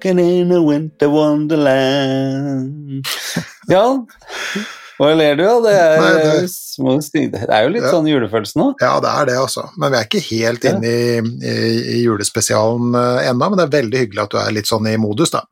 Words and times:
walking 0.00 0.18
in 0.18 0.52
a 0.52 0.62
winter 0.62 1.08
wonderland. 1.08 3.06
Ja, 3.68 4.06
hva 4.98 5.14
ler 5.16 5.36
du 5.36 5.44
av? 5.48 5.62
Det 5.64 5.72
er, 5.72 6.00
Nei, 6.00 6.12
det- 6.40 6.50
små 6.50 6.98
det 7.00 7.48
er 7.48 7.62
jo 7.64 7.68
litt 7.70 7.82
Ja. 7.82 7.90
sånn 7.92 8.06
julefølelse 8.08 8.56
nå. 8.56 8.74
Ja, 8.80 9.00
det 9.00 9.08
er 9.08 9.24
det, 9.26 9.36
altså. 9.36 9.68
Men 9.76 9.92
vi 9.92 9.98
er 9.98 10.04
ikke 10.04 10.28
helt 10.30 10.64
inne 10.64 10.86
i, 10.86 11.18
i, 11.20 11.98
i 11.98 12.04
julespesialen 12.04 12.94
uh, 12.94 13.20
ennå, 13.28 13.48
men 13.50 13.56
det 13.58 13.66
er 13.66 13.80
veldig 13.82 13.98
hyggelig 13.98 14.22
at 14.24 14.30
du 14.30 14.38
er 14.38 14.52
litt 14.52 14.66
sånn 14.66 14.86
i 14.88 14.96
modus, 14.96 15.30
da. 15.30 15.42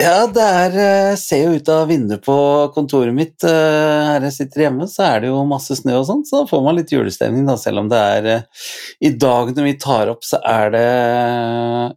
Ja, 0.00 0.24
det 0.32 0.40
er, 0.42 0.76
eh, 0.80 1.16
ser 1.20 1.42
jo 1.44 1.56
ut 1.60 1.68
av 1.68 1.88
vinduet 1.90 2.22
på 2.24 2.34
kontoret 2.72 3.12
mitt 3.12 3.44
eh, 3.44 3.50
her 3.50 4.24
jeg 4.24 4.36
sitter 4.36 4.64
hjemme, 4.64 4.86
så 4.88 5.04
er 5.04 5.20
det 5.20 5.28
jo 5.28 5.42
masse 5.48 5.76
snø 5.76 5.98
og 5.98 6.06
sånn, 6.08 6.22
så 6.24 6.40
da 6.40 6.48
får 6.48 6.62
man 6.64 6.78
litt 6.78 6.92
julestemning 6.94 7.44
da, 7.48 7.58
selv 7.60 7.82
om 7.82 7.90
det 7.90 8.00
er 8.14 8.28
eh, 8.32 8.64
I 9.04 9.12
dag 9.20 9.52
når 9.56 9.68
vi 9.68 9.76
tar 9.82 10.12
opp, 10.14 10.24
så 10.24 10.40
er 10.40 10.72
det 10.72 10.86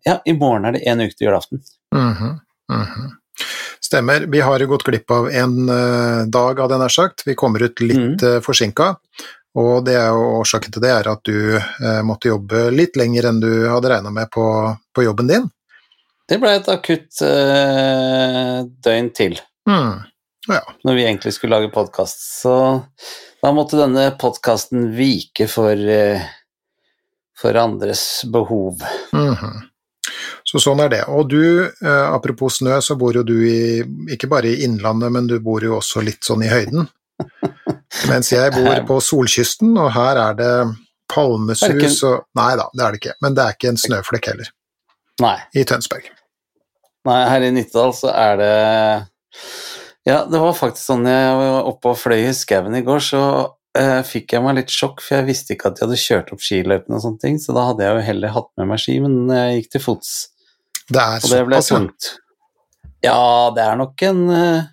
Ja, 0.10 0.18
i 0.28 0.36
morgen 0.36 0.68
er 0.68 0.76
det 0.76 0.84
en 0.90 1.06
uke 1.06 1.16
til 1.16 1.30
julaften. 1.30 1.64
Mhm, 1.96 2.40
mhm. 2.74 3.14
Stemmer. 3.84 4.28
Vi 4.32 4.42
har 4.42 4.60
jo 4.60 4.68
gått 4.74 4.84
glipp 4.88 5.12
av 5.12 5.30
en 5.30 5.56
dag, 6.32 6.60
hadde 6.60 6.76
jeg 6.76 6.82
nær 6.82 6.94
sagt. 6.94 7.24
Vi 7.28 7.36
kommer 7.38 7.62
ut 7.66 7.82
litt 7.84 8.22
mm. 8.22 8.42
forsinka. 8.46 8.94
Og 9.60 9.84
det 9.86 9.96
er 10.00 10.14
jo 10.14 10.40
årsaken 10.40 10.74
til 10.74 10.82
det 10.82 10.92
er 10.94 11.10
at 11.12 11.22
du 11.28 11.60
måtte 12.06 12.32
jobbe 12.32 12.70
litt 12.74 12.98
lenger 12.98 13.28
enn 13.30 13.42
du 13.44 13.52
hadde 13.70 13.92
regna 13.92 14.14
med 14.14 14.32
på, 14.34 14.46
på 14.96 15.06
jobben 15.06 15.30
din. 15.30 15.50
Det 16.34 16.40
ble 16.42 16.56
et 16.58 16.70
akutt 16.72 17.20
eh, 17.22 18.64
døgn 18.66 19.10
til. 19.14 19.36
Mm. 19.70 20.02
Ja. 20.48 20.60
når 20.84 20.96
vi 20.98 21.04
egentlig 21.06 21.34
skulle 21.34 21.56
lage 21.56 21.70
podkast. 21.72 22.42
Så 22.42 22.54
da 23.40 23.52
måtte 23.56 23.78
denne 23.80 24.10
podkasten 24.20 24.90
vike 24.98 25.46
for, 25.48 25.78
eh, 25.78 26.26
for 27.38 27.56
andres 27.56 28.26
behov. 28.26 28.82
Mhm. 29.14 29.62
Så 30.44 30.60
sånn 30.60 30.82
er 30.84 30.90
det. 30.90 31.04
Og 31.08 31.30
du, 31.30 31.70
eh, 31.70 32.08
apropos 32.10 32.58
snø, 32.58 32.82
så 32.82 32.98
bor 32.98 33.14
jo 33.14 33.24
du 33.24 33.38
i, 33.48 33.84
ikke 34.10 34.28
bare 34.28 34.50
i 34.50 34.66
innlandet, 34.66 35.12
men 35.12 35.28
du 35.28 35.40
bor 35.40 35.62
jo 35.62 35.78
også 35.78 36.04
litt 36.04 36.26
sånn 36.26 36.44
i 36.44 36.50
høyden. 36.50 36.90
Mens 38.10 38.34
jeg 38.34 38.52
bor 38.58 38.82
på 38.90 39.00
solkysten, 39.06 39.78
og 39.78 39.94
her 39.94 40.18
er 40.18 40.34
det 40.42 40.52
palmesus 41.14 42.04
og 42.10 42.26
Nei 42.36 42.56
da, 42.58 42.68
det 42.74 42.84
er 42.84 42.92
det 42.92 43.02
ikke. 43.04 43.16
Men 43.22 43.38
det 43.38 43.46
er 43.46 43.56
ikke 43.56 43.70
en 43.70 43.82
snøflekk 43.86 44.34
heller, 44.34 44.52
Nei, 45.22 45.38
i 45.54 45.64
Tønsberg. 45.64 46.10
Nei 47.06 47.20
her 47.30 47.42
i 47.48 47.52
Nittedal 47.52 47.92
så 47.98 48.12
er 48.14 48.38
det 48.40 48.54
Ja, 50.06 50.26
det 50.28 50.40
var 50.40 50.54
faktisk 50.56 50.84
sånn 50.90 51.06
jeg 51.08 51.36
var 51.40 51.68
oppe 51.70 51.94
og 51.94 51.98
fløy 52.00 52.26
i 52.30 52.34
skauen 52.36 52.76
i 52.76 52.82
går, 52.84 53.00
så 53.04 53.22
eh, 53.80 54.02
fikk 54.04 54.34
jeg 54.36 54.44
meg 54.44 54.58
litt 54.60 54.74
sjokk, 54.74 55.00
for 55.02 55.16
jeg 55.18 55.28
visste 55.30 55.56
ikke 55.56 55.70
at 55.72 55.80
de 55.80 55.86
hadde 55.86 56.00
kjørt 56.02 56.34
opp 56.36 56.44
skiløypene 56.44 56.98
og 56.98 57.04
sånne 57.06 57.22
ting, 57.24 57.40
så 57.40 57.56
da 57.56 57.64
hadde 57.70 57.86
jeg 57.88 57.96
jo 57.96 58.04
heller 58.10 58.34
hatt 58.36 58.50
med 58.60 58.68
meg 58.74 58.82
ski, 58.84 58.98
men 59.04 59.16
jeg 59.32 59.62
gikk 59.62 59.72
til 59.78 59.84
fots, 59.86 60.12
Det 60.92 61.00
er 61.00 61.24
og 61.24 61.30
det 61.32 61.40
ble 61.48 61.62
tungt. 61.64 62.10
Ja, 63.04 63.50
det 63.56 63.64
er 63.64 63.76
nok 63.80 64.02
en 64.08 64.20
eh, 64.32 64.64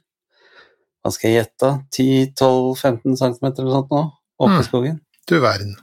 Hva 1.00 1.10
skal 1.14 1.30
jeg 1.30 1.38
gjette? 1.44 1.70
10-12-15 1.96 3.16
cm 3.22 3.46
eller 3.50 3.70
sånt 3.78 3.90
nå, 3.94 4.02
oppe 4.42 4.52
Mm. 4.52 4.60
i 4.60 4.66
skogen. 4.66 4.98
Du 5.30 5.38
verden. 5.40 5.76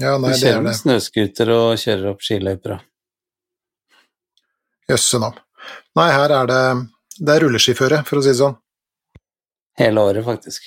Ja, 0.00 0.18
nei, 0.18 0.30
Du 0.30 0.34
det 0.34 0.42
kjører 0.42 0.56
er 0.58 0.62
med 0.66 0.72
det. 0.72 0.80
snøscooter 0.82 1.48
og 1.54 1.78
kjører 1.80 2.10
opp 2.10 2.20
skiløyper 2.26 2.74
og 2.76 2.80
Jøsse 4.90 5.20
navn. 5.22 5.38
Nei, 5.98 6.08
her 6.14 6.30
er 6.40 6.46
det 6.50 6.62
Det 7.20 7.32
er 7.34 7.40
rulleskiføre, 7.44 7.98
for 8.08 8.16
å 8.20 8.22
si 8.24 8.30
det 8.32 8.38
sånn. 8.40 8.56
hele 9.80 9.98
året, 10.00 10.24
faktisk. 10.24 10.60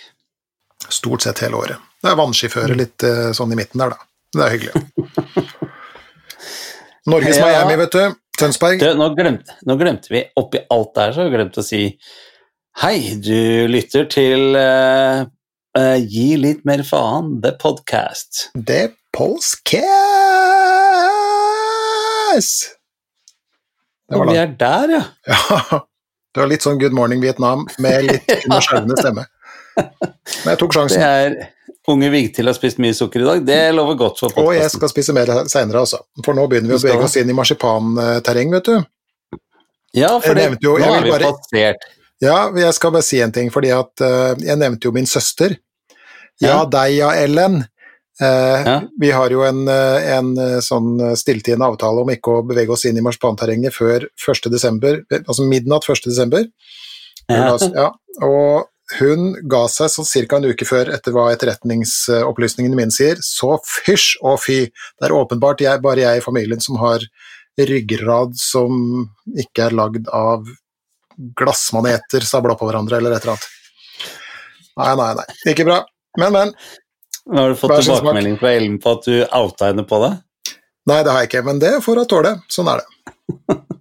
Stort 0.89 1.21
sett 1.25 1.39
hele 1.45 1.55
året. 1.57 1.77
Det 2.03 2.09
er 2.11 2.15
vannskiføre 2.19 2.75
litt 2.77 3.03
eh, 3.07 3.31
sånn 3.33 3.51
i 3.53 3.55
midten 3.57 3.79
der, 3.81 3.89
da. 3.93 3.97
Det 4.33 4.41
er 4.43 4.51
hyggelig. 4.53 4.73
Norges 7.11 7.37
Ja. 7.37 7.43
Miami, 7.47 7.75
vet 7.83 7.93
du. 7.95 8.03
Tønsberg. 8.39 8.77
Du, 8.81 8.89
nå, 8.97 9.05
glemte, 9.15 9.51
nå 9.69 9.73
glemte 9.77 10.07
vi, 10.13 10.21
oppi 10.39 10.59
alt 10.73 10.91
der, 10.97 11.09
så 11.13 11.19
vi 11.27 11.33
glemt 11.35 11.57
å 11.57 11.63
si 11.65 11.81
Hei, 12.81 12.97
du 13.21 13.67
lytter 13.69 14.07
til 14.09 14.55
uh, 14.57 15.21
uh, 15.77 15.97
Gi 16.01 16.31
litt 16.41 16.63
mer 16.65 16.81
faen, 16.87 17.35
The 17.43 17.51
Podcast. 17.61 18.47
The 18.57 18.87
Postcast! 19.13 19.83
Og 24.19 24.29
vi 24.31 24.37
er 24.41 24.53
der, 24.59 24.93
ja. 24.97 25.03
Ja. 25.33 25.81
Det 26.33 26.41
var 26.41 26.47
litt 26.49 26.63
sånn 26.65 26.79
Good 26.81 26.95
Morning 26.97 27.19
Vietnam 27.21 27.67
med 27.83 28.07
litt 28.07 28.29
underskjelvende 28.47 28.95
stemme. 28.97 29.25
Men 29.77 30.47
jeg 30.53 30.59
tok 30.63 30.73
sjansen. 30.73 31.01
Det 31.03 31.09
er 31.09 31.35
Unge 31.93 32.07
Vigtil 32.13 32.47
har 32.49 32.55
spist 32.57 32.79
mye 32.81 32.95
sukker 32.97 33.21
i 33.21 33.27
dag. 33.27 33.43
Det 33.45 33.59
lover 33.75 33.97
godt 33.99 34.21
for 34.23 34.39
Og 34.41 34.53
jeg 34.55 34.71
skal 34.73 34.89
spise 34.89 35.13
mer 35.13 35.29
seinere, 35.51 35.83
altså. 35.83 35.99
For 36.25 36.33
nå 36.37 36.47
begynner 36.49 36.71
vi 36.71 36.77
å 36.79 36.81
bevege 36.81 37.05
oss 37.05 37.17
inn 37.21 37.29
i 37.29 37.35
marsipanterreng, 37.37 38.53
vet 38.55 38.69
du. 38.71 38.77
Ja, 39.93 40.15
for 40.23 40.33
det, 40.39 40.47
jo- 40.63 40.77
nå 40.81 40.87
har 40.89 41.03
vi 41.05 41.11
bare- 41.13 41.33
passert 41.35 41.85
Ja, 42.23 42.37
jeg 42.55 42.73
skal 42.79 42.91
bare 42.95 43.03
si 43.05 43.19
en 43.21 43.33
ting, 43.35 43.51
fordi 43.53 43.69
at 43.75 44.01
uh, 44.01 44.33
jeg 44.39 44.57
nevnte 44.57 44.87
jo 44.87 44.93
min 44.95 45.05
søster. 45.09 45.57
Ja, 46.41 46.47
Ja. 46.47 46.65
deg 46.65 46.95
ja, 46.97 47.11
Ellen. 47.19 47.65
Eh, 48.23 48.63
Ja. 48.65 48.81
Vi 48.99 49.11
har 49.11 49.29
jo 49.29 49.41
en, 49.43 49.67
eh, 49.67 50.17
en 50.17 50.37
eh, 50.37 50.59
sånn 50.63 51.15
stilltiende 51.19 51.67
avtale 51.67 52.03
om 52.03 52.11
ikke 52.13 52.37
å 52.37 52.45
bevege 52.47 52.71
oss 52.71 52.85
inn 52.85 52.97
i 52.97 53.03
marsipanterrenget 53.05 53.75
før 53.75 54.07
1. 54.15 54.49
desember, 54.53 55.01
altså 55.11 55.47
midnatt 55.47 55.83
1. 55.89 56.07
desember. 56.09 56.45
Ja. 57.27 57.57
ja. 57.57 57.89
Og 58.21 58.69
hun 58.99 59.33
ga 59.49 59.63
seg 59.71 59.89
sånn 59.89 60.27
ca. 60.27 60.37
en 60.37 60.49
uke 60.51 60.65
før, 60.67 60.91
etter 60.93 61.15
hva 61.15 61.29
etterretningsopplysningene 61.33 62.77
mine 62.77 62.93
sier, 62.93 63.21
så 63.23 63.57
fysj 63.63 64.17
og 64.21 64.39
fy. 64.43 64.59
Det 64.99 65.07
er 65.07 65.15
åpenbart 65.17 65.63
jeg, 65.63 65.81
bare 65.81 66.03
jeg 66.03 66.19
i 66.19 66.25
familien 66.25 66.61
som 66.61 66.77
har 66.81 67.05
ryggrad 67.57 68.35
som 68.39 69.07
ikke 69.37 69.67
er 69.67 69.77
lagd 69.77 70.09
av 70.09 70.45
glassmaneter 71.37 72.25
sabla 72.25 72.55
på 72.57 72.67
hverandre, 72.67 72.97
eller 72.97 73.15
et 73.15 73.25
eller 73.25 73.35
annet. 73.35 73.49
Nei, 74.73 74.93
nei, 74.97 75.11
nei. 75.19 75.25
Ikke 75.53 75.67
bra. 75.67 75.83
Men, 76.17 76.33
men. 76.33 76.53
Har 77.31 77.49
du 77.49 77.55
fått 77.55 77.77
tilbakemelding 77.79 78.37
fra 78.41 78.51
Ellen 78.57 78.79
på 78.83 78.97
at 78.97 79.05
du 79.07 79.15
outa 79.23 79.69
henne 79.71 79.85
på 79.87 79.99
det. 80.03 80.11
Nei, 80.89 80.99
det 81.05 81.13
har 81.13 81.23
jeg 81.23 81.31
ikke, 81.31 81.43
men 81.47 81.61
det 81.61 81.77
får 81.85 82.01
hun 82.01 82.09
tåle. 82.11 82.33
Sånn 82.51 82.67
er 82.71 82.81
det. 82.83 83.59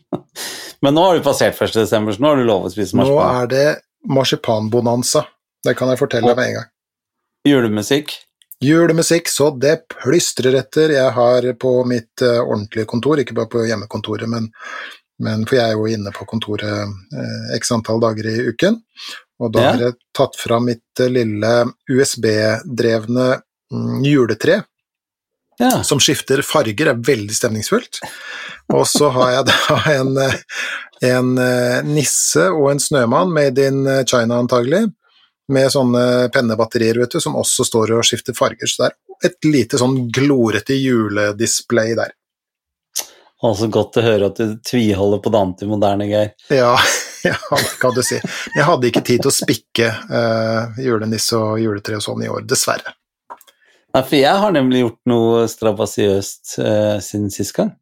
Men 0.82 0.96
nå 0.98 1.02
har 1.06 1.14
du 1.14 1.22
passert 1.22 1.54
1. 1.62 1.76
desember, 1.76 2.14
så 2.14 2.22
nå 2.22 2.32
har 2.32 2.40
du 2.40 2.46
lov 2.48 2.64
å 2.66 2.70
spise 2.72 2.98
marsipan. 2.98 3.14
Nå 3.14 3.42
er 3.42 3.50
det 3.52 3.66
marsipanbonanza. 4.10 5.22
Det 5.62 5.76
kan 5.78 5.92
jeg 5.92 6.00
fortelle 6.00 6.32
deg 6.32 6.38
med 6.40 6.48
en 6.48 6.56
gang. 6.56 6.70
Julemusikk. 7.46 8.14
Julemusikk, 8.62 9.30
så 9.30 9.52
det 9.54 9.76
plystrer 9.94 10.58
etter. 10.58 10.94
Jeg 10.96 11.14
har 11.14 11.46
på 11.62 11.72
mitt 11.86 12.22
uh, 12.26 12.40
ordentlige 12.42 12.88
kontor, 12.90 13.22
ikke 13.22 13.36
bare 13.38 13.50
på 13.50 13.62
hjemmekontoret, 13.68 14.26
men, 14.30 14.50
men 15.22 15.46
for 15.46 15.60
jeg 15.60 15.70
er 15.70 15.78
jo 15.78 15.86
inne 15.90 16.14
på 16.14 16.26
kontoret 16.30 16.90
uh, 17.14 17.54
x 17.54 17.70
antall 17.74 18.02
dager 18.02 18.26
i 18.30 18.36
uken. 18.50 18.82
Og 19.42 19.50
da 19.54 19.62
Ja. 19.64 19.70
har 19.74 19.80
jeg 19.88 19.96
tatt 20.14 20.36
fra 20.38 20.60
mitt 20.62 21.00
eh, 21.02 21.10
lille 21.10 21.52
USB-drevne 21.90 23.26
mm, 23.72 24.04
juletre, 24.06 24.60
Ja. 25.58 25.82
som 25.84 25.98
skifter 26.00 26.42
farger, 26.46 26.88
er 26.92 26.94
veldig 27.02 27.34
stemningsfullt. 27.34 28.00
Og 28.72 28.86
så 28.88 29.10
har 29.12 29.30
jeg 29.36 29.50
da 29.50 29.76
en, 29.98 30.16
eh, 30.22 30.38
en 31.10 31.32
eh, 31.38 31.82
nisse 31.86 32.48
og 32.54 32.70
en 32.72 32.82
snømann, 32.82 33.32
made 33.34 33.58
in 33.66 33.82
China 34.06 34.38
antagelig, 34.42 34.86
med 35.52 35.68
sånne 35.74 36.30
pennebatterier, 36.32 36.96
vet 37.02 37.12
du, 37.16 37.20
som 37.20 37.34
også 37.36 37.66
står 37.66 37.90
og 37.98 38.04
skifter 38.06 38.32
farger. 38.38 38.70
Så 38.70 38.84
det 38.84 38.92
er 38.92 39.28
et 39.32 39.44
lite 39.50 39.76
sånn 39.80 40.06
glorete 40.14 40.76
juledisplay 40.78 41.96
der. 41.98 42.14
Altså 43.42 43.66
godt 43.74 43.98
å 43.98 44.04
høre 44.06 44.28
at 44.30 44.38
du 44.38 44.52
tviholder 44.62 45.18
på 45.24 45.32
det 45.34 45.40
antimoderne, 45.42 46.06
Geir. 46.06 46.28
Ja, 46.54 46.76
ja, 47.28 47.36
det 47.50 47.76
kan 47.80 47.94
du 47.94 48.02
si. 48.06 48.18
Jeg 48.56 48.66
hadde 48.66 48.90
ikke 48.90 49.04
tid 49.06 49.22
til 49.22 49.30
å 49.30 49.36
spikke 49.36 49.92
uh, 50.10 50.82
julenisse 50.82 51.38
og 51.38 51.62
juletre 51.62 52.00
og 52.00 52.04
sånn 52.04 52.26
i 52.26 52.30
år, 52.32 52.44
dessverre. 52.48 52.96
Nei, 53.92 54.00
for 54.00 54.16
jeg 54.16 54.40
har 54.40 54.52
nemlig 54.54 54.86
gjort 54.86 55.00
noe 55.12 55.40
strabasiøst 55.52 56.54
uh, 56.64 56.98
siden 57.04 57.32
sist 57.32 57.52
gang. 57.56 57.74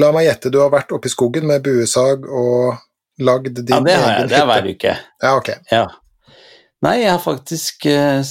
La 0.00 0.08
meg 0.16 0.26
gjette, 0.26 0.52
du 0.52 0.60
har 0.62 0.72
vært 0.72 0.92
oppe 0.96 1.10
i 1.10 1.12
skogen 1.12 1.48
med 1.50 1.64
buesag 1.66 2.24
og 2.24 2.78
lagd 3.20 3.60
din 3.60 3.74
egen 3.76 3.88
hytte? 3.88 3.90
Ja, 3.92 3.96
det 3.96 3.98
har 4.00 4.14
jeg. 4.14 4.28
Det 4.30 4.38
er 4.38 4.46
hver 4.48 4.70
uke. 4.70 4.94
Ja, 5.20 5.34
ok. 5.36 5.50
Ja. 5.70 5.84
Nei, 6.80 6.94
jeg 7.02 7.12
har 7.12 7.20
faktisk 7.20 7.84
uh, 7.92 8.22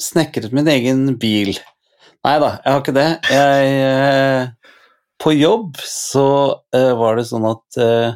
snekret 0.00 0.54
min 0.56 0.70
egen 0.72 1.04
bil. 1.20 1.58
Nei 2.26 2.36
da, 2.42 2.54
jeg 2.64 2.72
har 2.72 2.80
ikke 2.82 2.96
det. 2.96 3.08
Jeg 3.30 3.74
uh, 3.84 4.72
På 5.20 5.34
jobb 5.34 5.76
så 5.84 6.28
eh, 6.74 6.92
var 6.96 7.18
det 7.18 7.24
sånn 7.26 7.46
at 7.48 7.78
eh, 7.82 8.12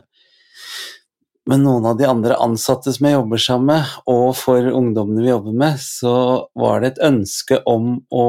med 1.51 1.63
noen 1.65 1.87
av 1.91 1.97
de 1.99 2.07
andre 2.07 2.37
ansatte 2.39 2.93
som 2.95 3.07
jeg 3.09 3.17
jobber 3.17 3.41
sammen 3.43 3.73
med, 3.73 3.95
og 4.11 4.29
for 4.39 4.69
ungdommene 4.71 5.25
vi 5.25 5.33
jobber 5.33 5.57
med, 5.65 5.81
så 5.83 6.15
var 6.59 6.83
det 6.83 6.93
et 6.93 7.03
ønske 7.09 7.59
om 7.69 7.97
å 8.15 8.27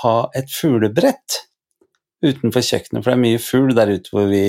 ha 0.00 0.14
et 0.38 0.48
fuglebrett 0.52 1.42
utenfor 2.24 2.64
kjøkkenet, 2.64 3.02
for 3.02 3.10
det 3.10 3.16
er 3.16 3.24
mye 3.24 3.42
fugl 3.42 3.74
der 3.76 3.92
ute 3.92 4.12
hvor 4.12 4.28
vi 4.30 4.44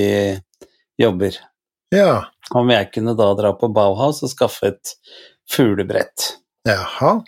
jobber. 0.99 1.37
Ja, 1.91 2.27
Om 2.55 2.71
jeg 2.71 2.89
kunne 2.91 3.15
da 3.15 3.29
dra 3.35 3.53
på 3.55 3.69
Bauhaus 3.71 4.23
og 4.23 4.31
skaffe 4.31 4.71
et 4.73 4.95
fuglebrett. 5.51 6.37
jaha. 6.67 7.21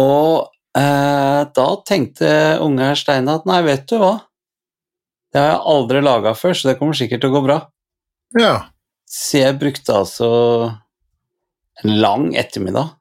Og 0.00 0.48
eh, 0.76 1.40
da 1.54 1.66
tenkte 1.86 2.28
unge 2.64 2.88
herr 2.88 2.98
Steine 2.98 3.36
at 3.38 3.46
nei, 3.46 3.60
vet 3.62 3.86
du 3.88 3.98
hva, 4.00 4.14
Det 5.32 5.40
har 5.40 5.48
jeg 5.52 5.62
aldri 5.74 6.00
laga 6.02 6.32
før, 6.38 6.54
så 6.54 6.68
det 6.68 6.78
kommer 6.78 6.94
sikkert 6.94 7.24
til 7.24 7.32
å 7.32 7.36
gå 7.36 7.44
bra. 7.46 7.56
Ja. 8.38 8.54
Så 9.06 9.40
jeg 9.42 9.58
brukte 9.60 9.94
altså 9.94 10.30
en 11.82 11.94
lang 12.00 12.32
ettermiddag. 12.38 12.94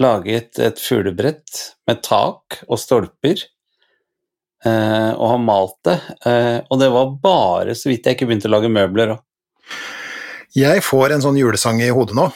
Laget 0.00 0.58
et 0.60 0.80
fuglebrett 0.80 1.60
med 1.88 2.02
tak 2.04 2.58
og 2.66 2.80
stolper, 2.80 3.40
eh, 4.64 5.12
og 5.16 5.30
har 5.32 5.40
malt 5.40 5.78
det. 5.88 5.96
Eh, 6.28 6.58
og 6.68 6.80
det 6.82 6.90
var 6.92 7.14
bare 7.22 7.76
så 7.76 7.88
vidt 7.88 8.04
jeg 8.04 8.18
ikke 8.18 8.28
begynte 8.28 8.50
å 8.50 8.56
lage 8.56 8.72
møbler 8.72 9.14
òg. 9.16 9.22
Jeg 10.56 10.84
får 10.84 11.12
en 11.12 11.24
sånn 11.24 11.40
julesang 11.40 11.80
i 11.84 11.92
hodet 11.92 12.16
nå. 12.16 12.30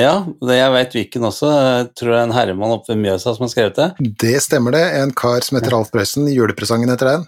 Ja, 0.00 0.24
det 0.42 0.56
jeg 0.58 0.72
veit 0.74 0.94
hvilken 0.96 1.26
også. 1.28 1.48
Jeg 1.54 1.90
tror 1.94 2.10
det 2.10 2.16
er 2.18 2.26
en 2.26 2.34
herremann 2.34 2.72
oppe 2.74 2.90
ved 2.92 3.02
Mjøsa 3.04 3.34
som 3.36 3.44
har 3.44 3.52
skrevet 3.52 3.76
det. 3.78 3.88
Det 4.24 4.34
stemmer 4.42 4.74
det. 4.74 4.82
En 4.98 5.12
kar 5.14 5.44
som 5.46 5.58
heter 5.58 5.76
Alf 5.76 5.92
Prøysen. 5.94 6.26
Julepresangen 6.32 6.90
heter 6.90 7.12
den. 7.12 7.26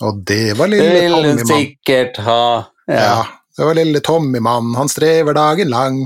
Og 0.00 0.22
det 0.26 0.56
var 0.58 0.66
lille 0.72 0.88
vil 0.88 1.12
Tommy-mann. 1.12 1.46
sikkert 1.46 2.16
ha. 2.24 2.42
Ja. 2.88 2.94
Ja. 3.02 3.20
det 3.58 3.64
var 3.68 3.74
lille 3.78 4.00
Tommy-mann. 4.00 4.74
Han 4.76 4.88
strever 4.88 5.34
dagen 5.36 5.68
lang. 5.70 6.00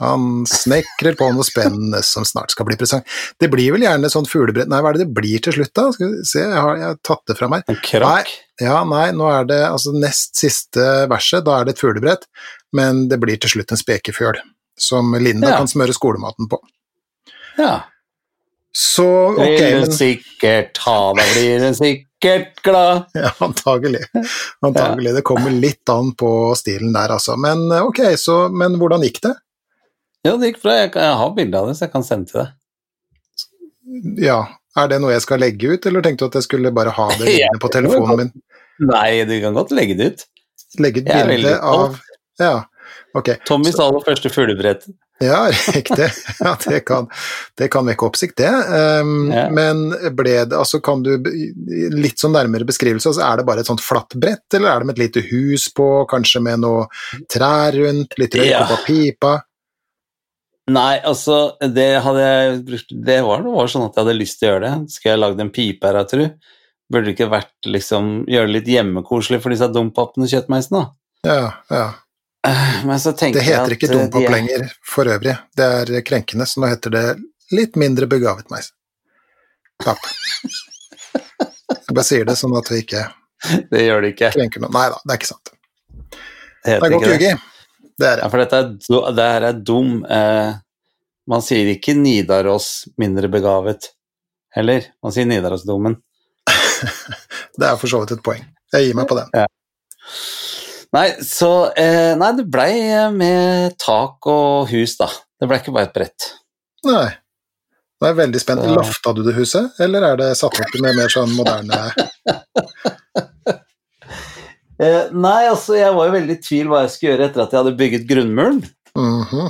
Han 0.00 0.44
snekrer 0.46 1.16
på 1.18 1.26
noe 1.34 1.42
spennende 1.42 2.04
som 2.06 2.22
snart 2.24 2.52
skal 2.54 2.66
bli 2.68 2.76
presang. 2.78 3.02
Det 3.40 3.48
blir 3.50 3.72
vel 3.74 3.82
gjerne 3.82 4.06
sånn 4.12 4.28
fuglebrett 4.30 4.68
Nei, 4.70 4.78
hva 4.80 4.92
er 4.92 4.98
det 4.98 5.08
det 5.08 5.14
blir 5.16 5.40
til 5.42 5.56
slutt, 5.56 5.72
da? 5.74 5.88
Skal 5.92 6.12
vi 6.12 6.22
se, 6.22 6.38
jeg 6.44 6.54
har, 6.54 6.76
jeg 6.78 6.86
har 6.86 7.00
tatt 7.02 7.24
det 7.26 7.36
fra 7.40 7.48
meg. 7.50 7.64
En 7.66 7.80
krakk. 7.82 8.30
Ja, 8.62 8.84
nei, 8.86 9.08
nå 9.14 9.26
er 9.30 9.44
det 9.50 9.58
altså 9.66 9.90
nest 9.98 10.38
siste 10.38 10.86
verset, 11.10 11.42
da 11.46 11.58
er 11.60 11.66
det 11.66 11.74
et 11.74 11.82
fuglebrett, 11.82 12.28
men 12.74 13.08
det 13.10 13.18
blir 13.22 13.38
til 13.42 13.50
slutt 13.56 13.74
en 13.74 13.78
spekefjøl, 13.82 14.38
som 14.78 15.10
Linda 15.18 15.50
Ja. 15.50 15.58
kan 15.58 15.66
smøre 15.70 15.94
skolematen 15.94 16.46
på. 16.50 16.58
Ja. 17.58 17.80
Så, 18.74 19.06
ok, 19.34 19.42
Vil 19.58 19.80
men 19.82 19.92
sikkert 19.98 20.78
ha, 20.86 20.98
da 21.18 21.24
blir 21.34 21.58
det 21.64 21.72
sikkert 21.78 22.07
glad. 22.20 23.04
Ja, 23.14 23.32
antagelig. 23.38 24.00
Antagelig. 24.60 25.14
Det 25.14 25.24
kommer 25.26 25.50
litt 25.50 25.88
an 25.88 26.14
på 26.18 26.54
stilen 26.58 26.92
der, 26.92 27.14
altså. 27.16 27.36
Men 27.36 27.70
eh, 27.72 27.84
ok, 27.84 28.00
så 28.18 28.48
Men 28.48 28.78
hvordan 28.80 29.04
gikk 29.06 29.22
det? 29.24 29.34
Ja, 30.26 30.36
det 30.36 30.52
gikk 30.52 30.62
bra. 30.62 30.78
Jeg, 30.80 30.92
jeg 30.94 31.18
har 31.22 31.34
bilde 31.36 31.60
av 31.60 31.68
det, 31.70 31.76
så 31.78 31.86
jeg 31.86 31.94
kan 31.94 32.06
sende 32.06 32.30
til 32.30 32.42
deg. 32.42 32.54
Ja, 34.20 34.40
er 34.78 34.90
det 34.90 34.98
noe 35.02 35.14
jeg 35.14 35.24
skal 35.24 35.40
legge 35.42 35.74
ut, 35.74 35.86
eller 35.88 36.04
tenkte 36.04 36.26
du 36.26 36.32
at 36.32 36.40
jeg 36.40 36.48
skulle 36.48 36.74
bare 36.74 36.92
ha 36.94 37.08
det 37.16 37.24
liggende 37.30 37.62
på 37.62 37.70
telefonen 37.72 38.20
min? 38.22 38.34
Nei, 38.88 39.24
du 39.26 39.38
kan 39.42 39.56
godt 39.56 39.72
legge 39.74 39.96
det 39.98 40.10
ut. 40.12 40.26
Legge 40.82 41.02
et 41.02 41.30
bilde 41.30 41.54
av 41.64 41.96
Ja, 42.38 42.67
ok. 43.18 43.30
sa 43.74 43.90
det 43.94 44.04
første 44.06 44.30
fuglebrett. 44.32 44.86
Ja, 45.20 45.48
riktig. 45.74 46.06
Ja, 46.38 46.52
det 46.62 46.84
kan, 46.86 47.08
det 47.58 47.70
kan 47.74 47.88
vekke 47.90 48.06
oppsikt, 48.06 48.36
det. 48.38 48.52
Um, 49.02 49.32
Ja. 49.34 49.48
Men 49.50 49.88
ble 50.14 50.36
det 50.46 50.54
Altså, 50.54 50.78
kan 50.84 51.02
du 51.02 51.16
Litt 51.26 52.22
sånn 52.22 52.36
nærmere 52.36 52.66
beskrivelse, 52.68 53.10
altså 53.10 53.24
er 53.26 53.40
det 53.40 53.46
bare 53.48 53.64
et 53.64 53.70
sånt 53.70 53.82
flatt 53.82 54.14
brett, 54.14 54.46
eller 54.54 54.70
er 54.70 54.78
det 54.84 54.86
med 54.86 54.98
et 54.98 55.04
lite 55.08 55.24
hus 55.32 55.66
på, 55.74 55.88
kanskje 56.10 56.40
med 56.46 56.62
noe 56.62 56.86
trær 57.30 57.74
rundt, 57.74 58.14
litt 58.18 58.38
røyk 58.38 58.52
Ja. 58.52 58.62
på 58.70 58.78
pipa? 58.86 59.34
Nei, 60.68 60.98
altså, 61.00 61.56
det 61.64 61.88
hadde 62.04 62.24
jeg 62.28 62.58
brukt 62.68 62.90
Det 63.08 63.18
var, 63.24 63.42
det 63.42 63.52
var 63.54 63.70
sånn 63.72 63.86
at 63.88 63.94
jeg 63.96 64.04
hadde 64.04 64.18
lyst 64.18 64.38
til 64.38 64.48
å 64.48 64.52
gjøre 64.52 64.64
det. 64.66 64.90
Skal 64.92 65.10
jeg 65.14 65.20
lagd 65.22 65.40
en 65.40 65.50
pipe 65.54 65.88
her, 65.88 66.00
tru? 66.10 66.24
Burde 66.92 67.04
det 67.08 67.14
ikke 67.16 67.30
vært 67.32 67.68
liksom 67.68 68.12
Gjøre 68.28 68.48
det 68.48 68.54
litt 68.58 68.70
hjemmekoselig 68.72 69.40
for 69.44 69.52
disse 69.52 69.68
dompappene 69.72 70.28
kjøttmeisene, 70.30 70.84
da? 70.84 70.94
Ja, 71.26 71.48
ja. 71.74 71.86
Men 72.88 73.00
så 73.02 73.12
tenker 73.12 73.40
Det 73.40 73.46
jeg 73.46 73.54
heter 73.56 73.64
at 73.66 73.74
ikke 73.76 73.88
heter 73.90 74.06
ikke 74.06 74.18
de 74.18 74.24
er- 74.26 74.34
lenger 74.36 74.68
for 74.86 75.10
øvrig, 75.10 75.34
det 75.58 75.64
er 75.98 76.02
krenkende, 76.06 76.46
så 76.46 76.60
nå 76.62 76.70
heter 76.70 76.90
det 76.94 77.04
litt 77.56 77.76
mindre 77.80 78.06
begavet 78.10 78.50
meis. 78.52 78.70
Klapp. 79.82 79.98
Jeg 81.68 81.94
bare 81.94 82.04
sier 82.06 82.24
det 82.28 82.36
sånn 82.38 82.56
at 82.58 82.68
vi 82.72 82.82
ikke 82.82 83.04
Det 83.72 83.84
gjør 83.84 84.02
det 84.02 84.08
ikke. 84.14 84.32
krenker 84.34 84.60
noe. 84.64 84.72
Nei 84.74 84.88
da, 84.92 84.98
det 85.04 85.14
er 85.14 85.20
ikke 85.20 85.30
sant. 85.30 85.52
Det 85.52 86.18
Det 86.64 86.74
er 86.74 86.90
godt 86.94 87.06
jugi 87.06 87.18
det. 87.28 87.34
er 87.34 87.44
Det 88.02 88.10
Ja, 88.22 88.28
for 88.32 88.42
dette 88.42 88.58
er, 88.58 89.12
det 89.14 89.28
her 89.32 89.46
er 89.52 89.60
dum. 89.66 89.92
Eh, 90.04 90.52
man 91.30 91.42
sier 91.44 91.70
ikke 91.70 91.94
Nidaros 91.94 92.88
mindre 92.98 93.28
begavet 93.30 93.90
heller. 94.56 94.86
Man 95.04 95.14
sier 95.14 95.26
Nidarosdomen. 95.30 95.96
Det 97.58 97.66
er 97.66 97.76
for 97.78 97.90
så 97.90 98.00
vidt 98.02 98.12
et 98.16 98.22
poeng. 98.26 98.42
Jeg 98.74 98.86
gir 98.88 98.94
meg 98.98 99.08
på 99.10 99.16
den. 99.18 99.30
Nei, 100.96 101.08
så 101.24 101.50
eh, 101.76 102.14
Nei, 102.16 102.30
det 102.38 102.46
blei 102.48 102.72
eh, 102.88 103.08
med 103.12 103.74
tak 103.82 104.24
og 104.30 104.68
hus, 104.72 104.94
da. 105.00 105.08
Det 105.38 105.48
blei 105.50 105.58
ikke 105.60 105.74
bare 105.76 105.90
et 105.90 105.96
brett. 105.96 106.28
Nei. 106.88 107.08
Nå 107.98 108.06
er 108.06 108.12
jeg 108.14 108.18
veldig 108.22 108.40
spent. 108.40 108.62
Så- 108.64 108.76
Lafta 108.78 109.12
du 109.16 109.22
det 109.26 109.34
huset, 109.36 109.80
eller 109.82 110.06
er 110.12 110.16
det 110.20 110.28
satt 110.38 110.54
opp 110.62 110.76
med 110.80 110.96
mer 110.96 111.10
sånn 111.12 111.34
moderne 111.36 111.80
Eh, 114.78 115.08
nei, 115.10 115.40
altså, 115.50 115.74
jeg 115.74 115.90
var 115.90 116.06
jo 116.06 116.12
veldig 116.14 116.34
i 116.36 116.42
tvil 116.44 116.68
hva 116.70 116.84
jeg 116.84 116.92
skulle 116.92 117.10
gjøre 117.16 117.24
etter 117.26 117.42
at 117.42 117.54
jeg 117.54 117.58
hadde 117.64 117.78
bygget 117.80 118.04
grunnmuren. 118.06 118.60
Mhm. 118.94 119.48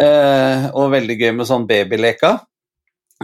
Eh, 0.00 0.62
og 0.72 0.88
veldig 0.94 1.16
gøy 1.20 1.32
med 1.36 1.46
sånn 1.50 1.66
babyleka. 1.68 2.30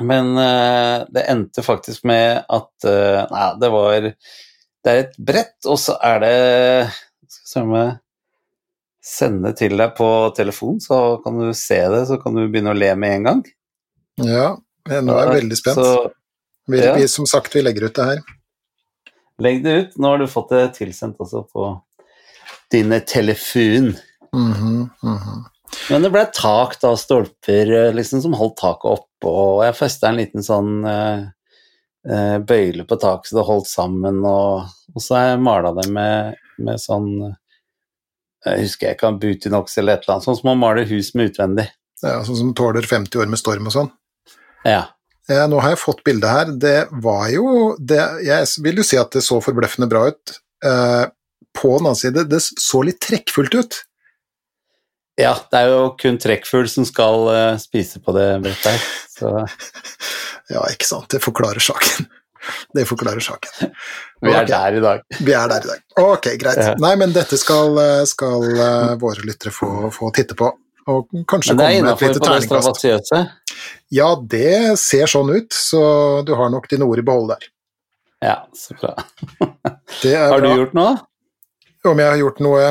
Men 0.04 0.28
eh, 0.38 1.06
det 1.16 1.24
endte 1.32 1.64
faktisk 1.64 2.04
med 2.06 2.44
at 2.44 2.86
eh, 2.86 3.22
Nei, 3.32 3.46
det 3.58 3.70
var 3.72 4.04
Det 4.04 4.92
er 4.92 5.00
et 5.06 5.16
brett, 5.16 5.56
og 5.64 5.80
så 5.80 5.96
er 6.12 6.20
det 6.22 6.36
Vi 7.56 7.64
jeg 7.80 7.96
sender 9.00 9.54
til 9.56 9.78
deg 9.80 9.94
på 9.96 10.08
telefon, 10.36 10.80
så 10.82 11.20
kan 11.24 11.38
du 11.40 11.54
se 11.56 11.78
det, 11.92 12.02
så 12.10 12.18
kan 12.20 12.36
du 12.36 12.42
begynne 12.44 12.74
å 12.74 12.76
le 12.76 12.90
med 13.00 13.14
en 13.16 13.28
gang. 13.28 13.40
Ja, 14.20 14.48
nå 14.90 15.16
er 15.16 15.30
jeg 15.30 15.38
veldig 15.40 15.58
spent. 15.58 15.80
Så 15.80 16.10
Vi, 16.70 16.78
ja. 16.78 16.92
vi, 16.94 17.06
som 17.10 17.26
sagt, 17.26 17.54
vi 17.56 17.62
legger 17.64 17.88
ut 17.88 17.96
det 17.96 18.04
her. 18.06 18.20
legg 19.40 19.64
det 19.64 19.72
ut. 19.72 19.96
Nå 19.96 20.12
har 20.12 20.20
du 20.20 20.28
fått 20.30 20.52
det 20.52 20.66
tilsendt 20.76 21.18
også 21.18 21.46
på 21.48 21.70
dine 22.70 23.00
telefon. 23.00 23.94
Mhm, 24.36 24.90
mhm. 25.02 25.40
Men 25.90 26.02
det 26.02 26.10
ble 26.14 26.24
tak 26.34 26.76
da, 26.82 26.92
stolper 26.98 27.70
eh, 27.72 27.92
liksom, 27.94 28.22
som 28.22 28.34
holdt 28.38 28.58
taket 28.60 28.90
oppe, 28.90 29.30
og 29.30 29.62
jeg 29.64 29.78
festa 29.78 30.10
en 30.10 30.18
liten 30.18 30.44
sånn 30.44 30.84
eh, 30.86 31.22
eh, 32.10 32.36
bøyle 32.42 32.86
på 32.88 32.98
taket 33.00 33.30
så 33.30 33.38
det 33.38 33.46
holdt 33.46 33.70
sammen, 33.70 34.18
og, 34.26 34.70
og 34.94 35.04
så 35.04 35.16
har 35.16 35.28
jeg 35.28 35.44
mala 35.46 35.72
det 35.78 35.86
med, 35.94 36.40
med 36.64 36.80
sånn 36.82 37.08
Jeg 38.46 38.64
husker 38.64 38.88
jeg 38.88 38.96
ikke, 38.96 39.12
Butinox 39.20 39.76
eller 39.80 39.98
et 39.98 40.06
eller 40.06 40.16
annet, 40.16 40.26
sånn 40.28 40.38
som 40.38 40.48
man 40.52 40.60
maler 40.62 40.88
hus 40.88 41.12
med 41.14 41.32
utvendig. 41.32 41.66
Ja, 42.00 42.22
sånn 42.24 42.38
som 42.38 42.54
tåler 42.56 42.86
50 42.88 43.20
år 43.20 43.28
med 43.28 43.40
storm 43.40 43.68
og 43.68 43.74
sånn. 43.74 43.90
Ja. 44.64 44.86
Eh, 45.28 45.44
nå 45.50 45.60
har 45.60 45.74
jeg 45.74 45.82
fått 45.82 46.04
bildet 46.06 46.30
her. 46.32 46.52
Det 46.62 46.78
var 47.04 47.28
jo 47.32 47.74
det, 47.78 48.00
Jeg 48.24 48.48
vil 48.64 48.80
jo 48.80 48.86
si 48.86 48.98
at 49.00 49.12
det 49.12 49.22
så 49.26 49.40
forbløffende 49.44 49.90
bra 49.90 50.06
ut. 50.08 50.40
Eh, 50.64 51.04
på 51.56 51.76
den 51.76 51.86
annen 51.90 51.98
side, 51.98 52.24
det 52.30 52.40
så 52.42 52.82
litt 52.86 53.00
trekkfullt 53.02 53.54
ut. 53.54 53.80
ja, 55.20 55.34
det 55.52 55.58
er 55.58 55.72
jo 55.74 55.80
kun 56.00 56.16
trekkfugl 56.16 56.68
som 56.70 56.86
skal 56.88 57.26
uh, 57.28 57.58
spise 57.60 58.00
på 58.00 58.14
det 58.16 58.28
brettet 58.40 58.70
her, 58.72 58.84
så 59.12 59.32
Ja, 60.54 60.64
ikke 60.72 60.86
sant. 60.88 61.10
Det 61.12 61.20
forklarer 61.22 61.62
saken. 61.62 62.08
Det 62.74 62.86
forklarer 62.88 63.22
saken. 63.24 63.70
vi 64.24 64.32
er 64.32 64.42
okay. 64.44 64.50
der 64.52 64.78
i 64.78 64.82
dag. 64.84 65.04
Vi 65.18 65.36
er 65.36 65.52
der 65.52 65.66
i 65.66 65.70
dag. 65.72 65.84
Ok, 66.00 66.32
greit. 66.40 66.62
Ja. 66.62 66.74
Nei, 66.80 66.94
men 67.00 67.14
dette 67.16 67.38
skal, 67.40 67.78
skal 68.08 68.48
eh, 68.54 68.96
våre 69.00 69.26
lyttere 69.26 69.52
få, 69.54 69.90
få 69.94 70.10
titte 70.16 70.38
på. 70.38 70.50
Og 70.90 71.10
kanskje 71.28 71.54
komme 71.54 71.70
med 71.84 71.92
et 71.92 72.04
lite 72.08 72.22
terningkast. 72.24 73.12
Ja, 73.92 74.12
det 74.34 74.78
ser 74.80 75.10
sånn 75.10 75.32
ut, 75.34 75.52
så 75.54 75.80
du 76.26 76.32
har 76.38 76.52
nok 76.52 76.68
dine 76.70 76.88
ord 76.88 77.02
i 77.02 77.06
behold 77.06 77.34
der. 77.34 77.50
Ja, 78.20 78.36
så 78.56 78.76
bra. 78.80 78.94
Det 80.02 80.16
Har 80.16 80.40
du 80.40 80.48
bra. 80.48 80.56
gjort 80.56 80.74
noe? 80.76 80.96
Om 81.88 82.00
jeg 82.02 82.12
har 82.12 82.18
gjort 82.20 82.40
noe 82.44 82.64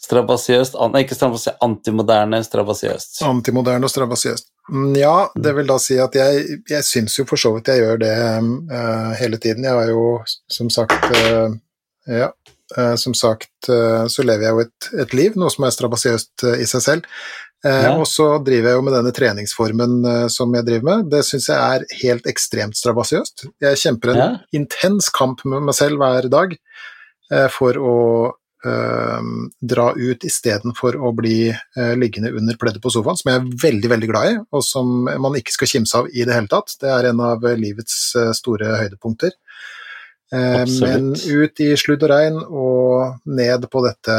Strabasiøst 0.00 0.76
Nei, 0.92 1.02
ikke 1.04 1.16
strabasiøst, 1.16 1.60
antimoderne 1.64 2.40
strabasiøst. 2.44 3.20
antimoderne 3.24 3.84
og 3.84 3.92
strabasiøst. 3.92 4.49
Mm, 4.70 4.94
Ja, 4.98 5.30
det 5.34 5.52
vil 5.56 5.66
da 5.68 5.78
si 5.82 5.98
at 6.00 6.14
jeg, 6.14 6.60
jeg 6.70 6.86
syns 6.86 7.18
jo 7.18 7.26
for 7.28 7.40
så 7.40 7.52
vidt 7.56 7.68
jeg 7.72 7.82
gjør 7.82 7.98
det 8.02 8.14
uh, 8.70 9.10
hele 9.18 9.38
tiden. 9.42 9.66
Jeg 9.66 9.74
har 9.76 9.90
jo 9.90 10.04
som 10.50 10.70
sagt 10.72 11.10
uh, 11.10 11.50
Ja, 12.10 12.30
uh, 12.78 12.94
som 12.96 13.14
sagt 13.14 13.48
så 13.68 14.24
lever 14.24 14.46
jeg 14.46 14.54
jo 14.54 14.62
et, 14.64 14.86
et 15.04 15.12
liv, 15.14 15.34
noe 15.36 15.50
som 15.52 15.66
er 15.66 15.74
strabasiøst 15.74 16.46
i 16.56 16.66
seg 16.70 16.80
selv. 16.86 17.08
Ja. 17.60 17.90
Og 18.00 18.06
så 18.08 18.38
driver 18.40 18.70
jeg 18.70 18.78
jo 18.78 18.84
med 18.86 18.94
denne 18.96 19.10
treningsformen 19.12 19.98
som 20.32 20.54
jeg 20.56 20.64
driver 20.64 20.86
med. 20.86 21.10
Det 21.12 21.20
syns 21.28 21.50
jeg 21.50 21.60
er 21.60 21.84
helt 22.00 22.24
ekstremt 22.30 22.78
strabasiøst. 22.78 23.44
Jeg 23.60 23.80
kjemper 23.82 24.14
en 24.14 24.16
Ja. 24.22 24.28
intens 24.56 25.10
kamp 25.12 25.44
med 25.44 25.66
meg 25.68 25.76
selv 25.76 26.00
hver 26.00 26.30
dag 26.32 26.54
for 27.52 27.76
å 27.76 27.98
dra 28.62 29.86
ut 29.96 30.24
istedenfor 30.24 30.96
å 31.00 31.12
bli 31.16 31.48
eh, 31.48 31.92
liggende 31.96 32.32
under 32.36 32.56
pleddet 32.60 32.82
på 32.84 32.90
sofaen, 32.92 33.16
som 33.16 33.30
jeg 33.32 33.40
er 33.40 33.50
veldig, 33.64 33.90
veldig 33.94 34.08
glad 34.10 34.30
i, 34.32 34.38
og 34.52 34.64
som 34.66 34.90
man 35.08 35.36
ikke 35.38 35.54
skal 35.56 35.70
kimse 35.72 35.96
av 36.02 36.08
i 36.12 36.24
det 36.28 36.34
hele 36.36 36.50
tatt. 36.52 36.74
Det 36.80 36.90
er 36.92 37.08
en 37.10 37.20
av 37.24 37.44
eh, 37.48 37.56
livets 37.56 38.14
eh, 38.20 38.32
store 38.36 38.74
høydepunkter. 38.82 39.32
Eh, 40.32 40.60
Absolutt. 40.62 40.90
men 40.90 41.38
ut 41.40 41.60
i 41.64 41.70
sludd 41.80 42.04
og 42.06 42.12
regn 42.12 42.36
og 42.44 43.30
ned 43.32 43.64
på 43.72 43.86
dette 43.88 44.18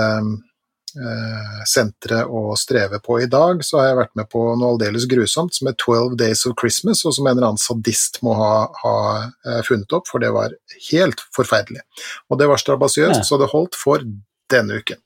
senteret 1.72 2.28
å 2.28 2.52
streve 2.60 2.98
på 3.00 3.22
i 3.24 3.28
dag, 3.32 3.62
så 3.64 3.78
har 3.80 3.86
jeg 3.88 3.98
vært 4.02 4.18
med 4.20 4.28
på 4.28 4.42
noe 4.60 4.74
aldeles 4.74 5.06
grusomt 5.08 5.56
som 5.56 5.70
er 5.72 5.78
12 5.80 6.18
Days 6.20 6.42
of 6.50 6.58
Christmas, 6.60 7.06
og 7.08 7.14
som 7.16 7.30
en 7.30 7.38
eller 7.38 7.48
annen 7.54 7.62
sadist 7.62 8.20
må 8.26 8.34
ha, 8.36 8.66
ha 8.82 8.96
eh, 9.24 9.62
funnet 9.64 9.96
opp, 9.96 10.10
for 10.12 10.20
det 10.20 10.34
var 10.36 10.52
helt 10.90 11.24
forferdelig. 11.36 11.80
Og 12.28 12.42
det 12.42 12.50
var 12.52 12.60
strabasiøst, 12.60 13.22
Ja. 13.22 13.24
så 13.24 13.40
det 13.40 13.48
holdt 13.54 13.80
for 13.80 14.04
denne 14.52 14.80
uken. 14.82 15.00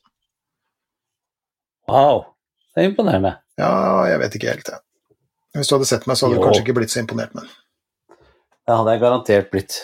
Wow, 1.89 2.23
det 2.73 2.83
er 2.83 2.89
imponerende. 2.89 3.35
Ja, 3.61 3.71
jeg 4.09 4.19
vet 4.23 4.37
ikke 4.39 4.51
helt, 4.55 4.71
jeg. 4.73 4.81
Hvis 5.55 5.69
du 5.69 5.75
hadde 5.77 5.87
sett 5.87 6.07
meg, 6.09 6.17
så 6.19 6.27
hadde 6.27 6.39
du 6.39 6.43
kanskje 6.43 6.63
ikke 6.65 6.75
blitt 6.79 6.91
så 6.91 6.99
imponert, 7.03 7.31
men 7.37 7.47
Det 8.65 8.73
hadde 8.73 8.95
jeg 8.95 9.01
garantert 9.05 9.51
blitt. 9.53 9.75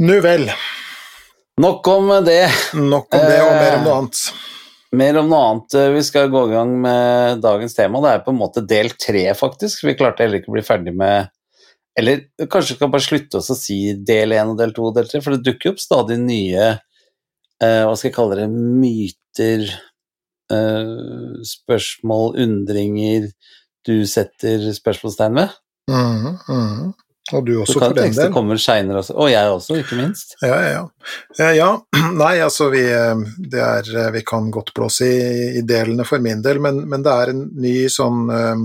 Nu 0.00 0.16
vel. 0.24 0.48
Nok 1.60 1.86
om 1.92 2.08
det. 2.24 2.44
Nok 2.74 3.14
om 3.18 3.24
det, 3.28 3.40
og 3.44 3.52
mer 3.52 3.74
om 3.76 3.82
Eh. 3.82 3.84
noe 3.84 3.96
annet. 4.00 4.22
Mer 4.96 5.18
om 5.20 5.28
noe 5.28 5.40
annet. 5.50 5.74
Vi 5.94 6.02
skal 6.06 6.30
gå 6.32 6.46
i 6.48 6.52
gang 6.54 6.70
med 6.80 7.42
dagens 7.44 7.74
tema. 7.76 8.00
Det 8.00 8.10
er 8.14 8.24
på 8.24 8.32
en 8.32 8.38
måte 8.40 8.62
del 8.66 8.88
tre, 8.96 9.26
faktisk. 9.36 9.84
Vi 9.84 9.94
klarte 9.98 10.24
heller 10.24 10.40
ikke 10.40 10.48
å 10.48 10.56
bli 10.56 10.62
ferdig 10.66 10.94
med 10.96 11.28
Eller 11.98 12.20
kanskje 12.46 12.70
vi 12.70 12.76
skal 12.76 12.90
bare 12.92 13.02
slutte 13.02 13.38
oss 13.40 13.50
å 13.50 13.56
si 13.58 13.92
del 14.06 14.30
én 14.30 14.52
og 14.52 14.56
del 14.56 14.70
to 14.72 14.84
og 14.86 14.94
del 14.94 15.08
tre, 15.08 15.18
for 15.20 15.34
det 15.34 15.42
dukker 15.42 15.72
opp 15.72 15.80
stadig 15.82 16.16
nye 16.22 16.78
eh, 17.62 17.82
Hva 17.86 17.94
skal 17.96 18.10
jeg 18.10 18.16
kalle 18.16 18.38
det? 18.38 18.48
Myter, 18.52 19.66
eh, 20.52 20.94
spørsmål, 21.52 22.38
undringer 22.44 23.30
du 23.88 24.06
setter 24.08 24.70
spørsmålstegn 24.76 25.38
ved. 25.38 25.60
Mm, 25.88 26.32
mhm. 26.48 26.88
Og 27.32 27.44
du 27.44 27.58
også, 27.60 27.76
for 27.76 27.96
den 27.96 28.14
del. 28.16 28.30
kommer 28.32 28.56
seinere 28.60 29.02
også. 29.02 29.14
Og 29.20 29.28
jeg 29.30 29.50
også, 29.52 29.76
ikke 29.82 29.98
minst. 29.98 30.32
Ja, 30.40 30.56
ja, 30.64 30.84
ja. 31.36 31.48
Ja, 31.56 31.68
nei, 32.22 32.38
altså 32.44 32.70
vi, 32.72 32.80
eh, 32.88 33.20
det 33.52 33.60
er, 33.60 33.90
eh, 34.04 34.12
vi 34.14 34.22
kan 34.26 34.48
godt 34.54 34.72
blåse 34.76 35.08
i, 35.08 35.58
i 35.60 35.64
delene 35.68 36.06
for 36.08 36.24
min 36.24 36.40
del, 36.44 36.60
men, 36.64 36.80
men 36.88 37.04
det 37.04 37.12
er 37.12 37.34
en 37.34 37.44
ny 37.60 37.74
sånn 37.92 38.32
eh, 38.32 38.64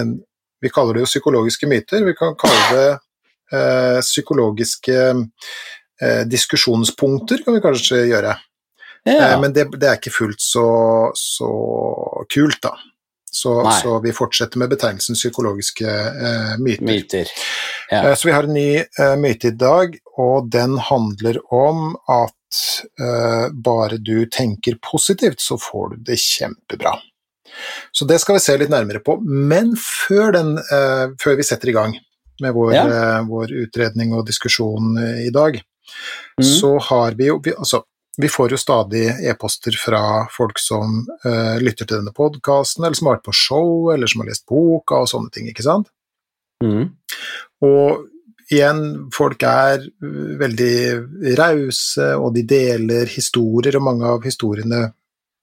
en, 0.00 0.14
Vi 0.62 0.70
kaller 0.72 0.96
det 0.96 1.02
jo 1.04 1.10
psykologiske 1.10 1.68
myter. 1.68 2.06
Vi 2.06 2.14
kan 2.16 2.38
kalle 2.38 2.62
det 2.72 2.86
eh, 3.52 3.98
psykologiske 4.00 5.02
diskusjonspunkter, 6.28 7.44
kan 7.44 7.54
vi 7.56 7.60
kanskje 7.64 8.02
gjøre. 8.10 8.34
Ja. 9.06 9.14
Eh, 9.32 9.40
men 9.40 9.52
det, 9.54 9.68
det 9.78 9.88
er 9.88 9.96
ikke 10.00 10.12
fullt 10.14 10.40
så, 10.42 10.66
så 11.16 11.50
kult, 12.32 12.60
da. 12.62 12.74
Så, 13.36 13.52
så 13.82 13.98
vi 14.00 14.14
fortsetter 14.16 14.56
med 14.62 14.70
betegnelsen 14.72 15.14
psykologiske 15.18 15.84
eh, 15.86 16.54
myter. 16.62 16.86
Myter. 16.88 17.32
Ja. 17.90 17.98
Eh, 18.08 18.14
Så 18.16 18.28
vi 18.30 18.32
har 18.32 18.46
en 18.48 18.54
ny 18.56 18.70
eh, 18.80 19.16
myte 19.20 19.50
i 19.50 19.56
dag, 19.60 19.98
og 20.16 20.48
den 20.50 20.78
handler 20.80 21.36
om 21.52 21.90
at 22.08 22.62
eh, 23.02 23.50
bare 23.52 23.98
du 24.00 24.24
tenker 24.32 24.78
positivt, 24.80 25.40
så 25.44 25.58
får 25.60 25.90
du 25.94 25.96
det 26.08 26.16
kjempebra. 26.22 26.94
Så 27.92 28.08
det 28.08 28.18
skal 28.22 28.38
vi 28.38 28.44
se 28.46 28.56
litt 28.60 28.72
nærmere 28.72 29.02
på, 29.04 29.18
men 29.22 29.74
før, 29.80 30.32
den, 30.38 30.56
eh, 30.58 31.04
før 31.20 31.36
vi 31.36 31.44
setter 31.46 31.70
i 31.70 31.76
gang 31.76 31.94
med 32.40 32.56
vår, 32.56 32.72
Ja. 32.74 32.86
eh, 32.88 33.20
vår 33.28 33.52
utredning 33.66 34.16
og 34.16 34.24
diskusjon 34.28 34.96
eh, 35.02 35.26
i 35.28 35.30
dag, 35.34 35.60
Mm. 36.36 36.44
så 36.44 36.72
har 36.90 37.14
vi 37.18 37.30
jo 37.30 37.38
vi, 37.44 37.54
altså, 37.56 37.82
vi 38.16 38.28
får 38.28 38.50
jo 38.50 38.56
stadig 38.56 39.04
e-poster 39.28 39.76
fra 39.84 40.26
folk 40.32 40.58
som 40.58 41.02
uh, 41.26 41.56
lytter 41.60 41.84
til 41.84 41.98
denne 41.98 42.14
podkasten, 42.16 42.84
eller 42.84 42.96
som 42.96 43.10
har 43.10 43.18
vært 43.18 43.28
på 43.28 43.36
show, 43.36 43.70
eller 43.92 44.08
som 44.08 44.22
har 44.22 44.30
lest 44.30 44.46
boka 44.48 45.02
og 45.02 45.10
sånne 45.10 45.32
ting, 45.34 45.50
ikke 45.52 45.66
sant? 45.66 45.90
Mm. 46.64 46.94
Og 47.66 48.06
igjen, 48.48 48.80
folk 49.12 49.44
er 49.44 49.84
uh, 49.84 50.22
veldig 50.40 51.36
rause, 51.42 52.12
og 52.16 52.32
de 52.38 52.46
deler 52.48 53.12
historier, 53.12 53.76
og 53.76 53.88
mange 53.90 54.14
av 54.16 54.24
historiene 54.24 54.86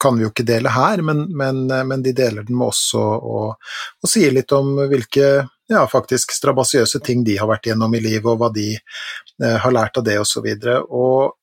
kan 0.01 0.17
vi 0.17 0.25
jo 0.25 0.33
ikke 0.33 0.47
dele 0.47 0.73
her, 0.73 1.05
men, 1.05 1.27
men, 1.29 1.67
uh, 1.69 1.83
men 1.85 2.01
de 2.05 2.15
deler 2.17 2.47
den 2.47 2.57
med 2.57 2.73
oss 2.73 2.87
og, 2.97 3.13
og, 3.21 3.75
og 4.01 4.09
sier 4.09 4.33
litt 4.33 4.51
om 4.57 4.73
hvilke 4.89 5.29
ja, 5.69 5.87
faktisk 5.87 6.31
strabasiøse 6.31 6.99
ting 6.99 7.23
de 7.23 7.37
har 7.39 7.47
vært 7.49 7.69
gjennom 7.69 7.93
i 7.95 8.01
livet, 8.03 8.27
og 8.27 8.41
hva 8.41 8.49
de 8.53 8.73
eh, 8.75 8.81
har 9.41 9.73
lært 9.73 9.97
av 9.97 10.03
det, 10.05 10.19
osv. 10.21 10.45
Og, 10.45 10.61
så 10.63 10.83
og 10.93 11.33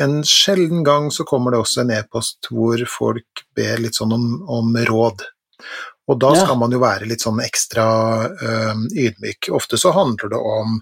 en 0.00 0.22
sjelden 0.26 0.84
gang 0.86 1.10
så 1.14 1.24
kommer 1.24 1.54
det 1.54 1.60
også 1.62 1.84
en 1.84 1.92
e-post 1.94 2.48
hvor 2.50 2.80
folk 2.90 3.44
ber 3.54 3.78
litt 3.82 3.98
sånn 3.98 4.14
om, 4.16 4.24
om 4.50 4.74
råd. 4.76 5.22
Og 6.10 6.18
da 6.20 6.34
Ja. 6.34 6.44
skal 6.44 6.58
man 6.60 6.74
jo 6.74 6.80
være 6.82 7.06
litt 7.08 7.22
sånn 7.22 7.40
ekstra 7.40 7.84
eh, 8.26 8.74
ydmyk. 9.06 9.48
Ofte 9.56 9.78
så 9.80 9.92
handler 9.94 10.28
det 10.34 10.40
om 10.40 10.80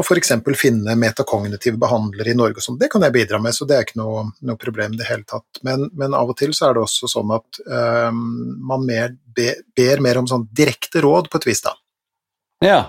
å 0.00 0.02
f.eks. 0.02 0.32
finne 0.56 0.94
metakognitive 0.96 1.76
behandlere 1.78 2.32
i 2.32 2.34
Norge 2.38 2.58
og 2.58 2.64
sånn. 2.64 2.78
Det 2.80 2.88
kan 2.90 3.02
jeg 3.04 3.12
bidra 3.12 3.40
med, 3.42 3.54
så 3.54 3.66
det 3.68 3.76
er 3.76 3.84
ikke 3.84 4.00
noe, 4.00 4.24
noe 4.40 4.56
problem 4.56 4.94
i 4.94 5.00
det 5.02 5.08
hele 5.10 5.26
tatt. 5.28 5.60
Men, 5.66 5.90
men 5.92 6.14
av 6.16 6.30
og 6.32 6.38
til 6.40 6.54
så 6.56 6.70
er 6.70 6.78
det 6.78 6.84
også 6.86 7.10
sånn 7.10 7.34
at 7.36 7.60
eh, 7.66 8.10
man 8.10 8.86
mer 8.86 9.14
be, 9.36 9.52
ber 9.76 10.00
mer 10.00 10.22
om 10.22 10.30
sånn 10.30 10.48
direkte 10.50 11.04
råd 11.04 11.28
på 11.30 11.42
et 11.42 11.50
vis, 11.50 11.62
da. 11.66 11.76
Ja. 12.64 12.80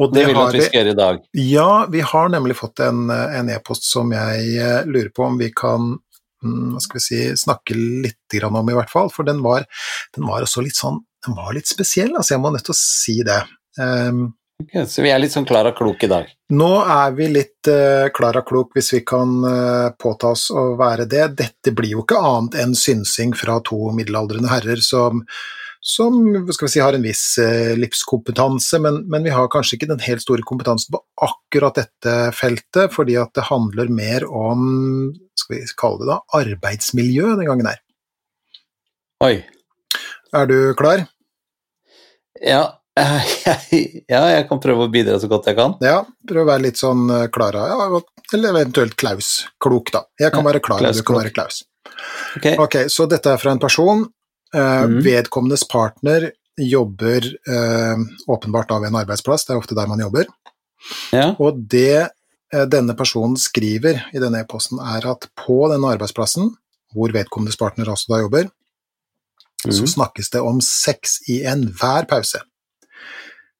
Og 0.00 0.14
Det 0.14 0.24
vil 0.26 0.34
du 0.34 0.42
at 0.42 0.56
vi 0.56 0.64
skal 0.64 0.80
gjøre 0.80 0.94
i 0.94 0.98
dag. 0.98 1.22
ja, 1.38 1.70
vi 1.90 2.00
har 2.02 2.32
nemlig 2.32 2.56
fått 2.58 2.82
en 2.84 3.08
e-post 3.10 3.74
e-post 3.74 3.90
som 3.90 4.12
jeg 4.12 4.54
eh, 4.60 4.84
lurer 4.86 5.10
på 5.14 5.24
om 5.24 5.38
vi 5.38 5.50
kan 5.54 5.96
mm, 6.44 6.78
skal 6.80 6.98
vi 6.98 7.04
si, 7.04 7.20
snakke 7.36 7.74
litt 7.74 8.28
grann 8.32 8.56
om, 8.56 8.70
i 8.70 8.76
hvert 8.76 8.90
fall. 8.90 9.10
For 9.10 9.24
den 9.24 9.42
var, 9.42 9.64
den 10.14 10.26
var 10.28 10.42
også 10.42 10.64
litt 10.64 10.76
sånn 10.76 11.02
Den 11.24 11.36
var 11.38 11.54
litt 11.56 11.68
spesiell, 11.70 12.12
altså 12.16 12.34
jeg 12.34 12.40
må 12.42 12.50
nødt 12.52 12.66
til 12.66 12.74
å 12.74 12.76
si 12.76 13.22
det. 13.24 13.38
Um, 13.80 14.34
okay, 14.60 14.84
så 14.84 15.00
vi 15.00 15.08
er 15.08 15.22
litt 15.22 15.32
sånn 15.32 15.46
og 15.48 15.70
klok 15.78 16.04
i 16.04 16.10
dag. 16.10 16.26
nå 16.52 16.68
er 16.84 17.14
vi 17.16 17.30
litt 17.32 17.70
uh, 17.72 18.12
klar 18.12 18.36
og 18.36 18.44
klok 18.44 18.76
hvis 18.76 18.92
vi 18.92 19.00
kan 19.08 19.32
uh, 19.40 19.94
påta 19.96 20.34
oss 20.36 20.50
å 20.52 20.76
være 20.76 21.06
det. 21.08 21.30
Dette 21.38 21.72
blir 21.72 21.96
jo 21.96 22.04
ikke 22.04 22.20
annet 22.20 22.60
enn 22.60 22.76
synsing 22.76 23.32
fra 23.32 23.56
to 23.64 23.88
middelaldrende 23.96 24.52
herrer 24.52 24.84
som, 24.84 25.24
som 25.84 26.14
skal 26.48 26.64
vi 26.64 26.72
si, 26.72 26.80
har 26.80 26.96
en 26.96 27.04
viss 27.04 27.24
eh, 27.42 27.74
livskompetanse, 27.76 28.78
men, 28.80 29.02
men 29.12 29.26
vi 29.26 29.32
har 29.34 29.50
kanskje 29.52 29.76
ikke 29.76 29.90
den 29.90 30.04
helt 30.06 30.24
store 30.24 30.44
kompetansen 30.46 30.94
på 30.94 31.02
akkurat 31.26 31.76
dette 31.76 32.14
feltet, 32.32 32.94
fordi 32.94 33.18
at 33.20 33.34
det 33.36 33.44
handler 33.50 33.92
mer 33.92 34.24
om 34.24 34.62
skal 35.36 35.58
vi 35.58 35.66
kalle 35.76 36.00
det 36.00 36.08
da, 36.08 36.16
arbeidsmiljø 36.40 37.34
den 37.34 37.50
gangen 37.50 37.68
her. 37.68 37.82
Oi. 39.28 39.34
Er 40.34 40.48
du 40.48 40.56
klar? 40.78 41.04
Ja, 42.40 42.64
ja, 44.14 44.22
jeg 44.30 44.48
kan 44.48 44.60
prøve 44.62 44.86
å 44.86 44.90
bidra 44.90 45.18
så 45.20 45.28
godt 45.28 45.50
jeg 45.50 45.58
kan. 45.58 45.76
Ja, 45.84 46.00
prøv 46.28 46.46
å 46.46 46.50
være 46.54 46.64
litt 46.68 46.80
sånn 46.80 47.08
eh, 47.10 47.28
Klara, 47.34 47.68
ja, 47.70 48.02
eller 48.32 48.54
eventuelt 48.54 48.96
Klaus. 48.96 49.36
Klok, 49.60 49.92
da. 49.92 50.06
Jeg 50.20 50.32
kan 50.32 50.46
være 50.46 50.64
Klara, 50.64 50.96
du 50.96 51.04
kan 51.04 51.20
være 51.20 51.34
Klaus. 51.34 51.60
Ok. 52.38 52.54
Ok, 52.56 52.76
så 52.88 53.04
dette 53.10 53.34
er 53.34 53.40
fra 53.40 53.52
en 53.52 53.60
person. 53.62 54.06
Eh, 54.54 54.86
Mhm. 54.86 55.00
Vedkommendes 55.02 55.64
partner 55.68 56.30
jobber 56.56 57.24
eh, 57.48 57.96
åpenbart 58.28 58.70
av 58.70 58.84
en 58.84 58.94
arbeidsplass, 58.94 59.44
det 59.46 59.54
er 59.54 59.58
ofte 59.58 59.74
der 59.74 59.88
man 59.90 59.98
jobber. 59.98 60.26
Ja. 61.12 61.34
Og 61.40 61.58
det 61.68 62.10
eh, 62.52 62.66
denne 62.70 62.94
personen 62.94 63.34
skriver 63.36 64.04
i 64.14 64.18
denne 64.22 64.44
e-posten, 64.44 64.78
er 64.78 65.06
at 65.10 65.26
på 65.34 65.68
denne 65.72 65.90
arbeidsplassen, 65.96 66.52
hvor 66.94 67.10
vedkommendes 67.10 67.56
partner 67.58 67.90
også 67.90 68.06
da 68.12 68.20
jobber, 68.22 68.50
så 69.64 69.80
Mhm. 69.82 69.86
snakkes 69.96 70.30
det 70.30 70.40
om 70.40 70.60
sex 70.60 71.18
i 71.28 71.42
enhver 71.42 72.06
pause. 72.06 72.38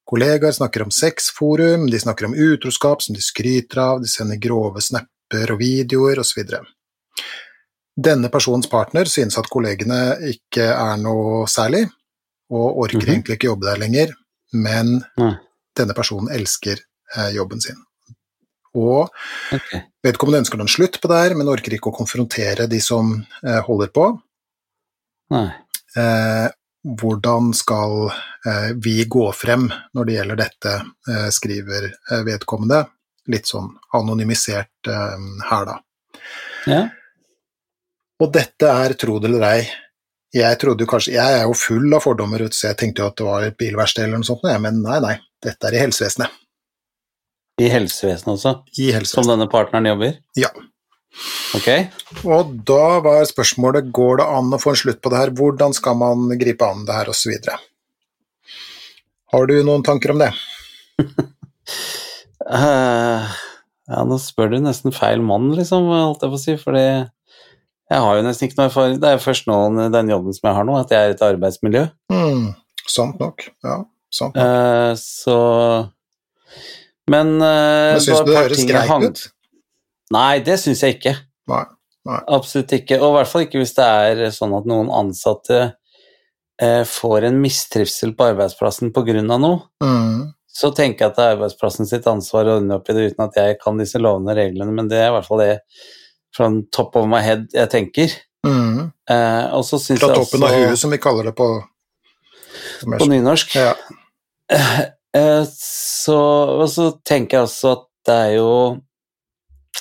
Kollegaer 0.07 0.51
snakker 0.53 0.83
om 0.83 0.91
sexforum, 0.91 1.89
de 1.89 1.97
snakker 1.99 2.25
om 2.25 2.33
utroskap 2.35 3.01
som 3.01 3.15
de 3.15 3.21
skryter 3.21 3.77
av, 3.81 4.01
de 4.01 4.07
sender 4.07 4.37
grove 4.37 4.79
snapper 4.79 5.51
og 5.51 5.59
videoer 5.59 6.19
osv. 6.19 6.43
Denne 7.95 8.27
personens 8.29 8.67
partner 8.67 9.05
synes 9.07 9.37
at 9.39 9.47
kollegene 9.51 10.17
ikke 10.33 10.65
er 10.73 10.97
noe 10.99 11.45
særlig, 11.47 11.85
og 12.51 12.77
orker 12.83 12.99
Mhm. 12.99 13.09
egentlig 13.13 13.37
ikke 13.37 13.47
jobbe 13.51 13.65
der 13.69 13.77
lenger, 13.79 14.13
men 14.53 15.03
Nei. 15.17 15.37
denne 15.75 15.93
personen 15.95 16.27
elsker 16.29 16.77
eh, 17.15 17.29
jobben 17.35 17.61
sin. 17.61 17.77
Og 18.75 19.09
Ok. 19.53 19.71
vedkommende 20.03 20.41
ønsker 20.43 20.57
noen 20.57 20.67
slutt 20.67 20.99
på 20.99 21.07
det 21.07 21.17
her, 21.29 21.35
men 21.35 21.47
orker 21.47 21.71
ikke 21.71 21.91
å 21.93 21.95
konfrontere 21.95 22.67
de 22.67 22.79
som 22.81 23.25
eh, 23.43 23.61
holder 23.61 23.87
på. 23.87 24.19
Nei. 25.31 25.53
Eh, 25.95 26.49
hvordan 26.85 27.53
skal 27.55 28.11
eh, 28.45 28.73
vi 28.75 29.05
gå 29.05 29.33
frem 29.33 29.69
når 29.95 30.05
det 30.05 30.15
gjelder 30.17 30.35
dette, 30.35 30.73
eh, 31.07 31.29
skriver 31.31 31.87
eh, 32.11 32.23
vedkommende. 32.27 32.87
Litt 33.27 33.45
sånn 33.49 33.71
anonymisert 33.93 34.67
her, 34.85 35.65
da. 35.65 35.79
Ja. 36.67 36.89
Og 38.23 38.31
dette 38.31 38.69
er, 38.69 38.95
tro 38.99 39.17
det 39.19 39.31
eller 39.31 39.47
ei, 39.49 39.65
jeg 40.35 40.59
trodde 40.59 40.83
jo 40.83 40.89
kanskje 40.89 41.13
Jeg 41.15 41.39
er 41.39 41.45
jo 41.47 41.55
full 41.55 41.93
av 41.95 42.03
fordommer, 42.03 42.43
så 42.51 42.69
jeg 42.69 42.79
tenkte 42.79 43.03
jo 43.03 43.09
at 43.11 43.19
det 43.19 43.27
var 43.27 43.45
et 43.45 43.57
bilverksted 43.59 44.05
eller 44.05 44.19
noe 44.19 44.27
sånt, 44.27 44.43
men 44.63 44.81
nei, 44.83 44.99
nei. 45.03 45.15
Dette 45.43 45.69
er 45.69 45.77
i 45.77 45.83
helsevesenet. 45.83 46.41
I 47.61 47.69
helsevesenet 47.71 48.33
også, 48.33 48.51
I 48.75 48.89
helsevesenet. 48.91 49.13
som 49.13 49.29
denne 49.29 49.47
partneren 49.51 49.87
jobber? 49.93 50.17
Ja. 50.35 50.49
Ok. 51.55 51.69
Og 52.27 52.51
da 52.67 52.99
var 53.05 53.23
spørsmålet 53.29 53.93
går 53.95 54.19
det 54.19 54.27
an 54.39 54.51
å 54.57 54.59
få 54.59 54.73
en 54.73 54.81
slutt 54.81 54.99
på 55.03 55.11
det 55.13 55.21
her, 55.21 55.31
hvordan 55.37 55.75
skal 55.77 55.95
man 56.01 56.27
gripe 56.41 56.67
an 56.67 56.83
det 56.87 56.97
her, 56.97 57.11
osv. 57.13 57.31
Har 59.31 59.47
du 59.47 59.55
noen 59.63 59.85
tanker 59.87 60.11
om 60.11 60.19
det? 60.25 60.33
uh, 62.51 63.23
ja, 63.91 64.03
nå 64.03 64.19
spør 64.19 64.51
du 64.51 64.59
nesten 64.65 64.95
feil 64.95 65.23
mann, 65.23 65.53
liksom, 65.55 65.87
holdt 65.93 66.27
jeg 66.27 66.33
på 66.33 66.41
å 66.41 66.43
si, 66.43 66.57
fordi 66.59 66.87
Jeg 67.95 68.03
har 68.03 68.17
jo 68.19 68.23
nesten 68.25 68.49
ikke 68.49 68.57
noe 68.59 68.67
erfaring. 68.67 68.95
Det 68.99 69.07
er 69.07 69.13
jo 69.15 69.23
først 69.23 69.45
nå, 69.47 69.57
den 69.93 70.09
jobben 70.11 70.35
som 70.35 70.49
jeg 70.49 70.55
har 70.57 70.65
nå, 70.67 70.73
at 70.81 70.89
jeg 70.91 70.99
er 71.09 71.13
et 71.15 71.21
arbeidsmiljø. 71.23 71.83
Mm, 72.11 72.49
sant 72.91 73.21
nok. 73.23 73.45
Ja, 73.63 73.77
sant 74.11 74.35
nok. 74.35 74.43
Eh, 74.43 74.95
så 74.99 75.37
Men, 77.07 77.35
eh, 77.37 77.93
Men 77.95 78.01
syns 78.01 78.19
du 78.25 78.31
det 78.31 78.35
høres 78.39 78.65
greit 78.65 78.89
hang- 78.89 79.03
ut? 79.07 79.19
Nei, 80.11 80.39
det 80.39 80.57
syns 80.59 80.81
jeg 80.83 80.97
ikke. 80.97 81.15
Nei. 81.47 81.63
Nei. 82.05 82.19
Absolutt 82.35 82.73
ikke. 82.73 82.99
Og 82.99 83.11
i 83.11 83.15
hvert 83.19 83.29
fall 83.31 83.45
ikke 83.45 83.61
hvis 83.61 83.75
det 83.77 83.85
er 83.85 84.23
sånn 84.33 84.55
at 84.57 84.65
noen 84.69 84.89
ansatte 84.93 85.75
eh, 86.59 86.83
får 86.83 87.25
en 87.29 87.39
mistrivsel 87.41 88.13
på 88.17 88.27
arbeidsplassen 88.33 88.91
pga. 88.93 89.21
noe. 89.23 89.61
Mm, 89.83 90.33
Så 90.51 90.73
tenker 90.73 91.05
jeg 91.05 91.11
at 91.11 91.15
det 91.17 91.23
er 91.25 91.35
arbeidsplassen 91.37 91.85
sitt 91.87 92.05
ansvar 92.07 92.45
å 92.47 92.57
ordne 92.59 92.75
opp 92.75 92.89
i 92.89 92.93
det 92.93 93.11
uten 93.13 93.25
at 93.25 93.35
jeg 93.35 93.57
kan 93.59 93.77
disse 93.77 93.99
lovene 93.99 94.31
og 94.31 94.37
reglene, 94.37 94.71
men 94.73 94.87
det 94.87 94.97
er 95.01 95.09
i 95.09 95.15
hvert 95.19 95.27
fall 95.27 95.39
det 95.39 95.61
fra 96.35 96.49
top 96.73 96.97
of 96.99 97.07
my 97.09 97.21
head 97.23 97.47
jeg 97.53 97.71
tenker. 97.71 98.17
mm. 98.47 98.91
Eh, 99.09 99.45
og 99.53 99.61
så 99.65 99.77
syns 99.77 100.01
Fra 100.01 100.09
jeg 100.13 100.23
toppen 100.23 100.43
av 100.43 100.49
også 100.49 100.65
huet, 100.65 100.79
som 100.81 100.93
vi 100.93 100.97
kaller 101.01 101.29
det 101.29 101.35
på 101.37 101.47
på 102.85 103.07
nynorsk 103.09 103.55
Ja. 103.55 103.73
Eh, 105.15 105.45
så, 105.47 106.17
og 106.59 106.67
så 106.69 106.89
tenker 107.07 107.37
jeg 107.37 107.47
også 107.47 107.69
at 107.71 107.85
det 108.05 108.15
er 108.15 108.31
jo 108.35 108.49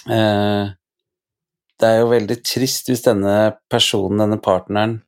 eh, 0.06 0.68
Det 1.80 1.88
er 1.88 1.98
jo 1.98 2.12
veldig 2.12 2.36
trist 2.46 2.88
hvis 2.88 3.02
denne 3.04 3.34
personen, 3.68 4.22
denne 4.22 4.38
partneren, 4.38 5.00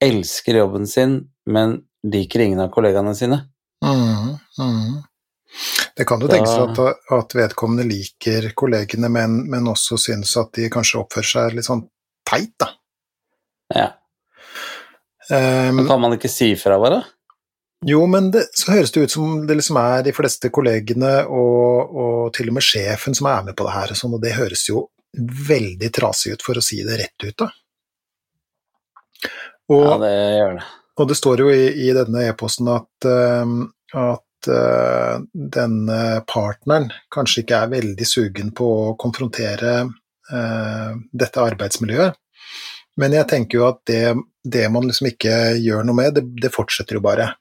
elsker 0.00 0.60
jobben 0.60 0.86
sin, 0.86 1.16
men 1.50 1.80
liker 2.06 2.44
ingen 2.44 2.62
av 2.62 2.70
kollegaene 2.72 3.16
sine. 3.18 3.40
Mm, 3.84 4.38
mm. 4.60 5.02
Det 5.94 6.06
kan 6.08 6.22
jo 6.22 6.28
tenkes 6.30 6.54
at, 6.58 6.78
at 7.14 7.34
vedkommende 7.38 7.84
liker 7.86 8.48
kollegene, 8.58 9.08
men, 9.12 9.36
men 9.50 9.68
også 9.70 9.98
synes 10.00 10.32
at 10.40 10.50
de 10.58 10.66
kanskje 10.72 10.98
oppfører 11.04 11.28
seg 11.30 11.54
litt 11.54 11.68
sånn 11.68 11.84
teit, 12.26 12.54
da. 12.58 12.72
Ja. 13.74 13.90
Um, 15.30 15.78
Men 15.78 15.86
kan 15.88 16.02
man 16.02 16.16
ikke 16.18 16.28
si 16.28 16.50
fra, 16.60 16.76
bare? 16.82 17.04
jo, 17.84 18.06
men 18.06 18.30
det, 18.32 18.46
så 18.56 18.72
høres 18.72 18.92
det 18.92 19.00
ut 19.04 19.12
som 19.12 19.46
det 19.46 19.58
liksom 19.58 19.76
er 19.80 20.04
de 20.06 20.12
fleste 20.16 20.48
kollegene 20.52 21.12
og, 21.28 21.94
og 21.94 22.20
til 22.36 22.48
og 22.48 22.56
med 22.56 22.64
sjefen 22.64 23.16
som 23.16 23.28
er 23.28 23.42
med 23.50 23.56
på 23.58 23.66
det 23.66 23.74
her, 23.74 23.92
og 23.92 23.98
sånn, 24.00 24.14
og 24.16 24.22
det 24.24 24.34
høres 24.38 24.64
jo 24.70 24.86
veldig 25.48 25.90
trasig 25.94 26.34
ut, 26.34 26.44
for 26.44 26.58
å 26.58 26.64
si 26.64 26.80
det 26.86 26.96
rett 27.00 27.26
ut, 27.26 27.44
da. 27.44 27.50
Og, 29.72 29.84
Ja, 29.84 29.98
det 30.00 30.14
gjør 30.14 30.56
det. 30.58 30.64
Og 30.94 31.08
det 31.10 31.16
står 31.18 31.42
jo 31.42 31.50
i, 31.50 31.62
i 31.86 31.90
denne 31.96 32.24
e-posten 32.28 32.68
at, 32.70 33.08
eh, 33.10 33.54
at 34.44 34.52
eh, 34.52 35.20
denne 35.32 36.00
partneren 36.26 36.90
kanskje 37.14 37.42
ikke 37.44 37.60
er 37.62 37.72
veldig 37.72 38.06
sugen 38.06 38.52
på 38.56 38.66
å 38.66 38.96
konfrontere 39.00 39.72
eh, 39.84 40.92
dette 41.12 41.40
arbeidsmiljøet. 41.40 42.14
Men 42.96 43.12
jeg 43.16 43.26
tenker 43.26 43.58
jo 43.58 43.68
at 43.68 43.80
det, 43.90 44.14
det 44.44 44.68
man 44.70 44.86
liksom 44.86 45.08
ikke 45.10 45.56
gjør 45.58 45.86
noe 45.86 45.98
med, 45.98 46.14
det, 46.14 46.26
det 46.42 46.52
fortsetter 46.54 46.98
jo 46.98 47.02
bare. 47.02 47.32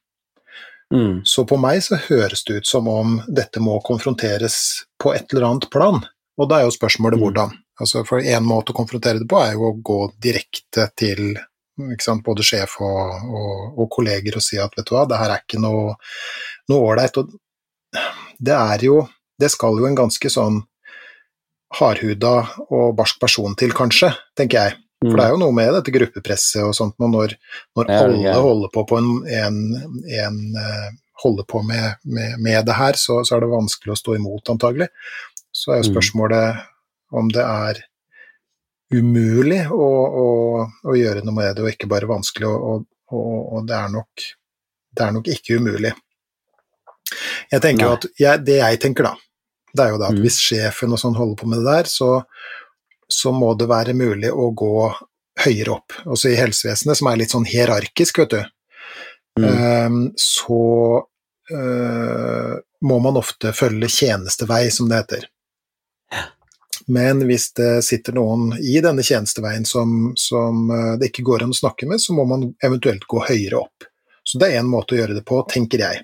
Mm. 0.94 1.22
Så 1.26 1.46
på 1.50 1.58
meg 1.58 1.82
så 1.86 1.98
høres 2.10 2.44
det 2.46 2.62
ut 2.62 2.70
som 2.70 2.88
om 2.90 3.20
dette 3.28 3.62
må 3.62 3.80
konfronteres 3.86 4.58
på 5.02 5.14
et 5.14 5.30
eller 5.34 5.48
annet 5.50 5.70
plan. 5.74 6.02
Og 6.38 6.50
da 6.50 6.60
er 6.60 6.68
jo 6.68 6.74
spørsmålet 6.74 7.20
Mm. 7.20 7.24
hvordan. 7.24 7.54
Altså 7.82 8.04
for 8.06 8.22
én 8.22 8.46
måte 8.46 8.74
å 8.74 8.78
konfrontere 8.78 9.20
det 9.22 9.30
på 9.30 9.40
er 9.42 9.54
jo 9.54 9.72
å 9.72 9.78
gå 9.82 10.00
direkte 10.22 10.90
til 10.96 11.36
både 11.78 12.44
sjef 12.46 12.76
og, 12.82 13.24
og, 13.34 13.80
og 13.80 13.90
kolleger 13.92 14.38
og 14.38 14.44
si 14.46 14.60
at 14.62 14.74
vet 14.78 14.86
du 14.88 14.94
hva, 14.96 15.06
det 15.10 15.18
her 15.18 15.34
er 15.34 15.42
ikke 15.44 15.62
noe 15.64 15.96
ålreit. 16.70 17.18
Og 17.18 17.32
det 18.40 18.54
er 18.54 18.86
jo 18.86 19.08
Det 19.40 19.50
skal 19.50 19.80
jo 19.80 19.88
en 19.88 19.96
ganske 19.98 20.30
sånn 20.30 20.62
hardhuda 21.74 22.34
og 22.70 22.94
barsk 22.96 23.18
person 23.20 23.56
til, 23.58 23.74
kanskje, 23.74 24.12
tenker 24.38 24.60
jeg. 24.60 24.76
For 25.04 25.18
det 25.18 25.24
er 25.26 25.32
jo 25.34 25.40
noe 25.42 25.52
med 25.58 25.74
dette 25.74 25.92
gruppepresset 25.92 26.62
og 26.64 26.76
sånt, 26.78 26.94
når, 27.02 27.34
når 27.76 27.90
alle 28.06 28.36
holder 28.46 28.70
på, 28.72 28.84
på 28.88 29.00
en, 29.02 29.10
en, 29.28 29.58
en 30.06 30.38
eh, 30.62 30.92
holder 31.26 31.44
på 31.50 31.64
med, 31.66 31.98
med, 32.06 32.38
med 32.40 32.66
det 32.70 32.78
her, 32.78 32.94
så, 32.96 33.24
så 33.26 33.36
er 33.36 33.44
det 33.44 33.50
vanskelig 33.52 33.92
å 33.96 34.00
stå 34.00 34.16
imot, 34.16 34.54
antagelig. 34.54 34.88
Så 35.52 35.74
er 35.74 35.82
jo 35.82 35.90
Mm. 35.90 35.92
spørsmålet 35.96 36.62
om 37.12 37.34
det 37.34 37.44
er 37.44 37.82
umulig 38.94 39.62
å, 39.72 39.90
å, 40.24 40.28
å 40.90 40.96
gjøre 40.98 41.24
noe 41.26 41.36
med 41.36 41.56
det, 41.56 41.66
og 41.66 41.72
ikke 41.74 41.90
bare 41.92 42.10
vanskelig, 42.10 42.48
og, 42.50 42.86
og, 43.12 43.36
og 43.58 43.68
det, 43.70 43.78
er 43.78 43.94
nok, 43.94 44.26
det 44.94 45.06
er 45.06 45.16
nok 45.18 45.30
ikke 45.36 45.60
umulig. 45.60 45.94
Jeg 47.52 47.62
tenker 47.62 47.86
jo 47.86 47.94
at 47.98 48.06
jeg, 48.18 48.44
Det 48.48 48.58
jeg 48.58 48.80
tenker, 48.82 49.10
da, 49.12 49.14
det 49.74 49.86
er 49.86 49.94
jo 49.94 50.02
da 50.02 50.10
at 50.12 50.18
Mm. 50.18 50.24
hvis 50.26 50.40
sjefen 50.42 50.94
og 50.94 51.02
sånn 51.02 51.18
holder 51.18 51.38
på 51.40 51.50
med 51.50 51.62
det 51.62 51.72
der, 51.72 51.90
så, 51.90 52.24
så 53.10 53.34
må 53.36 53.54
det 53.58 53.68
være 53.70 53.94
mulig 53.98 54.32
å 54.32 54.50
gå 54.56 54.74
høyere 55.44 55.76
opp. 55.76 55.96
Også 56.06 56.30
i 56.30 56.38
helsevesenet, 56.38 56.98
som 56.98 57.10
er 57.10 57.18
litt 57.22 57.34
sånn 57.34 57.50
hierarkisk, 57.50 58.24
vet 58.24 58.38
du, 58.38 58.44
Mm. 59.34 59.50
Ehm, 59.50 60.12
så 60.16 61.02
uh, 61.54 62.54
må 62.86 63.00
man 63.02 63.16
ofte 63.18 63.50
følge 63.58 63.88
tjenestevei, 63.90 64.68
som 64.72 64.90
det 64.92 65.00
heter. 65.00 65.24
Men 66.92 67.24
hvis 67.28 67.52
det 67.56 67.84
sitter 67.86 68.16
noen 68.18 68.54
i 68.60 68.80
denne 68.84 69.04
tjenesteveien 69.06 69.66
som, 69.66 70.12
som 70.20 70.70
eh, 70.72 70.94
det 71.00 71.12
ikke 71.12 71.26
går 71.30 71.46
an 71.46 71.54
å 71.54 71.58
snakke 71.58 71.88
med, 71.90 72.02
så 72.02 72.16
må 72.18 72.26
man 72.28 72.50
eventuelt 72.64 73.06
gå 73.08 73.22
høyere 73.30 73.62
opp. 73.62 73.88
Så 74.24 74.40
det 74.40 74.50
er 74.50 74.62
én 74.62 74.72
måte 74.72 74.96
å 74.96 75.00
gjøre 75.00 75.18
det 75.18 75.24
på, 75.28 75.42
tenker 75.52 75.84
jeg. 75.84 76.04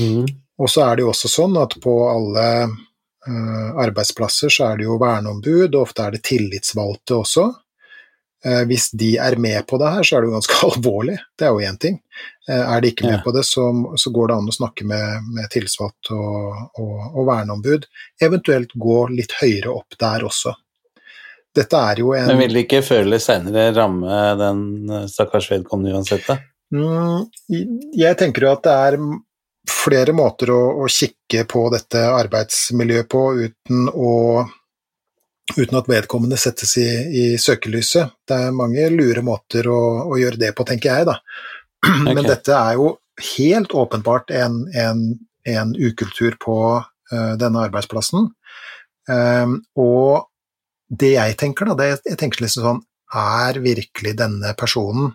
Mm. 0.00 0.26
Og 0.56 0.70
så 0.72 0.86
er 0.86 0.96
det 0.96 1.04
jo 1.04 1.12
også 1.12 1.28
sånn 1.28 1.56
at 1.60 1.76
på 1.82 1.94
alle 2.08 2.46
uh, 2.64 3.70
arbeidsplasser 3.84 4.52
så 4.52 4.70
er 4.70 4.80
det 4.80 4.86
jo 4.86 4.96
verneombud, 5.00 5.74
og 5.74 5.82
ofte 5.82 6.06
er 6.06 6.16
det 6.16 6.22
tillitsvalgte 6.24 7.18
også. 7.18 7.44
Eh, 8.46 8.62
hvis 8.68 8.90
de 8.94 9.16
er 9.18 9.36
med 9.42 9.66
på 9.66 9.78
det 9.80 9.90
her, 9.90 10.06
så 10.06 10.16
er 10.16 10.22
det 10.22 10.30
jo 10.30 10.36
ganske 10.36 10.58
alvorlig, 10.68 11.16
det 11.38 11.46
er 11.48 11.54
jo 11.54 11.70
én 11.70 11.78
ting. 11.82 11.98
Eh, 12.48 12.62
er 12.62 12.82
de 12.82 12.92
ikke 12.92 13.08
med 13.08 13.24
på 13.24 13.32
det, 13.34 13.42
så, 13.48 13.64
så 13.98 14.12
går 14.14 14.30
det 14.30 14.36
an 14.36 14.52
å 14.52 14.54
snakke 14.54 14.86
med, 14.86 15.32
med 15.34 15.50
tillitsvalgt 15.52 16.12
og, 16.14 16.60
og, 16.78 16.94
og 17.12 17.26
verneombud. 17.26 17.88
Eventuelt 18.22 18.76
gå 18.86 19.00
litt 19.14 19.34
høyere 19.40 19.74
opp 19.74 19.98
der 20.00 20.26
også. 20.28 20.54
Dette 21.56 21.80
er 21.90 22.02
jo 22.02 22.12
en 22.12 22.28
Men 22.28 22.42
vil 22.44 22.58
det 22.58 22.66
ikke 22.66 22.84
før 22.84 23.06
eller 23.06 23.22
seinere 23.22 23.70
ramme 23.76 24.20
den 24.40 24.66
eh, 24.92 25.08
stakkars 25.10 25.48
vedkommende 25.50 25.96
uansett, 25.96 26.26
da? 26.28 26.38
Mm, 26.74 27.26
Jeg 27.94 28.18
tenker 28.18 28.42
jo 28.42 28.52
at 28.56 28.64
det 28.66 28.74
er 28.88 28.96
flere 29.70 30.14
måter 30.14 30.50
å, 30.54 30.60
å 30.82 30.88
kikke 30.90 31.44
på 31.50 31.66
dette 31.74 32.02
arbeidsmiljøet 32.10 33.08
på 33.10 33.22
uten, 33.38 33.88
å, 33.90 34.12
uten 35.54 35.78
at 35.78 35.88
vedkommende 35.88 36.38
settes 36.40 36.74
i, 36.80 36.86
i 37.06 37.24
søkelyset. 37.38 38.16
Det 38.26 38.38
er 38.48 38.56
mange 38.56 38.88
lure 38.92 39.22
måter 39.24 39.68
å, 39.70 39.80
å 40.10 40.18
gjøre 40.18 40.40
det 40.40 40.52
på, 40.56 40.66
tenker 40.66 40.90
jeg, 40.92 41.08
da. 41.08 41.20
Men 42.08 42.24
Ok. 42.24 42.30
dette 42.32 42.56
er 42.56 42.78
jo 42.80 42.96
helt 43.36 43.74
åpenbart 43.78 44.32
en, 44.34 44.64
en, 44.74 45.04
en 45.46 45.74
ukultur 45.76 46.36
på 46.42 46.56
uh, 46.82 47.34
denne 47.38 47.62
arbeidsplassen. 47.68 48.30
Um, 49.06 49.60
og 49.78 50.26
det 50.90 51.14
jeg 51.14 51.36
tenker, 51.38 51.70
da, 51.70 51.78
det, 51.78 51.86
jeg 52.10 52.18
tenker 52.18 52.42
liksom 52.42 52.64
sånn 52.64 52.78
Er 53.14 53.58
virkelig 53.62 54.16
denne 54.18 54.50
personen 54.58 55.12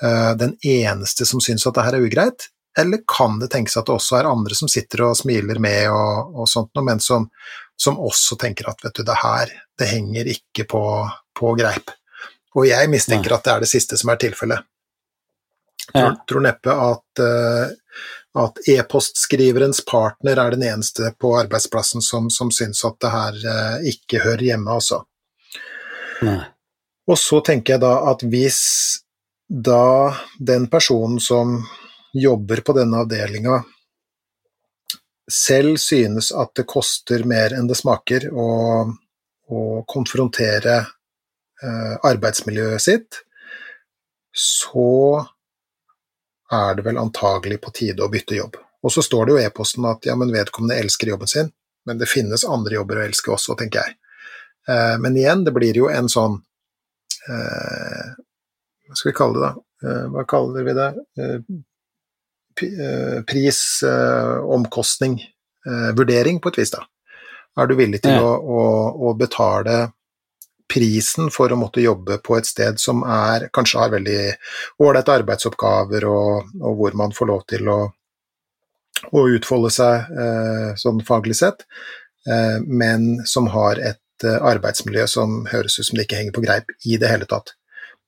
uh, 0.00 0.32
den 0.40 0.54
eneste 0.64 1.26
som 1.28 1.42
syns 1.44 1.66
at 1.68 1.76
det 1.76 1.84
her 1.84 1.98
er 1.98 2.06
ugreit? 2.06 2.48
Eller 2.78 3.00
kan 3.08 3.38
det 3.40 3.50
tenkes 3.50 3.76
at 3.76 3.88
det 3.88 3.96
også 3.96 4.20
er 4.20 4.28
andre 4.30 4.54
som 4.54 4.70
sitter 4.70 5.02
og 5.08 5.16
smiler 5.18 5.58
med 5.62 5.88
og, 5.90 6.36
og 6.38 6.48
sånt 6.48 6.70
noe, 6.76 6.86
men 6.86 7.02
som, 7.02 7.26
som 7.76 7.98
også 7.98 8.38
tenker 8.38 8.70
at 8.70 8.84
vet 8.84 9.00
du, 9.00 9.02
det 9.06 9.16
her, 9.22 9.50
det 9.78 9.88
henger 9.90 10.30
ikke 10.30 10.68
på, 10.70 10.84
på 11.36 11.54
greip. 11.58 11.90
Og 12.54 12.66
jeg 12.68 12.90
mistenker 12.90 13.34
at 13.34 13.46
det 13.46 13.54
er 13.54 13.64
det 13.64 13.70
siste 13.70 13.98
som 13.98 14.12
er 14.12 14.20
tilfellet. 14.22 14.66
Jeg 15.90 15.98
Tror, 16.04 16.16
tror 16.30 16.44
neppe 16.44 16.74
at, 16.74 17.22
uh, 17.24 18.44
at 18.44 18.60
e-postskriverens 18.70 19.82
partner 19.86 20.38
er 20.38 20.54
den 20.54 20.62
eneste 20.68 21.10
på 21.18 21.32
arbeidsplassen 21.40 22.04
som, 22.04 22.30
som 22.30 22.52
syns 22.54 22.84
at 22.86 22.98
det 23.02 23.10
her 23.10 23.38
eh, 23.52 23.88
ikke 23.90 24.20
hører 24.22 24.44
hjemme, 24.52 24.70
altså. 24.70 25.00
Nei. 26.22 26.44
Og 27.10 27.18
så 27.18 27.40
tenker 27.42 27.74
jeg 27.74 27.82
da 27.82 27.94
at 28.12 28.22
hvis 28.30 28.60
da 29.50 30.14
den 30.38 30.68
personen 30.70 31.18
som 31.18 31.56
jobber 32.12 32.62
på 32.66 32.74
denne 32.76 33.04
avdelinga 33.04 33.60
selv 35.30 35.76
synes 35.76 36.32
at 36.32 36.54
det 36.58 36.66
koster 36.68 37.24
mer 37.28 37.54
enn 37.54 37.68
det 37.70 37.78
smaker 37.78 38.28
å, 38.34 38.48
å 39.50 39.60
konfrontere 39.88 40.76
eh, 40.80 41.94
arbeidsmiljøet 42.10 42.82
sitt, 42.82 43.20
så 44.34 45.20
er 46.50 46.74
det 46.76 46.86
vel 46.86 46.98
antagelig 46.98 47.60
på 47.62 47.72
tide 47.74 48.04
å 48.04 48.10
bytte 48.10 48.38
jobb. 48.38 48.58
Og 48.82 48.92
så 48.92 49.04
står 49.04 49.26
det 49.26 49.34
jo 49.34 49.40
i 49.40 49.46
e-posten 49.46 49.86
at 49.86 50.06
ja, 50.08 50.16
men 50.18 50.32
vedkommende 50.34 50.80
elsker 50.82 51.12
jobben 51.12 51.30
sin, 51.30 51.50
men 51.86 52.00
det 52.00 52.10
finnes 52.10 52.46
andre 52.48 52.80
jobber 52.80 53.00
å 53.00 53.06
elske 53.06 53.34
også, 53.34 53.56
tenker 53.60 53.84
jeg. 53.84 53.98
Eh, 54.68 54.96
men 55.02 55.16
igjen, 55.16 55.44
det 55.46 55.54
blir 55.54 55.78
jo 55.78 55.88
en 55.92 56.10
sånn 56.10 56.40
eh, 57.30 58.08
Hva 58.90 58.98
skal 58.98 59.08
vi 59.08 59.16
kalle 59.16 59.38
det, 59.38 59.46
da? 59.46 59.66
Eh, 59.86 60.06
hva 60.12 60.24
kaller 60.28 60.66
vi 60.66 60.74
det? 60.76 60.90
Eh, 62.50 62.56
p- 62.56 62.74
eh, 62.82 63.22
eh, 65.66 66.40
på 66.40 66.48
et 66.48 66.58
vis, 66.58 66.70
da. 66.70 66.84
Er 67.58 67.66
du 67.66 67.74
villig 67.76 68.02
til 68.02 68.12
Ja. 68.14 68.20
å, 68.22 68.36
å, 68.40 69.10
å 69.10 69.14
betale 69.18 69.92
prisen 70.70 71.30
for 71.34 71.50
å 71.50 71.56
måtte 71.58 71.82
jobbe 71.82 72.18
på 72.22 72.36
et 72.38 72.46
sted 72.46 72.78
som 72.78 73.02
er, 73.02 73.48
kanskje 73.52 73.78
har 73.80 73.90
veldig 73.90 74.18
ålreite 74.78 75.16
arbeidsoppgaver, 75.18 76.04
og, 76.06 76.52
og, 76.62 76.76
hvor 76.78 76.94
man 76.94 77.12
får 77.12 77.26
lov 77.26 77.42
til 77.50 77.68
å, 77.68 77.78
å 79.12 79.24
utfolde 79.34 79.70
seg 79.74 80.12
eh, 80.14 80.68
sånn 80.78 81.02
faglig 81.02 81.36
sett, 81.40 81.66
eh, 82.28 82.60
men 82.66 83.26
som 83.26 83.48
har 83.50 83.78
et 83.82 83.98
arbeidsmiljø 84.22 85.06
som 85.08 85.46
høres 85.50 85.78
ut 85.80 85.86
som 85.88 85.96
det 85.96 86.04
ikke 86.06 86.18
henger 86.20 86.34
på 86.36 86.42
greip 86.44 86.70
i 86.86 86.98
det 87.00 87.08
hele 87.08 87.24
tatt. 87.26 87.54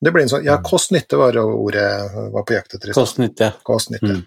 Det 0.02 0.10
blir 0.10 0.24
en 0.24 0.32
sånn, 0.32 0.42
ja, 0.46 0.56
Kost-nytte 0.64 1.18
var 1.20 1.36
ordet 1.38 1.86
var 2.34 2.42
på 2.46 2.56
jakt 2.56 2.74
etter. 2.74 2.90
Kost-nytte. 2.96 3.52
Kost-nytte. 3.66 4.16
Mm. 4.18 4.24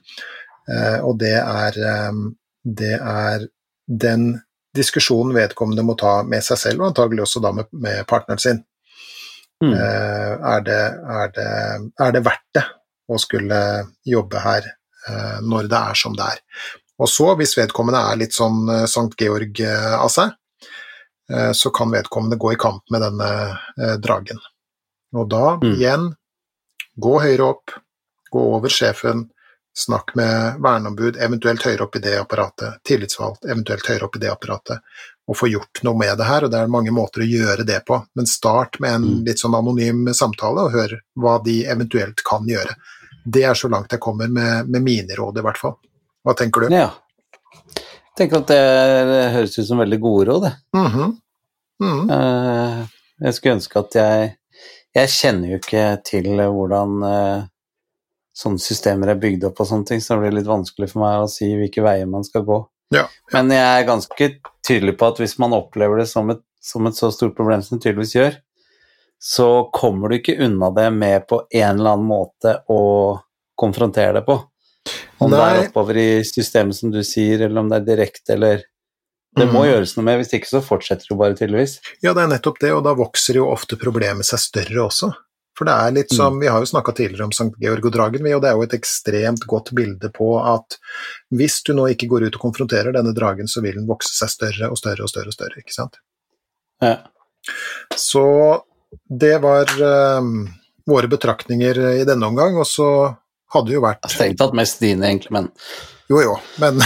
Eh, 0.72 1.00
og 1.06 1.18
det 1.20 1.36
er, 1.36 1.80
um, 2.10 2.30
det 2.64 2.96
er 2.96 3.44
den 3.86 4.30
diskusjonen 4.76 5.36
vedkommende 5.36 5.86
må 5.86 5.98
ta 6.00 6.22
med 6.28 6.44
seg 6.44 6.60
selv, 6.60 6.82
og 6.82 6.94
antagelig 6.94 7.26
også 7.26 7.44
da 7.44 7.52
med, 7.56 7.70
med 7.72 8.06
partneren 8.10 8.42
sin. 8.42 8.64
Mm. 9.64 9.72
Uh, 9.72 10.32
er, 10.54 10.64
det, 10.66 10.80
er, 11.18 11.30
det, 11.36 11.52
er, 12.04 12.10
det, 12.12 12.24
verdt 12.26 12.58
det 12.58 12.66
å 13.08 13.20
skulle 13.22 13.60
jobbe 14.04 14.42
her 14.44 14.66
uh, 15.08 15.38
når 15.44 15.70
det 15.72 15.80
er 15.92 16.00
som 16.00 16.18
det 16.18 16.28
er? 16.28 16.42
Og 17.00 17.12
så, 17.12 17.30
hvis 17.40 17.56
vedkommende 17.60 18.02
er 18.10 18.20
litt 18.20 18.36
sånn 18.36 18.66
uh, 18.68 18.84
Sankt 18.88 19.20
Georg 19.20 19.60
av 19.68 20.12
seg, 20.12 20.36
så 21.58 21.72
kan 21.74 21.90
vedkommende 21.90 22.38
gå 22.38 22.52
i 22.54 22.58
kamp 22.62 22.84
med 22.94 23.02
denne 23.02 23.98
dragen. 23.98 24.38
Og 25.16 25.30
da, 25.32 25.56
mm. 25.62 25.72
igjen, 25.72 26.10
gå 26.96 27.16
høyere 27.24 27.50
opp, 27.56 27.78
gå 28.32 28.44
over 28.58 28.74
sjefen, 28.74 29.30
Snakk 29.78 30.16
med 30.16 30.62
verneombud, 30.64 31.18
eventuelt 31.20 31.64
høyere 31.68 31.84
opp 31.84 31.96
i 31.96 32.00
det 32.00 32.14
apparatet, 32.16 32.78
tillitsvalgt, 32.88 33.44
eventuelt 33.44 33.90
høyere 33.90 34.06
opp 34.08 34.14
i 34.16 34.22
det 34.22 34.30
apparatet, 34.32 34.94
og 35.28 35.36
få 35.36 35.50
gjort 35.52 35.82
noe 35.84 36.00
med 36.00 36.14
det 36.16 36.28
her. 36.30 36.46
og 36.46 36.54
Det 36.54 36.62
er 36.62 36.72
mange 36.72 36.94
måter 36.96 37.26
å 37.26 37.28
gjøre 37.28 37.66
det 37.68 37.82
på, 37.84 37.98
men 38.16 38.30
start 38.30 38.80
med 38.80 38.96
en 38.96 39.08
mm. 39.10 39.18
litt 39.28 39.44
sånn 39.44 39.58
anonym 39.60 40.08
samtale, 40.16 40.64
og 40.64 40.78
hør 40.78 40.96
hva 41.20 41.34
de 41.44 41.58
eventuelt 41.68 42.24
kan 42.24 42.48
gjøre. 42.48 42.78
Det 43.26 43.44
er 43.44 43.60
så 43.60 43.68
langt 43.74 43.92
jeg 43.92 44.00
kommer 44.06 44.32
med, 44.32 44.72
med 44.72 44.86
mine 44.86 45.20
råd, 45.20 45.42
i 45.42 45.46
hvert 45.50 45.60
fall. 45.60 45.76
Hva 46.24 46.38
tenker 46.40 46.64
du? 46.64 46.78
Ja. 46.78 46.94
Jeg 47.76 48.16
tenker 48.22 48.46
at 48.46 48.56
det, 48.56 49.22
høres 49.36 49.60
ut 49.60 49.68
som 49.68 49.84
veldig 49.84 50.00
gode 50.08 50.30
råd, 50.32 50.48
det. 50.48 50.54
Mm 50.80 50.88
-hmm. 50.88 51.16
mm. 51.84 52.88
Jeg 53.26 53.34
skulle 53.34 53.56
ønske 53.60 53.80
at 53.80 53.96
jeg 53.96 54.36
Jeg 54.96 55.12
kjenner 55.12 55.52
jo 55.52 55.60
ikke 55.60 55.84
til 56.08 56.30
hvordan 56.40 56.96
uh, 57.04 57.48
sånne 58.36 58.62
systemer 58.64 59.12
er 59.12 59.20
bygd 59.20 59.44
opp 59.50 59.60
og 59.60 59.70
sånne 59.70 59.90
ting, 59.90 60.02
så 60.04 60.16
det 60.16 60.26
blir 60.26 60.38
litt 60.38 60.50
vanskelig 60.50 60.92
for 60.92 61.04
meg 61.04 61.24
å 61.24 61.32
si 61.32 61.50
hvilke 61.52 61.84
veier 61.84 62.08
man 62.10 62.24
skal 62.28 62.46
gå. 62.48 62.62
Ja, 62.94 63.04
ja. 63.04 63.08
Men 63.34 63.52
jeg 63.52 63.66
er 63.66 63.88
ganske 63.88 64.30
tydelig 64.66 64.96
på 65.00 65.10
at 65.10 65.22
hvis 65.22 65.38
man 65.42 65.56
opplever 65.58 66.00
det 66.00 66.08
som 66.12 66.30
et, 66.32 66.44
som 66.64 66.88
et 66.88 66.98
så 66.98 67.12
stort 67.14 67.36
problem 67.38 67.64
som 67.64 67.78
det 67.78 67.88
tydeligvis 67.88 68.16
gjør, 68.16 68.38
så 69.22 69.48
kommer 69.74 70.12
du 70.12 70.20
ikke 70.20 70.38
unna 70.46 70.70
det 70.76 70.90
med 70.94 71.28
på 71.30 71.42
en 71.50 71.80
eller 71.80 71.96
annen 71.96 72.08
måte 72.08 72.60
å 72.72 72.82
konfrontere 73.58 74.20
det 74.20 74.26
på. 74.28 74.38
Om 75.24 75.32
Nei. 75.32 75.38
det 75.38 75.46
er 75.46 75.60
oppover 75.64 76.00
i 76.00 76.10
systemet, 76.28 76.78
som 76.78 76.92
du 76.94 77.02
sier, 77.08 77.48
eller 77.48 77.64
om 77.64 77.72
det 77.72 77.82
er 77.82 77.88
direkte, 77.88 78.36
eller 78.36 78.66
Det 79.36 79.46
må 79.52 79.66
mm. 79.66 79.68
gjøres 79.68 79.94
noe 79.98 80.08
med, 80.08 80.22
hvis 80.22 80.34
ikke 80.38 80.48
så 80.48 80.62
fortsetter 80.64 81.12
det 81.12 81.18
bare, 81.20 81.36
tydeligvis. 81.36 81.80
Ja, 82.04 82.14
det 82.16 82.24
er 82.24 82.32
nettopp 82.32 82.60
det, 82.64 82.72
og 82.72 82.86
da 82.86 82.96
vokser 82.96 83.42
jo 83.42 83.50
ofte 83.52 83.78
problemet 83.80 84.28
seg 84.28 84.40
større 84.40 84.86
også. 84.86 85.12
For 85.56 85.68
det 85.68 85.76
er 85.76 85.94
litt 85.96 86.12
som, 86.12 86.36
mm. 86.36 86.42
Vi 86.44 86.50
har 86.52 86.64
jo 86.64 86.68
snakka 86.68 86.92
tidligere 86.96 87.28
om 87.30 87.34
St. 87.36 87.54
Georg 87.62 87.88
og 87.88 87.94
dragen, 87.96 88.28
og 88.28 88.42
det 88.44 88.50
er 88.50 88.58
jo 88.60 88.66
et 88.66 88.76
ekstremt 88.76 89.46
godt 89.48 89.72
bilde 89.76 90.12
på 90.16 90.30
at 90.40 90.78
hvis 91.36 91.62
du 91.68 91.72
nå 91.78 91.88
ikke 91.94 92.10
går 92.12 92.28
ut 92.28 92.38
og 92.38 92.44
konfronterer 92.44 92.96
denne 92.96 93.16
dragen, 93.16 93.48
så 93.48 93.64
vil 93.64 93.80
den 93.80 93.88
vokse 93.88 94.12
seg 94.18 94.34
større 94.34 94.72
og 94.72 94.80
større 94.80 95.08
og 95.08 95.12
større. 95.12 95.32
og 95.32 95.38
større, 95.38 95.64
ikke 95.64 95.76
sant? 95.76 96.00
Ja. 96.84 96.98
Så 97.96 98.26
det 99.08 99.38
var 99.44 99.72
um, 100.20 100.48
våre 100.88 101.12
betraktninger 101.12 101.80
i 102.02 102.08
denne 102.08 102.28
omgang, 102.28 102.60
og 102.60 102.68
så 102.68 102.90
hadde 103.56 103.72
det 103.72 103.78
jo 103.78 103.84
vært 103.86 104.08
Strengt 104.12 104.42
tatt 104.42 104.56
mest 104.58 104.84
dine, 104.84 105.08
egentlig, 105.08 105.32
men 105.36 105.52
Jo 106.08 106.22
jo, 106.22 106.34
men 106.62 106.78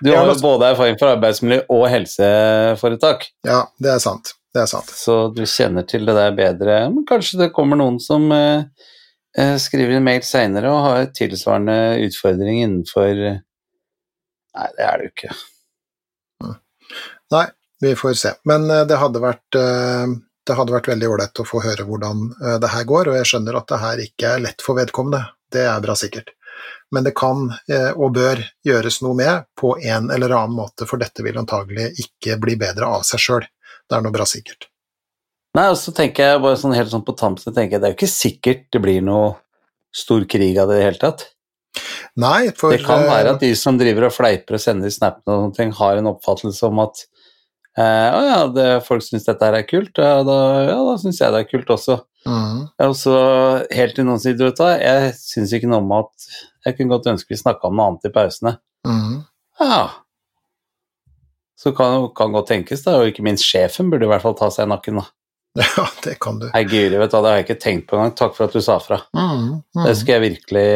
Du 0.00 0.10
har 0.12 0.28
jo 0.28 0.34
både 0.42 0.68
erfaring 0.72 0.98
fra 1.00 1.14
arbeidsmiljø 1.14 1.62
og 1.72 1.86
helseforetak. 1.88 3.24
Ja, 3.46 3.62
det 3.80 3.90
er 3.94 4.00
sant. 4.04 4.34
Det 4.52 4.60
er 4.64 4.68
sant. 4.68 4.90
Så 4.92 5.32
du 5.36 5.44
kjenner 5.48 5.82
til 5.88 6.04
det 6.08 6.14
der 6.16 6.32
bedre. 6.36 6.90
Men 6.92 7.06
kanskje 7.08 7.40
det 7.42 7.54
kommer 7.56 7.76
noen 7.80 7.98
som 8.00 8.32
eh, 8.32 8.64
eh 9.36 9.56
skriver 9.60 9.96
en 9.96 10.04
mail 10.04 10.22
seinere 10.24 10.70
og 10.72 10.84
har 10.84 11.10
tilsvarende 11.16 11.98
utfordring 12.06 12.56
innenfor 12.62 13.12
Nei, 14.56 14.68
det 14.78 14.84
er 14.84 14.94
det 14.96 15.04
jo 15.04 15.12
ikke. 15.12 15.32
Mm. 16.40 16.54
Nei, 17.34 17.46
vi 17.84 17.90
får 18.00 18.12
se. 18.16 18.30
Men 18.48 18.60
eh, 18.72 18.86
det 18.88 18.96
hadde 19.00 19.20
vært 19.24 19.50
eh, 19.60 20.06
det 20.46 20.54
hadde 20.56 20.76
vært 20.76 20.88
veldig 20.92 21.08
ålreit 21.10 21.36
å 21.42 21.48
få 21.48 21.58
høre 21.64 21.84
hvordan 21.88 22.16
det 22.62 22.68
her 22.70 22.84
går, 22.86 23.04
og 23.10 23.16
jeg 23.18 23.26
skjønner 23.26 23.54
at 23.58 23.66
det 23.72 23.80
her 23.82 23.96
ikke 24.04 24.26
er 24.30 24.44
lett 24.44 24.60
for 24.62 24.78
vedkommende. 24.78 25.24
Det 25.50 25.64
er 25.66 25.82
bra 25.82 25.96
sikkert. 25.98 26.28
Men 26.94 27.02
det 27.02 27.16
kan 27.18 27.48
og 27.98 28.12
bør 28.14 28.38
gjøres 28.62 29.00
noe 29.02 29.16
med 29.18 29.48
på 29.58 29.72
en 29.82 30.06
eller 30.14 30.30
annen 30.36 30.54
måte, 30.54 30.86
for 30.86 31.02
dette 31.02 31.24
vil 31.26 31.38
antagelig 31.40 31.88
ikke 31.98 32.36
bli 32.38 32.54
bedre 32.60 32.86
av 32.86 33.02
seg 33.08 33.24
sjøl 33.24 33.46
det 33.86 33.98
er 33.98 34.04
noe 34.04 34.14
bra 34.14 34.26
sikkert. 34.28 34.68
Nei, 35.56 35.70
og 35.72 35.78
så 35.80 35.92
tenker 35.96 36.32
jeg 36.32 36.42
bare 36.44 36.58
sånn 36.60 36.76
helt 36.76 36.92
sånn 36.92 37.04
på 37.06 37.16
tampen, 37.16 37.54
tenker 37.54 37.76
jeg 37.76 37.82
det 37.82 37.88
er 37.88 37.94
jo 37.94 37.98
ikke 38.00 38.12
sikkert 38.12 38.66
det 38.74 38.82
blir 38.84 39.04
noe 39.04 39.36
stor 39.96 40.26
krig 40.28 40.58
av 40.60 40.68
det 40.68 40.76
i 40.76 40.82
det 40.82 40.88
hele 40.90 41.00
tatt. 41.00 41.28
Nei, 42.20 42.50
for 42.56 42.72
Det 42.72 42.84
kan 42.84 43.04
være 43.04 43.36
at 43.36 43.44
de 43.44 43.52
som 43.56 43.76
driver 43.80 44.08
og 44.08 44.14
fleiper 44.14 44.56
og 44.56 44.62
sender 44.62 44.92
snappene 44.92 45.32
og 45.32 45.44
sånne 45.44 45.56
ting, 45.56 45.72
har 45.76 46.00
en 46.00 46.10
oppfattelse 46.12 46.68
om 46.68 46.82
at 46.84 47.02
eh, 47.76 48.10
å 48.16 48.20
ja, 48.24 48.38
det, 48.52 48.68
folk 48.84 49.04
syns 49.04 49.28
dette 49.28 49.48
her 49.48 49.56
er 49.58 49.66
kult, 49.68 49.96
ja 50.00 50.20
da, 50.24 50.36
ja, 50.64 50.76
da 50.88 50.96
syns 51.00 51.20
jeg 51.22 51.32
det 51.32 51.42
er 51.44 51.50
kult 51.50 51.72
også. 51.76 51.98
Mm. 52.26 52.62
Og 52.88 52.94
så 52.98 53.16
helt 53.70 53.96
til 53.96 54.08
noen 54.08 54.20
sier 54.20 54.36
du 54.36 54.46
vet 54.48 54.60
hva, 54.60 54.74
jeg 54.80 55.12
syns 55.20 55.52
ikke 55.56 55.70
noe 55.70 55.84
om 55.84 55.92
at 56.00 56.30
Jeg 56.66 56.76
kunne 56.76 56.96
godt 56.96 57.06
ønske 57.12 57.32
vi 57.32 57.38
snakka 57.38 57.70
om 57.70 57.78
noe 57.78 57.92
annet 57.92 58.08
i 58.08 58.14
pausene. 58.14 58.56
Mm. 58.86 59.22
Ja, 59.62 59.84
så 61.60 61.72
kan, 61.72 62.08
kan 62.14 62.32
godt 62.32 62.50
tenkes, 62.52 62.84
da, 62.84 62.98
og 63.00 63.08
ikke 63.10 63.24
minst 63.24 63.46
sjefen 63.48 63.88
burde 63.90 64.04
i 64.04 64.10
hvert 64.10 64.24
fall 64.24 64.36
ta 64.36 64.50
seg 64.52 64.68
i 64.68 64.72
nakken, 64.74 65.00
da. 65.00 65.08
Ja, 65.64 65.86
det 66.04 66.18
kan 66.20 66.36
du. 66.40 66.50
Hei, 66.52 66.66
Guri, 66.68 66.98
vet 67.00 67.12
du 67.12 67.16
hva, 67.16 67.22
det 67.24 67.30
har 67.30 67.40
jeg 67.40 67.46
ikke 67.46 67.62
tenkt 67.62 67.88
på 67.88 67.96
engang. 67.96 68.12
Takk 68.18 68.36
for 68.36 68.44
at 68.44 68.56
du 68.56 68.60
sa 68.60 68.76
fra. 68.82 69.00
Mm, 69.16 69.62
mm. 69.64 69.82
Det 69.86 69.96
skal 69.96 70.18
jeg 70.18 70.24
virkelig 70.26 70.68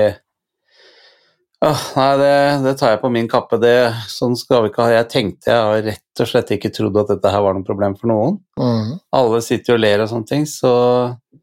Åh, 1.60 1.80
nei, 1.92 2.12
det, 2.16 2.36
det, 2.64 2.70
tar 2.80 2.94
jeg 2.94 3.02
på 3.02 3.10
min 3.12 3.26
kappe. 3.28 3.58
Det, 3.60 3.74
sånn 4.08 4.32
skal 4.40 4.62
vi 4.64 4.70
ikke 4.70 4.86
ha. 4.86 4.94
Jeg 4.94 5.08
tenkte 5.12 5.50
jeg 5.50 5.66
har 5.66 5.82
rett 5.90 6.22
og 6.24 6.30
slett 6.30 6.54
ikke 6.56 6.70
trodd 6.72 6.96
at 7.02 7.10
dette 7.12 7.32
her 7.34 7.44
var 7.44 7.52
noe 7.52 7.66
problem 7.66 7.98
for 8.00 8.08
noen. 8.08 8.38
Mm. 8.56 8.94
Alle 9.20 9.42
sitter 9.44 9.76
og 9.76 9.82
ler 9.84 10.00
og 10.00 10.08
sånne 10.08 10.30
ting, 10.30 10.48
så 10.48 10.72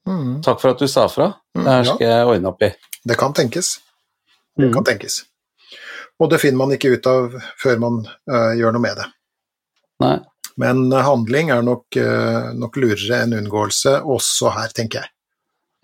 mm. 0.09 0.39
takk 0.47 0.63
for 0.63 0.73
at 0.73 0.81
du 0.81 0.89
sa 0.89 1.05
fra. 1.13 1.35
Det 1.53 1.69
her 1.69 1.85
skal 1.91 2.09
jeg 2.09 2.31
ordne 2.33 2.49
opp 2.49 2.65
i. 2.65 2.71
Det 3.05 3.19
kan 3.21 3.37
tenkes. 3.37 3.75
Det 4.57 4.71
kan 4.73 4.85
tenkes. 4.87 5.21
Og 6.17 6.31
det 6.31 6.39
finner 6.41 6.57
man 6.57 6.73
ikke 6.73 6.95
ut 6.95 7.07
av 7.09 7.35
før 7.61 7.77
man 7.81 7.99
uh, 8.07 8.53
gjør 8.57 8.73
noe 8.73 8.83
med 8.83 8.97
det. 8.99 9.05
Nei. 10.03 10.15
Men 10.57 10.87
handling 10.91 11.51
er 11.53 11.61
nok, 11.65 11.85
uh, 12.01 12.49
nok, 12.57 12.79
lurere 12.81 13.21
enn 13.21 13.35
unngåelse 13.37 13.99
også 14.01 14.53
her, 14.55 14.73
tenker 14.73 15.03
jeg. 15.03 15.13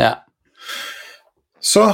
Ja. 0.01 0.13
Så 1.61 1.85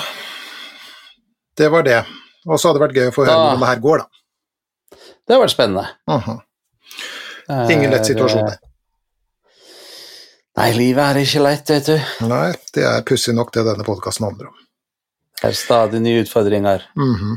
det 1.59 1.67
var 1.73 1.83
det. 1.83 1.99
Og 2.47 2.55
så 2.55 2.69
hadde 2.69 2.79
det 2.79 2.85
vært 2.85 2.97
gøy 3.01 3.11
å 3.11 3.15
få 3.15 3.25
høre 3.25 3.35
da, 3.35 3.41
hvordan 3.43 3.65
det 3.65 3.73
her 3.73 3.83
går, 3.83 4.05
da. 4.05 5.03
Det 5.27 5.35
har 5.35 5.43
vært 5.43 5.53
spennende. 5.53 5.85
Uh 6.09 6.27
-huh. 6.27 6.39
Ingen 7.73 7.91
lett 7.91 8.05
situasjon, 8.05 8.47
det. 8.47 8.59
Nei, 10.59 10.73
livet 10.73 11.03
er 11.05 11.17
ikke 11.21 11.43
lett, 11.43 11.69
vet 11.69 11.85
du. 11.85 12.25
Nei, 12.27 12.53
det 12.73 12.83
er 12.83 13.05
pussig 13.07 13.35
nok 13.35 13.53
det 13.53 13.63
denne 13.67 13.85
podkasten 13.87 14.25
handler 14.27 14.47
om. 14.47 14.57
Det 15.39 15.47
er 15.47 15.55
stadig 15.55 16.01
nye 16.03 16.21
utfordringer. 16.21 16.83
Mm 16.95 17.15
-hmm. 17.15 17.35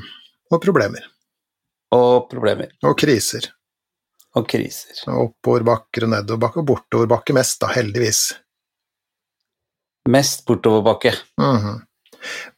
Og 0.50 0.62
problemer. 0.62 1.04
Og 1.94 2.30
problemer. 2.30 2.70
Og 2.82 2.98
kriser. 2.98 3.46
Og 4.34 4.48
kriser. 4.48 5.04
Oppoverbakker 5.06 6.04
og 6.04 6.10
nedoverbakke, 6.10 6.60
og 6.60 6.66
bortoverbakke 6.66 7.32
mest, 7.32 7.60
da, 7.60 7.66
heldigvis. 7.66 8.32
Mest 10.08 10.44
bortoverbakke. 10.46 11.14
Mm 11.38 11.56
-hmm. 11.56 11.80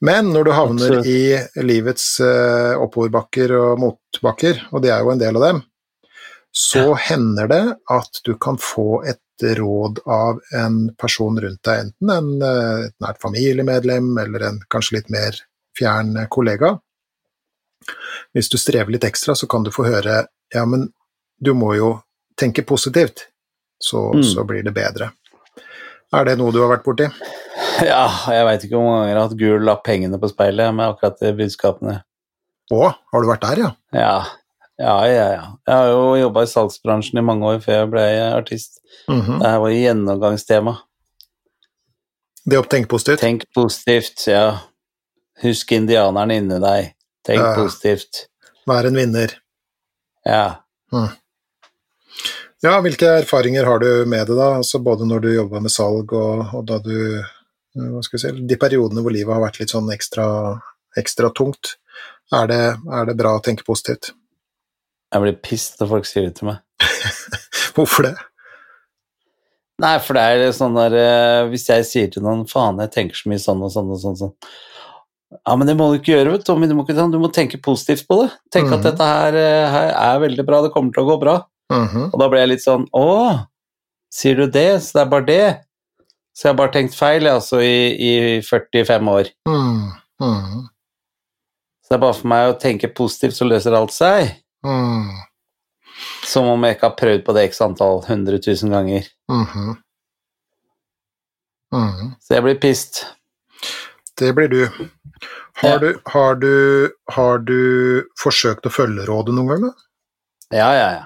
Men 0.00 0.33
når 0.33 0.44
du 0.44 0.50
havner 0.50 0.85
Absolutt. 0.85 1.07
i 1.07 1.62
livets 1.62 2.20
uh, 2.20 2.83
oppoverbakker 2.83 3.52
og 3.52 3.78
motbakker, 3.80 4.68
og 4.72 4.83
det 4.83 4.90
er 4.90 5.00
jo 5.00 5.11
en 5.11 5.18
del 5.18 5.37
av 5.37 5.42
dem, 5.42 5.62
så 6.52 6.78
ja. 6.78 6.94
hender 6.94 7.48
det 7.50 7.76
at 7.90 8.20
du 8.24 8.37
kan 8.38 8.59
få 8.59 9.02
et 9.02 9.24
råd 9.42 9.99
av 10.07 10.40
en 10.55 10.94
person 11.01 11.40
rundt 11.40 11.62
deg, 11.66 11.88
enten 11.88 12.12
en, 12.14 12.31
eh, 12.42 12.87
et 12.87 12.97
nært 13.03 13.20
familiemedlem 13.23 14.12
eller 14.23 14.49
en 14.49 14.61
kanskje 14.70 14.99
litt 14.99 15.11
mer 15.11 15.40
fjern 15.79 16.14
kollega. 16.31 16.79
Hvis 18.33 18.49
du 18.53 18.59
strever 18.59 18.94
litt 18.94 19.05
ekstra, 19.05 19.35
så 19.35 19.47
kan 19.51 19.64
du 19.64 19.73
få 19.75 19.87
høre 19.88 20.27
ja, 20.55 20.64
men 20.64 20.88
du 21.40 21.53
må 21.55 21.75
jo 21.75 21.97
tenke 22.38 22.62
positivt, 22.62 23.27
så, 23.83 24.12
mm. 24.14 24.23
så 24.23 24.44
blir 24.47 24.62
det 24.62 24.75
bedre. 24.75 25.11
Er 26.14 26.29
det 26.29 26.37
noe 26.38 26.55
du 26.55 26.61
har 26.62 26.77
vært 26.77 26.87
borti? 26.87 27.11
Ja, 27.83 28.07
jeg 28.31 28.44
veit 28.47 28.62
ikke 28.62 28.79
hvor 28.79 28.85
mange 28.87 28.99
ganger 29.01 29.09
jeg 29.09 29.16
har 29.16 29.25
hatt 29.25 29.40
gul 29.40 29.64
lapp 29.66 29.88
hengende 29.90 30.18
på 30.23 30.29
speilet 30.31 30.70
med 30.79 30.92
akkurat 30.92 31.16
de 31.18 31.33
budskapene. 31.35 31.94
Å, 32.70 32.90
har 32.94 33.25
du 33.25 33.27
vært 33.27 33.42
der, 33.42 33.62
ja? 33.64 33.70
Ja. 33.99 34.12
Ja, 34.79 34.97
ja, 35.07 35.27
ja. 35.37 35.45
Jeg 35.67 35.75
har 35.75 35.89
jo 35.93 36.17
jobba 36.19 36.43
i 36.43 36.51
salgsbransjen 36.51 37.21
i 37.21 37.25
mange 37.25 37.47
år 37.47 37.61
før 37.63 37.77
jeg 37.83 37.91
ble 37.93 38.05
artist. 38.35 38.81
Mhm. 39.09 39.39
Det 39.41 39.51
her 39.53 39.61
var 39.63 39.71
gjennomgangstema. 39.75 40.77
Det 42.45 42.59
å 42.61 42.67
tenke 42.69 42.91
positivt. 42.91 43.21
Tenk 43.23 43.47
positivt, 43.55 44.27
ja. 44.29 44.59
Husk 45.45 45.73
indianeren 45.73 46.31
inni 46.35 46.59
deg. 46.61 46.91
Tenk 47.25 47.41
Ja. 47.41 47.55
positivt. 47.57 48.27
Vær 48.67 48.87
en 48.87 48.95
vinner. 48.99 49.33
Ja. 50.27 50.61
Ja, 52.65 52.81
hvilke 52.81 53.09
erfaringer 53.21 53.65
har 53.65 53.79
du 53.79 54.05
med 54.07 54.27
det, 54.27 54.37
da? 54.37 54.55
Altså 54.57 54.79
både 54.83 55.05
når 55.07 55.21
du 55.21 55.35
jobba 55.35 55.61
med 55.61 55.71
salg, 55.73 56.13
og, 56.13 56.55
og 56.55 56.65
da 56.67 56.79
du 56.79 56.95
eh, 57.21 57.25
Hva 57.77 58.03
skal 58.07 58.19
vi 58.19 58.23
si 58.23 58.47
De 58.47 58.57
periodene 58.57 59.03
hvor 59.03 59.11
livet 59.13 59.35
har 59.35 59.43
vært 59.43 59.59
litt 59.61 59.73
sånn 59.75 59.89
ekstra, 59.93 60.27
ekstra 60.97 61.31
tungt. 61.35 61.75
Er 62.33 62.47
det, 62.47 62.61
er 62.93 63.05
det 63.11 63.17
bra 63.19 63.35
å 63.37 63.43
tenke 63.43 63.65
positivt? 63.67 64.13
Jeg 65.14 65.22
blir 65.22 65.37
pissed 65.46 65.79
når 65.79 65.90
folk 65.92 66.09
sier 66.11 66.27
det 66.27 66.37
til 66.40 66.50
meg. 66.50 66.62
Hvorfor 67.77 68.09
det? 68.09 68.14
Nei, 69.83 69.96
for 70.03 70.18
det 70.18 70.22
er 70.22 70.53
sånn 70.55 70.77
der 70.79 70.94
eh, 70.94 71.46
Hvis 71.50 71.64
jeg 71.66 71.87
sier 71.88 72.11
til 72.12 72.22
noen 72.22 72.44
faen, 72.46 72.79
jeg 72.83 72.92
tenker 72.94 73.18
så 73.18 73.31
mye 73.31 73.42
sånn 73.42 73.62
og 73.66 73.72
sånn 73.74 73.90
og 73.90 74.00
sånn, 74.03 74.18
sånn. 74.20 74.35
Ja, 75.35 75.57
men 75.59 75.66
det 75.66 75.74
må 75.79 75.88
du 75.90 75.98
ikke 75.98 76.12
gjøre, 76.12 76.37
vet 76.37 76.44
du, 76.44 76.46
Tommy. 76.46 76.68
Du 76.70 76.77
må, 76.79 76.85
ikke, 76.87 77.07
du 77.11 77.18
må 77.18 77.31
tenke 77.35 77.59
positivt 77.62 78.07
på 78.11 78.20
det. 78.22 78.29
Tenk 78.55 78.70
mm. 78.70 78.77
at 78.77 78.87
dette 78.87 79.09
her, 79.09 79.38
eh, 79.38 79.66
her 79.72 79.90
er 79.98 80.22
veldig 80.22 80.46
bra, 80.46 80.61
det 80.62 80.70
kommer 80.74 80.94
til 80.94 81.03
å 81.03 81.09
gå 81.11 81.18
bra. 81.22 81.40
Mhm. 81.72 82.11
Og 82.12 82.20
da 82.20 82.29
ble 82.29 82.42
jeg 82.42 82.48
litt 82.50 82.61
sånn 82.61 82.83
Å, 82.92 83.07
sier 84.12 84.37
du 84.37 84.44
det? 84.53 84.83
Så 84.85 84.98
det 84.98 85.00
er 85.00 85.12
bare 85.14 85.27
det? 85.31 85.46
Så 86.37 86.44
jeg 86.44 86.53
har 86.53 86.59
bare 86.59 86.74
tenkt 86.74 86.96
feil, 86.98 87.24
jeg, 87.24 87.33
altså, 87.33 87.61
i, 87.62 87.94
i 87.94 88.40
45 88.44 89.11
år. 89.11 89.31
Mm, 89.48 89.92
mm, 90.22 90.64
Så 91.79 91.92
det 91.92 91.96
er 91.96 92.03
bare 92.03 92.18
for 92.18 92.31
meg 92.33 92.50
å 92.50 92.57
tenke 92.59 92.90
positivt, 92.90 93.37
så 93.38 93.46
løser 93.46 93.77
alt 93.79 93.94
seg. 93.94 94.33
Mm, 94.64 95.11
Som 96.27 96.48
om 96.50 96.64
jeg 96.64 96.77
ikke 96.77 96.88
har 96.88 96.96
prøvd 96.98 97.24
på 97.27 97.35
det 97.37 97.44
x 97.50 97.61
antall 97.64 98.00
hundre 98.09 98.38
tusen 98.42 98.70
ganger. 98.74 99.07
Mm 99.31 99.44
-hmm. 99.46 99.74
mm. 101.74 102.12
Så 102.20 102.35
jeg 102.35 102.42
blir 102.42 102.61
pissed. 102.61 103.07
Det 104.18 104.33
blir 104.35 104.48
du. 104.48 104.68
Har, 105.55 105.68
Ja. 105.70 105.79
du, 105.79 106.00
har, 106.07 106.35
du, 106.35 106.90
har 107.12 107.38
du 107.38 108.05
forsøkt 108.22 108.66
å 108.66 108.70
følge 108.70 109.07
rådet 109.07 109.35
noen 109.35 109.48
gang, 109.48 109.62
da? 109.62 109.72
Ja, 110.50 110.70
ja, 110.74 110.88
ja. 110.92 111.05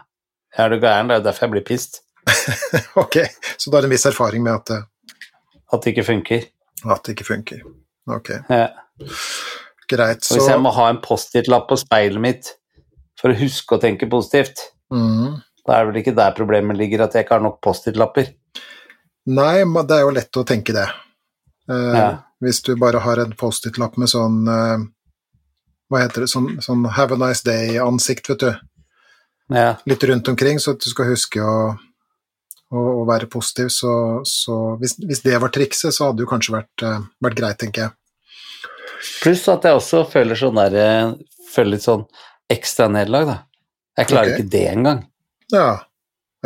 Er 0.59 0.69
du 0.71 0.77
gæren? 0.81 1.09
Det 1.09 1.15
er 1.15 1.19
jo 1.21 1.25
derfor 1.25 1.47
jeg 1.47 1.51
blir 1.51 1.65
pissed. 1.65 2.01
Ok, 2.97 3.17
så 3.57 3.71
du 3.71 3.77
har 3.77 3.85
en 3.85 3.91
viss 3.91 4.07
erfaring 4.07 4.43
med 4.43 4.53
at 4.55 4.67
det, 4.67 4.85
At 5.73 5.83
det 5.83 5.91
ikke 5.97 6.05
funker. 6.07 6.45
at 6.91 7.05
det 7.05 7.13
ikke 7.17 7.25
funker. 7.35 7.61
Ok, 8.09 8.29
Ja. 8.51 8.69
greit. 9.89 10.25
Så 10.25 10.35
hvis 10.37 10.49
jeg 10.49 10.61
må 10.61 10.71
ha 10.71 10.89
en 10.91 11.01
Post-It-lapp 11.01 11.69
på 11.69 11.77
speilet 11.77 12.21
mitt 12.21 12.51
for 13.19 13.33
å 13.33 13.39
huske 13.39 13.77
å 13.77 13.83
tenke 13.83 14.09
positivt, 14.11 14.63
mm. 14.95 15.39
da 15.67 15.75
er 15.75 15.85
det 15.85 15.91
vel 15.91 16.01
ikke 16.03 16.17
der 16.19 16.37
problemet 16.37 16.79
ligger, 16.79 17.05
at 17.05 17.17
jeg 17.17 17.27
ikke 17.27 17.39
har 17.39 17.45
nok 17.45 17.59
Post-It-lapper. 17.65 18.31
Nei, 19.29 19.57
det 19.65 19.97
er 19.97 20.07
jo 20.07 20.15
lett 20.17 20.41
å 20.41 20.47
tenke 20.49 20.77
det. 20.77 20.89
Eh, 21.69 21.99
Ja. 21.99 22.09
Hvis 22.39 22.63
du 22.63 22.77
bare 22.79 23.01
har 23.03 23.19
en 23.19 23.35
Post-It-lapp 23.35 23.97
med 23.99 24.09
sånn 24.13 24.47
eh, 24.47 24.79
Hva 25.91 26.03
heter 26.05 26.23
det? 26.23 26.29
Sånn, 26.31 26.61
sånn 26.63 26.85
Have 26.95 27.17
a 27.17 27.19
nice 27.19 27.43
day-ansikt, 27.43 28.31
vet 28.31 28.45
du. 28.45 28.53
Ja. 29.51 29.73
Litt 29.89 30.05
rundt 30.07 30.29
omkring, 30.31 30.61
så 30.63 30.77
at 30.77 30.85
du 30.85 30.87
skal 30.91 31.11
huske 31.11 31.43
å, 31.43 31.73
å, 32.71 32.85
å 33.01 33.03
være 33.09 33.27
positiv. 33.33 33.73
Så, 33.75 33.91
så 34.29 34.77
hvis, 34.79 34.95
hvis 35.03 35.25
det 35.25 35.41
var 35.43 35.51
trikset, 35.55 35.91
så 35.97 36.11
hadde 36.11 36.23
det 36.23 36.31
kanskje 36.31 36.55
vært, 36.61 36.85
eh, 36.85 37.01
vært 37.25 37.41
greit, 37.41 37.59
tenker 37.65 37.89
jeg. 37.89 37.97
Pluss 39.23 39.45
at 39.51 39.67
jeg 39.67 39.79
også 39.79 40.05
føler 40.11 40.39
sånn 40.39 40.59
der 40.59 40.79
eh, 40.83 41.11
Føler 41.49 41.77
litt 41.79 41.85
sånn 41.87 42.03
ekstra 42.53 42.89
nederlag, 42.93 43.27
da. 43.29 43.39
Jeg 43.99 44.11
klarer 44.13 44.33
okay. 44.33 44.41
ikke 44.41 44.51
det 44.53 44.67
engang. 44.71 45.01
Ja. 45.53 45.69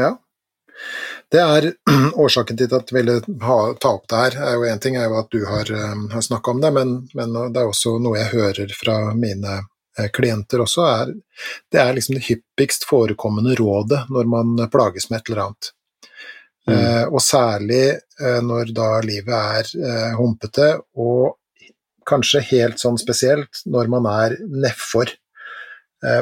ja. 0.01 0.12
Det 1.33 1.41
er 1.41 1.69
årsaken 2.25 2.59
til 2.61 2.73
at 2.77 2.93
jeg 2.93 2.97
ville 2.99 3.19
ha, 3.45 3.59
ta 3.81 3.93
opp 3.97 4.09
det 4.09 4.23
her. 4.23 4.38
er 4.47 4.57
jo 4.57 4.71
Én 4.71 4.81
ting 4.83 4.97
er 4.97 5.11
jo 5.11 5.19
at 5.21 5.31
du 5.35 5.45
har, 5.49 5.75
um, 5.93 6.09
har 6.12 6.25
snakka 6.25 6.55
om 6.55 6.62
det, 6.65 6.73
men, 6.77 6.97
men 7.19 7.37
det 7.53 7.61
er 7.61 7.69
også 7.69 7.99
noe 8.03 8.19
jeg 8.21 8.33
hører 8.33 8.75
fra 8.77 8.97
mine 9.19 9.59
eh, 9.99 10.09
klienter 10.15 10.65
også. 10.65 10.88
Er, 10.88 11.15
det 11.73 11.83
er 11.83 11.95
liksom 11.97 12.17
det 12.19 12.27
hyppigst 12.31 12.88
forekommende 12.88 13.57
rådet 13.61 14.07
når 14.12 14.33
man 14.33 14.67
plages 14.73 15.11
med 15.11 15.21
et 15.21 15.33
eller 15.33 15.47
annet. 15.47 15.73
Mm. 16.69 16.75
Eh, 16.75 17.05
og 17.11 17.23
særlig 17.23 17.85
eh, 17.97 18.41
når 18.45 18.75
da 18.77 18.91
livet 19.05 19.35
er 19.35 19.73
eh, 19.83 20.12
humpete, 20.19 20.77
og 20.95 21.38
kanskje 22.09 22.43
helt 22.51 22.81
sånn 22.83 22.99
spesielt 22.99 23.62
når 23.71 23.91
man 23.91 24.07
er 24.11 24.37
nedfor 24.43 25.11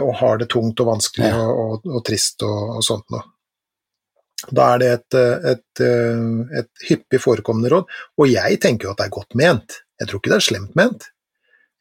og 0.03 0.15
har 0.21 0.39
det 0.41 0.49
tungt 0.53 0.81
og 0.83 0.91
vanskelig 0.93 1.31
og, 1.35 1.51
og, 1.65 1.87
og 1.99 2.03
trist 2.05 2.43
og, 2.47 2.77
og 2.79 2.83
sånt 2.85 3.07
noe. 3.15 3.23
Da 4.57 4.71
er 4.75 4.79
det 4.81 4.91
et, 4.95 5.15
eh, 5.21 5.49
et, 5.53 5.81
eh, 5.85 6.61
et 6.63 6.85
hyppig 6.89 7.21
forekommende 7.21 7.71
råd, 7.75 7.91
og 8.21 8.29
jeg 8.31 8.61
tenker 8.65 8.89
jo 8.89 8.93
at 8.95 9.01
det 9.03 9.09
er 9.11 9.17
godt 9.19 9.35
ment. 9.37 9.81
Jeg 10.01 10.09
tror 10.09 10.21
ikke 10.23 10.33
det 10.33 10.39
er 10.41 10.47
slemt 10.51 10.77
ment, 10.81 11.09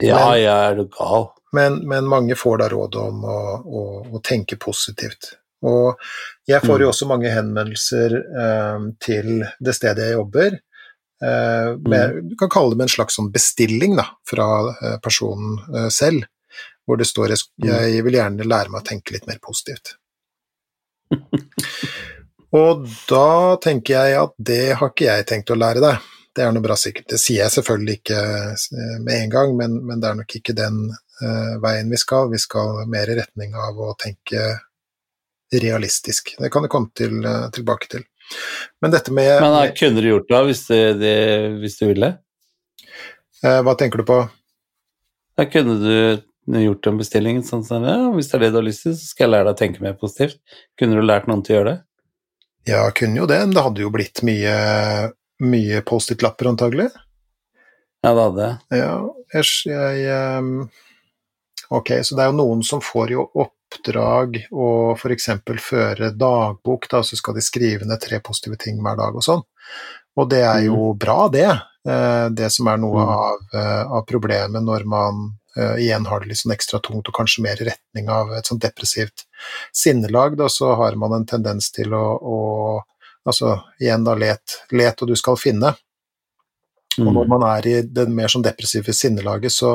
Ja, 0.01 0.15
Men- 0.29 0.41
ja, 0.43 0.55
er 0.69 0.75
du 0.75 0.85
gal? 0.95 1.25
men, 1.51 1.81
men 1.87 2.05
mange 2.07 2.35
får 2.39 2.57
da 2.61 2.67
råd 2.71 2.95
om 2.95 3.23
å, 3.27 3.39
å, 3.65 3.81
å 4.15 4.21
tenke 4.23 4.55
positivt. 4.59 5.33
Og 5.63 5.97
jeg 6.47 6.61
får 6.63 6.79
jo 6.79 6.87
Mm. 6.87 6.91
også 6.93 7.07
mange 7.09 7.31
henvendelser 7.33 8.15
eh, 8.15 8.85
til 9.03 9.43
det 9.59 9.73
stedet 9.75 10.05
jeg 10.07 10.15
jobber. 10.15 10.55
Eh, 11.21 11.71
med, 11.83 12.29
du 12.29 12.35
kan 12.39 12.47
kalle 12.53 12.71
det 12.71 12.77
med 12.79 12.85
en 12.87 12.93
slags 12.95 13.17
sånn 13.19 13.27
bestilling 13.33 13.97
da, 13.99 14.05
fra 14.27 14.45
eh, 14.71 14.97
personen 15.03 15.57
eh, 15.75 15.89
selv, 15.91 16.23
hvor 16.89 16.97
det 16.97 17.05
står 17.05 17.35
jeg, 17.35 17.45
Mm. 17.61 17.69
jeg 17.93 18.03
vil 18.05 18.15
gjerne 18.17 18.47
lære 18.49 18.73
meg 18.73 18.81
å 18.81 18.87
tenke 18.87 19.13
litt 19.13 19.27
mer 19.29 19.37
positivt. 19.43 19.93
Og 22.59 22.87
da 23.09 23.57
tenker 23.61 23.93
jeg 23.93 24.17
at 24.23 24.33
det 24.41 24.63
har 24.79 24.89
ikke 24.89 25.05
jeg 25.05 25.27
tenkt 25.29 25.51
å 25.53 25.57
lære 25.59 25.83
deg. 25.83 26.07
Det 26.33 26.45
er 26.45 26.53
noe 26.53 26.65
bra 26.65 26.77
sikkert. 26.79 27.07
Det 27.11 27.19
sier 27.21 27.43
jeg 27.43 27.53
selvfølgelig 27.53 27.95
ikke 27.99 28.21
eh, 28.21 28.95
med 29.05 29.15
en 29.15 29.33
gang, 29.33 29.53
men, 29.57 29.75
men 29.85 30.01
det 30.01 30.09
er 30.09 30.17
nok 30.17 30.35
ikke 30.39 30.55
den 30.57 30.79
uh, 30.93 31.55
veien 31.61 31.89
vi 31.91 31.99
skal. 32.01 32.29
Vi 32.31 32.39
skal 32.41 32.85
mer 32.89 33.11
i 33.11 33.17
retning 33.19 33.53
av 33.57 33.77
å 33.81 33.91
tenke 33.99 34.45
realistisk. 35.53 36.35
Det 36.39 36.49
kan 36.53 36.65
du 36.65 36.71
komme 36.71 36.89
til, 36.97 37.19
uh, 37.25 37.49
tilbake 37.53 37.89
til. 37.91 38.05
Men 38.81 38.93
dette 38.93 39.13
med 39.13 39.29
Men 39.41 39.55
da, 39.57 39.61
kunne 39.73 40.01
du 40.01 40.09
gjort 40.09 40.29
det 40.29 40.41
hvis 40.49 40.65
du, 40.69 40.75
det, 41.01 41.15
hvis 41.61 41.77
du 41.81 41.87
ville? 41.89 42.11
Uh, 43.43 43.61
Hva 43.65 43.77
tenker 43.77 44.01
du 44.01 44.09
på? 44.09 44.19
Da 45.37 45.45
kunne 45.49 45.77
du 45.81 45.95
gjort 46.57 46.87
en 46.89 46.97
bestilling 46.97 47.43
sånn 47.45 47.63
som 47.67 47.83
ja, 47.85 47.97
hvis 48.15 48.31
det 48.31 48.37
er 48.39 48.41
det 48.45 48.49
du 48.55 48.57
har 48.57 48.65
lyst 48.65 48.83
til, 48.87 48.95
så 48.97 49.05
skal 49.11 49.27
jeg 49.27 49.31
lære 49.35 49.45
deg 49.49 49.53
å 49.53 49.59
tenke 49.59 49.83
mer 49.85 49.93
positivt. 49.99 50.39
Kunne 50.79 50.97
du 50.97 51.05
lært 51.05 51.27
noen 51.29 51.43
til 51.45 51.53
å 51.55 51.57
gjøre 51.59 51.73
det? 51.75 51.79
Ja, 52.71 52.81
kunne 52.95 53.21
jo 53.21 53.27
det, 53.29 53.39
men 53.45 53.53
det 53.55 53.63
hadde 53.65 53.81
jo 53.85 53.91
blitt 53.93 54.21
mye, 54.27 54.55
mye 55.45 55.81
Post-It-lapper 55.87 56.49
antagelig. 56.51 56.89
Ja, 58.03 58.13
det 58.15 58.23
hadde 58.23 58.47
jeg. 58.47 58.79
Ja, 58.79 58.93
jeg, 59.35 59.47
jeg 59.69 60.05
ehm, 60.15 60.53
Ok, 61.69 61.91
så 62.01 62.15
det 62.17 62.23
er 62.23 62.31
jo 62.31 62.37
noen 62.39 62.61
som 62.65 62.81
får 62.81 63.11
jo 63.13 63.27
oppdrag 63.43 64.39
å 64.49 64.95
f.eks. 64.97 65.27
føre 65.61 66.09
dagbok, 66.17 66.87
da, 66.89 67.03
så 67.05 67.19
skal 67.19 67.35
de 67.37 67.43
skrive 67.45 67.85
ned 67.85 68.01
tre 68.01 68.17
positive 68.25 68.57
ting 68.57 68.79
hver 68.81 68.97
dag 68.97 69.13
og 69.19 69.21
sånn. 69.25 69.43
Og 70.17 70.29
det 70.31 70.39
er 70.47 70.63
jo 70.65 70.93
bra, 70.97 71.27
det. 71.29 71.45
Eh, 71.85 72.29
Det 72.33 72.49
som 72.51 72.67
er 72.67 72.77
noe 72.81 73.03
Mm. 73.05 73.11
av, 73.13 73.37
eh, 73.53 73.83
av 73.99 74.05
problemet 74.09 74.63
når 74.65 74.85
man 74.85 75.21
igjen 75.81 76.05
har 76.09 76.21
det 76.21 76.31
litt 76.31 76.41
sånn 76.41 76.53
ekstra 76.55 76.79
tungt 76.85 77.09
og 77.09 77.15
kanskje 77.15 77.43
mer 77.45 77.61
i 77.61 77.67
retning 77.71 78.09
av 78.13 78.31
et 78.37 78.49
sånn 78.49 78.61
depressivt 78.61 79.25
sinnelag, 79.75 80.37
da, 80.39 80.47
så 80.49 80.73
har 80.79 80.95
man 80.99 81.17
en 81.17 81.27
tendens 81.29 81.71
til 81.75 81.93
å, 81.97 82.05
å 82.19 82.39
Altså 83.27 83.49
igjen, 83.83 84.05
da, 84.07 84.13
let, 84.17 84.53
let 84.71 85.01
og 85.03 85.09
du 85.11 85.15
skal 85.19 85.35
finne. 85.37 85.73
Og 86.97 87.09
når 87.13 87.25
Mm. 87.25 87.29
man 87.29 87.43
er 87.45 87.67
i 87.67 87.81
det 87.83 88.07
mer 88.09 88.31
sånn 88.31 88.41
depressive 88.41 88.93
sinnelaget, 88.95 89.51
så, 89.53 89.73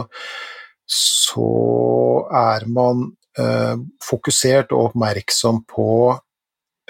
så 0.89 1.47
er 2.35 2.67
man 2.67 3.05
eh, 3.39 3.77
fokusert 4.03 4.73
og 4.73 4.91
oppmerksom 4.91 5.63
på 5.71 5.87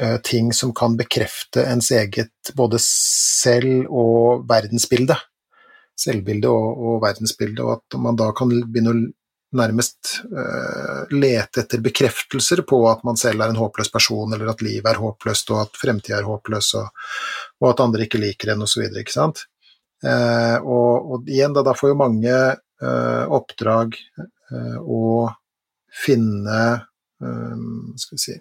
eh, 0.01 0.17
ting 0.25 0.53
som 0.53 0.73
kan 0.73 0.97
bekrefte 0.97 1.67
ens 1.67 1.91
eget 1.91 2.55
både 2.55 2.79
selv- 2.81 3.91
og 3.91 4.47
verdensbilde. 4.49 5.19
Selvbilde 5.99 6.51
og, 6.51 6.81
og 6.87 7.03
verdensbilde, 7.05 7.63
og 7.63 7.79
at 7.79 7.99
man 8.03 8.19
da 8.19 8.31
kan 8.37 8.51
begynne 8.51 8.95
å 8.95 9.03
nærmest 9.55 10.21
eh, 10.25 11.15
lete 11.15 11.63
etter 11.63 11.83
bekreftelser 11.85 12.65
på 12.67 12.81
at 12.91 13.05
man 13.07 13.19
selv 13.21 13.45
er 13.45 13.53
en 13.53 13.61
håpløs 13.61 13.93
person, 13.95 14.33
eller 14.35 14.51
at 14.51 14.63
livet 14.67 14.89
er 14.91 15.01
håpløst, 15.01 15.53
og 15.55 15.61
at 15.63 15.79
fremtida 15.79 16.19
er 16.19 16.29
håpløs, 16.29 16.73
og, 16.81 17.05
og 17.63 17.69
at 17.71 17.83
andre 17.85 18.09
ikke 18.09 18.23
liker 18.23 18.55
en, 18.55 18.65
osv. 18.67 18.89
Ikke 18.91 19.15
sant? 19.15 19.45
Eh, 20.05 20.57
og, 20.61 21.13
og 21.15 21.31
igjen, 21.31 21.55
da, 21.57 21.63
da 21.65 21.77
får 21.77 21.93
jo 21.95 22.01
mange 22.01 22.35
eh, 22.35 23.25
oppdrag 23.33 23.97
eh, 24.21 24.81
å 24.81 25.31
finne 25.95 26.59
Skal 27.95 28.17
vi 28.17 28.21
si 28.21 28.33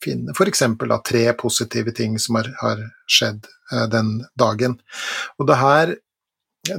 Finne 0.00 0.30
f.eks. 0.30 0.62
tre 1.04 1.22
positive 1.36 1.90
ting 1.96 2.14
som 2.22 2.36
har, 2.38 2.46
har 2.60 2.82
skjedd 3.10 3.48
den 3.90 4.12
dagen. 4.38 4.76
Og 5.40 5.48
det 5.48 5.56
her 5.58 5.92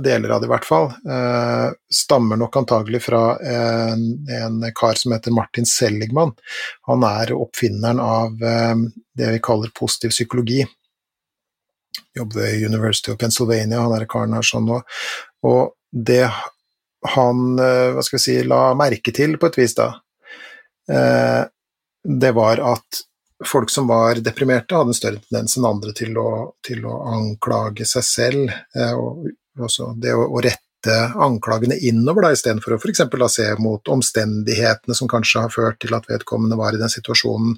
deler 0.04 0.30
av 0.30 0.42
det 0.42 0.48
i 0.48 0.52
hvert 0.52 0.66
fall, 0.66 0.90
eh, 1.10 1.68
stammer 1.94 2.40
nok 2.40 2.58
antagelig 2.60 3.04
fra 3.06 3.22
en, 3.40 4.04
en, 4.32 4.60
kar 4.76 5.00
som 5.00 5.14
heter 5.16 5.36
Martin 5.36 5.66
Seligman. 5.66 6.34
Han 6.90 7.06
er 7.08 7.34
oppfinneren 7.36 8.02
av 8.04 8.44
eh, 8.44 8.76
det 9.18 9.32
vi 9.36 9.42
kaller 9.44 9.74
positiv 9.76 10.14
psykologi. 10.16 10.66
Jobber 12.18 12.42
ved 12.42 12.66
University 12.66 13.12
of 13.12 13.20
Pennsylvania, 13.22 13.82
han 13.82 13.96
er 13.98 14.08
karen 14.10 14.38
her 14.38 14.46
sånn 14.46 14.68
nå. 14.70 14.82
Og 15.48 15.74
det 15.92 16.26
han 17.16 17.44
eh, 17.62 17.90
hva 17.96 18.06
skal 18.06 18.20
vi 18.20 18.24
si, 18.26 18.40
la 18.48 18.62
merke 18.78 19.14
til, 19.16 19.38
på 19.40 19.52
et 19.52 19.60
vis, 19.62 19.78
da, 19.78 19.92
det 22.08 22.30
var 22.32 22.62
at 22.64 23.02
folk 23.44 23.70
som 23.70 23.90
var 23.92 24.22
deprimerte, 24.24 24.76
hadde 24.78 24.94
en 24.94 24.98
større 24.98 25.20
tendens 25.26 25.58
enn 25.60 25.68
andre 25.68 25.92
til 25.98 26.16
å, 26.22 26.30
til 26.64 26.86
å 26.88 27.02
anklage 27.12 27.84
seg 27.86 28.06
selv. 28.08 28.54
Og 28.96 29.28
også 29.66 29.94
det 30.02 30.14
å, 30.16 30.26
å 30.28 30.42
rette 30.44 30.98
anklagene 31.24 31.78
innover, 31.90 32.28
da, 32.28 32.34
istedenfor 32.36 32.76
å 32.76 32.80
f.eks. 32.80 33.02
se 33.34 33.48
mot 33.60 33.90
omstendighetene 33.92 34.96
som 34.96 35.10
kanskje 35.12 35.46
har 35.46 35.54
ført 35.54 35.80
til 35.84 35.96
at 35.98 36.08
vedkommende 36.10 36.60
var 36.60 36.76
i 36.76 36.82
den 36.82 36.92
situasjonen 36.92 37.58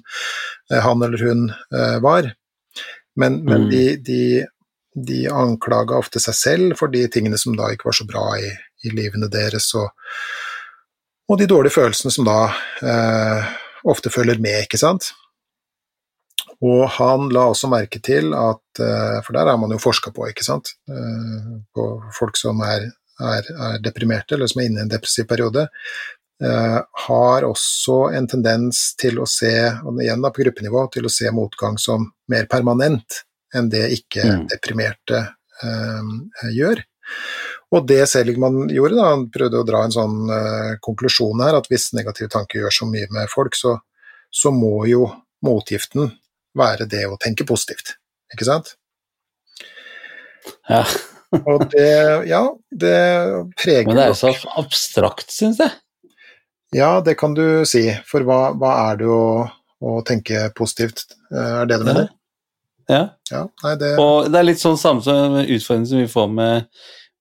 eh, 0.72 0.80
han 0.80 1.04
eller 1.06 1.26
hun 1.28 1.50
eh, 1.50 1.98
var. 2.02 2.32
Men, 3.20 3.42
men 3.44 3.66
mm. 3.66 3.70
de, 3.70 3.84
de, 4.06 4.22
de 4.94 5.20
anklaga 5.28 5.98
ofte 6.00 6.22
seg 6.22 6.36
selv 6.38 6.78
for 6.80 6.92
de 6.92 7.04
tingene 7.12 7.38
som 7.38 7.56
da 7.58 7.70
ikke 7.72 7.90
var 7.90 7.98
så 7.98 8.06
bra 8.08 8.26
i, 8.40 8.50
i 8.86 8.94
livene 8.94 9.28
deres, 9.30 9.68
og, 9.78 9.90
og, 11.28 11.36
de 11.38 11.48
dårlige 11.50 11.76
følelsene 11.76 12.14
som 12.14 12.26
da 12.28 12.40
eh, 12.82 13.50
ofte 13.90 14.12
følger 14.12 14.40
med, 14.42 14.64
ikke 14.64 14.80
sant. 14.80 15.12
Og 16.66 16.84
han 16.98 17.30
la 17.32 17.46
også 17.48 17.70
merke 17.72 18.02
til 18.04 18.34
at 18.36 18.82
eh, 18.84 19.18
For 19.24 19.36
der 19.36 19.48
har 19.48 19.58
man 19.60 19.72
jo 19.72 19.80
forska 19.80 20.12
på, 20.16 20.28
ikke 20.28 20.44
sant, 20.44 20.74
eh, 20.92 21.52
på 21.74 21.86
folk 22.16 22.36
som 22.40 22.60
er, 22.66 22.90
er, 23.20 23.48
er, 23.54 23.78
deprimerte, 23.84 24.36
eller 24.36 24.50
som 24.50 24.60
er 24.60 24.68
inne 24.68 24.82
i 24.82 24.84
en 24.84 24.92
depressiv 24.92 25.28
periode, 25.30 25.66
eh, 26.44 26.78
har 27.06 27.48
også 27.48 27.98
en 28.16 28.28
tendens 28.28 28.90
til 29.00 29.22
å 29.22 29.28
se, 29.28 29.54
og 29.84 30.02
igjen 30.04 30.20
da 30.20 30.32
på 30.34 30.44
gruppenivå, 30.44 30.84
til 30.92 31.08
å 31.08 31.12
se 31.12 31.32
motgang 31.32 31.80
som 31.80 32.10
mer 32.32 32.48
permanent 32.50 33.22
enn 33.56 33.72
det 33.72 33.88
ikke-deprimerte 33.96 35.24
mm. 35.64 36.10
gjør. 36.54 36.84
Og 37.74 37.86
det 37.88 38.04
Seligman 38.06 38.68
gjorde, 38.70 38.94
da, 39.00 39.08
han 39.10 39.24
prøvde 39.32 39.58
å 39.58 39.66
dra 39.66 39.80
en 39.82 39.94
sånn 39.94 40.30
uh, 40.30 40.76
konklusjon 40.82 41.42
her, 41.42 41.58
at 41.58 41.66
hvis 41.70 41.88
negative 41.98 42.30
tanker 42.30 42.60
gjør 42.60 42.76
så 42.76 42.86
mye 42.86 43.08
med 43.10 43.30
folk, 43.32 43.58
så, 43.58 43.76
så 44.30 44.52
må 44.54 44.84
jo 44.86 45.08
motgiften 45.46 46.12
være 46.58 46.88
det 46.90 47.04
å 47.08 47.18
tenke 47.20 47.46
positivt, 47.48 47.94
ikke 48.34 48.48
sant? 48.48 48.74
Ja. 50.70 50.82
og 51.50 51.66
det, 51.70 51.90
ja, 52.30 52.42
det 52.70 52.98
preger 53.60 53.86
Men 53.86 53.98
det 53.98 54.06
er 54.08 54.12
jo 54.12 54.18
så 54.18 54.34
abstrakt, 54.60 55.30
syns 55.34 55.60
jeg. 55.62 55.76
Ja, 56.74 57.00
det 57.02 57.16
kan 57.18 57.34
du 57.34 57.64
si, 57.66 57.88
for 58.06 58.26
hva, 58.26 58.52
hva 58.58 58.72
er 58.90 59.00
det 59.00 59.10
å, 59.10 59.46
å, 59.82 59.98
tenke 60.06 60.48
positivt, 60.56 61.08
er 61.34 61.66
det 61.70 61.80
du 61.82 61.86
mener? 61.88 62.10
Ja. 62.90 63.02
ja 63.30 63.44
nei, 63.64 63.74
det... 63.78 63.94
Og 64.02 64.30
det 64.30 64.38
er 64.38 64.46
litt 64.46 64.62
sånn 64.62 64.78
samme 64.78 65.44
utfordring 65.46 65.88
som 65.90 66.02
vi 66.02 66.10
får 66.10 66.30
med, 66.34 66.68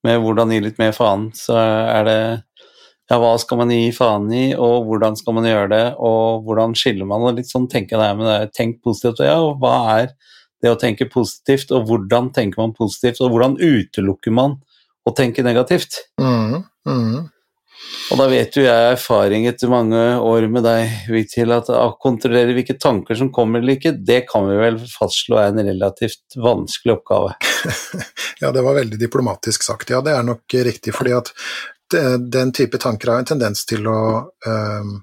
med 0.06 0.22
hvordan 0.22 0.54
gi 0.54 0.62
litt 0.68 0.78
mer 0.82 0.94
faen, 0.98 1.30
så 1.38 1.58
er 1.58 2.06
det 2.06 2.20
ja, 3.10 3.18
hva 3.18 3.34
skal 3.42 3.64
man 3.64 3.74
gi 3.74 3.90
faen 3.96 4.30
i, 4.36 4.44
og 4.54 4.86
hvordan 4.86 5.18
skal 5.18 5.38
man 5.40 5.48
gjøre 5.50 5.70
det, 5.72 5.86
og 5.98 6.46
hvordan 6.46 6.76
skiller 6.78 7.10
man, 7.10 7.26
og 7.26 7.40
litt 7.40 7.50
sånn 7.50 7.66
tenker 7.72 8.02
jeg 8.02 8.20
med 8.20 8.30
det, 8.30 8.52
tenk 8.58 8.84
positivt, 8.86 9.24
og 9.24 9.30
ja, 9.30 9.40
hva 9.64 9.76
er 9.96 10.14
det 10.62 10.74
å 10.74 10.78
tenke 10.80 11.10
positivt, 11.10 11.74
og 11.74 11.88
hvordan 11.90 12.30
tenker 12.36 12.62
man 12.62 12.76
positivt, 12.78 13.24
og 13.24 13.34
hvordan 13.34 13.58
utelukker 13.58 14.36
man 14.36 14.60
å 15.08 15.14
tenke 15.18 15.46
negativt? 15.46 16.04
Mm, 16.22 16.62
mm. 16.86 17.28
Og 18.12 18.20
da 18.20 18.26
vet 18.30 18.58
jo 18.58 18.66
jeg 18.66 18.92
erfaring 18.92 19.48
etter 19.50 19.72
mange 19.72 19.98
år 20.22 20.46
med 20.52 20.66
deg, 20.68 20.94
Vigtil, 21.10 21.54
at 21.56 21.72
å 21.74 21.96
kontrollere 22.02 22.54
hvilke 22.54 22.76
tanker 22.82 23.18
som 23.18 23.32
kommer 23.34 23.64
eller 23.64 23.80
ikke, 23.80 23.96
det 24.06 24.24
kan 24.30 24.46
vi 24.50 24.60
vel 24.60 24.80
fastslå 24.92 25.40
er 25.40 25.54
en 25.54 25.64
relativt 25.64 26.38
vanskelig 26.38 26.98
oppgave. 27.00 27.34
ja, 28.44 28.52
det 28.54 28.66
var 28.66 28.78
veldig 28.78 29.00
diplomatisk 29.02 29.66
sagt. 29.66 29.94
Ja, 29.96 30.04
det 30.06 30.14
er 30.14 30.28
nok 30.28 30.60
riktig, 30.70 30.94
fordi 30.98 31.16
at 31.18 31.34
den 32.20 32.52
type 32.56 32.78
tanker 32.82 33.12
har 33.12 33.22
en 33.22 33.30
tendens 33.30 33.66
til 33.70 33.88
å, 33.90 34.02
um, 34.46 34.96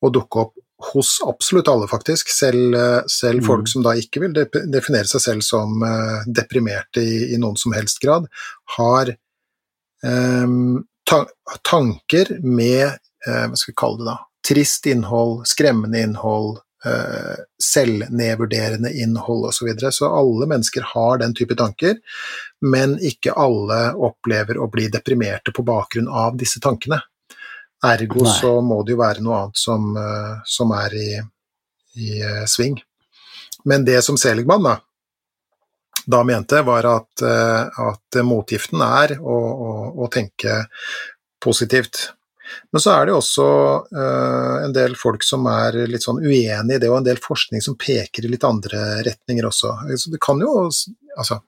å 0.00 0.10
dukke 0.12 0.44
opp 0.46 0.54
hos 0.92 1.18
absolutt 1.26 1.68
alle, 1.68 1.88
faktisk. 1.88 2.30
Selv, 2.30 2.74
eh, 2.74 3.02
selv 3.06 3.42
mm. 3.42 3.46
folk 3.46 3.68
som 3.70 3.84
da 3.84 3.94
ikke 3.98 4.24
vil 4.24 4.34
definere 4.34 5.08
seg 5.10 5.22
selv 5.22 5.46
som 5.46 5.82
uh, 5.84 6.24
deprimerte 6.26 7.02
i, 7.02 7.18
i, 7.34 7.38
noen 7.40 7.58
som 7.60 7.74
helst 7.76 8.02
grad, 8.02 8.26
har 8.76 9.14
um, 10.02 10.82
ta 11.08 11.22
tanker 11.68 12.36
med 12.42 12.98
uh, 13.28 13.46
hva 13.46 13.58
skal 13.58 13.72
vi 13.72 13.78
kalle 13.78 14.02
det 14.02 14.10
da, 14.10 14.18
trist 14.48 14.90
innhold, 14.90 15.42
skremmende 15.48 16.02
innhold, 16.02 16.58
uh, 16.86 17.42
selvnedvurderende 17.62 18.92
innhold 19.02 19.46
osv. 19.48 19.56
Så, 19.56 19.66
videre. 19.66 19.92
så 19.92 20.10
alle 20.14 20.48
mennesker 20.50 20.86
har 20.94 21.18
den 21.22 21.34
type 21.34 21.56
tanker, 21.58 21.98
men 22.60 22.96
ikke 23.00 23.34
alle 23.38 23.80
opplever 23.94 24.58
å 24.58 24.68
bli 24.72 24.88
deprimerte 24.92 25.54
på 25.54 25.64
bakgrunn 25.66 26.08
av 26.08 26.38
disse 26.38 26.60
tankene. 26.62 27.00
Ergo 27.82 28.22
Nei. 28.22 28.36
så 28.38 28.54
må 28.62 28.82
det 28.86 28.94
jo 28.94 29.02
være 29.02 29.24
noe 29.24 29.40
annet 29.40 29.58
som, 29.58 29.92
uh, 29.96 30.40
som 30.46 30.72
er 30.78 30.96
i, 30.98 31.10
i 31.98 32.16
uh, 32.22 32.46
sving. 32.50 32.78
Men 33.68 33.86
det 33.86 34.00
som 34.02 34.18
Seligman 34.18 34.64
da, 34.66 34.76
da 36.06 36.22
mente, 36.26 36.64
var 36.66 36.86
at, 36.90 37.22
at 37.22 38.16
motgiften 38.26 38.80
er 38.82 39.12
å, 39.22 39.36
å, 39.38 39.74
å 40.02 40.08
tenke 40.10 40.64
positivt. 41.38 42.08
Men 42.72 42.80
så 42.80 42.94
er 42.94 43.06
det 43.06 43.14
også 43.16 43.46
uh, 43.96 44.64
en 44.64 44.74
del 44.74 44.96
folk 44.98 45.24
som 45.26 45.46
er 45.50 45.82
litt 45.90 46.04
sånn 46.04 46.22
uenig 46.22 46.76
i 46.76 46.80
det, 46.80 46.90
og 46.90 47.00
en 47.00 47.08
del 47.08 47.20
forskning 47.22 47.64
som 47.64 47.78
peker 47.80 48.26
i 48.26 48.32
litt 48.32 48.46
andre 48.48 49.02
retninger 49.06 49.48
også. 49.48 49.76
Så 49.96 50.12
det 50.12 50.22
kan 50.22 50.42
jo 50.42 50.54
altså, 50.68 51.42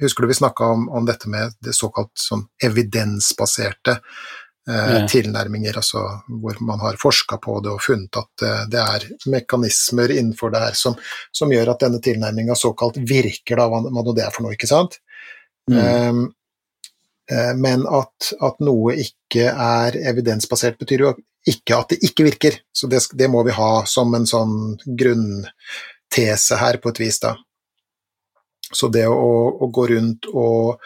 Husker 0.00 0.24
du 0.24 0.30
vi 0.30 0.34
snakka 0.38 0.64
om, 0.64 0.86
om, 0.96 1.04
dette 1.04 1.28
med 1.28 1.52
det 1.60 1.74
såkalt 1.76 2.14
sånn 2.16 2.46
evidensbaserte 2.64 3.98
uh, 3.98 4.94
ja. 4.94 5.02
tilnærminger, 5.12 5.76
altså 5.76 6.06
hvor 6.40 6.56
man 6.64 6.80
har 6.80 6.96
forska 6.96 7.36
på 7.36 7.58
det 7.60 7.74
og 7.74 7.82
funnet 7.84 8.16
at 8.16 8.44
uh, 8.46 8.62
det 8.72 8.80
er 8.80 9.04
mekanismer 9.28 10.14
innenfor 10.14 10.54
det 10.54 10.64
her 10.64 10.78
som, 10.78 10.96
som 11.36 11.52
gjør 11.52 11.74
at 11.74 11.84
denne 11.84 12.00
tilnærminga 12.00 12.56
såkalt 12.56 12.96
virker, 12.96 13.60
da, 13.60 13.68
hva, 13.68 13.82
nå 13.92 14.16
det 14.16 14.24
er 14.24 14.32
for 14.32 14.46
noe, 14.46 14.56
ikke 14.56 14.70
sant? 14.72 14.96
Mm. 15.68 15.76
Um, 15.76 16.24
Eh, 16.24 16.39
men 17.56 17.84
at, 17.86 18.32
at, 18.42 18.56
noe 18.64 18.96
ikke 18.98 19.50
er 19.50 19.98
evidensbasert, 20.10 20.78
betyr 20.80 21.04
jo 21.04 21.12
ikke 21.48 21.76
at 21.76 21.94
det 21.94 22.00
ikke 22.08 22.26
virker. 22.26 22.58
Så 22.72 22.90
det, 22.90 23.02
det 23.16 23.30
må 23.32 23.44
vi 23.46 23.54
ha 23.56 23.70
som 23.88 24.12
en 24.16 24.26
sånn 24.28 24.56
grunntese 24.84 26.58
her, 26.60 26.80
på 26.82 26.92
et 26.92 27.00
vis, 27.02 27.20
da. 27.22 27.36
Så 28.70 28.90
det 28.92 29.06
å, 29.10 29.30
å 29.58 29.70
gå 29.72 29.86
rundt 29.90 30.28
og 30.30 30.82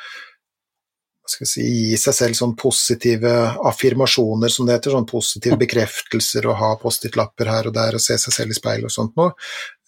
si, 1.24 1.64
gi 1.64 1.98
seg 2.00 2.16
selv 2.16 2.38
sånn 2.38 2.54
positive 2.58 3.32
affirmasjoner, 3.70 4.52
som 4.52 4.66
det 4.66 4.78
heter, 4.78 4.94
sånn 4.94 5.08
positive 5.08 5.58
bekreftelser, 5.60 6.48
og 6.50 6.58
ha 6.60 6.72
Post-It-lapper 6.80 7.50
her 7.50 7.68
og 7.70 7.76
der 7.76 7.98
og 7.98 8.04
se 8.04 8.18
seg 8.20 8.36
selv 8.36 8.54
i 8.54 8.58
speilet 8.58 8.88
og 8.90 8.94
sånt 8.94 9.14
noe. 9.20 9.32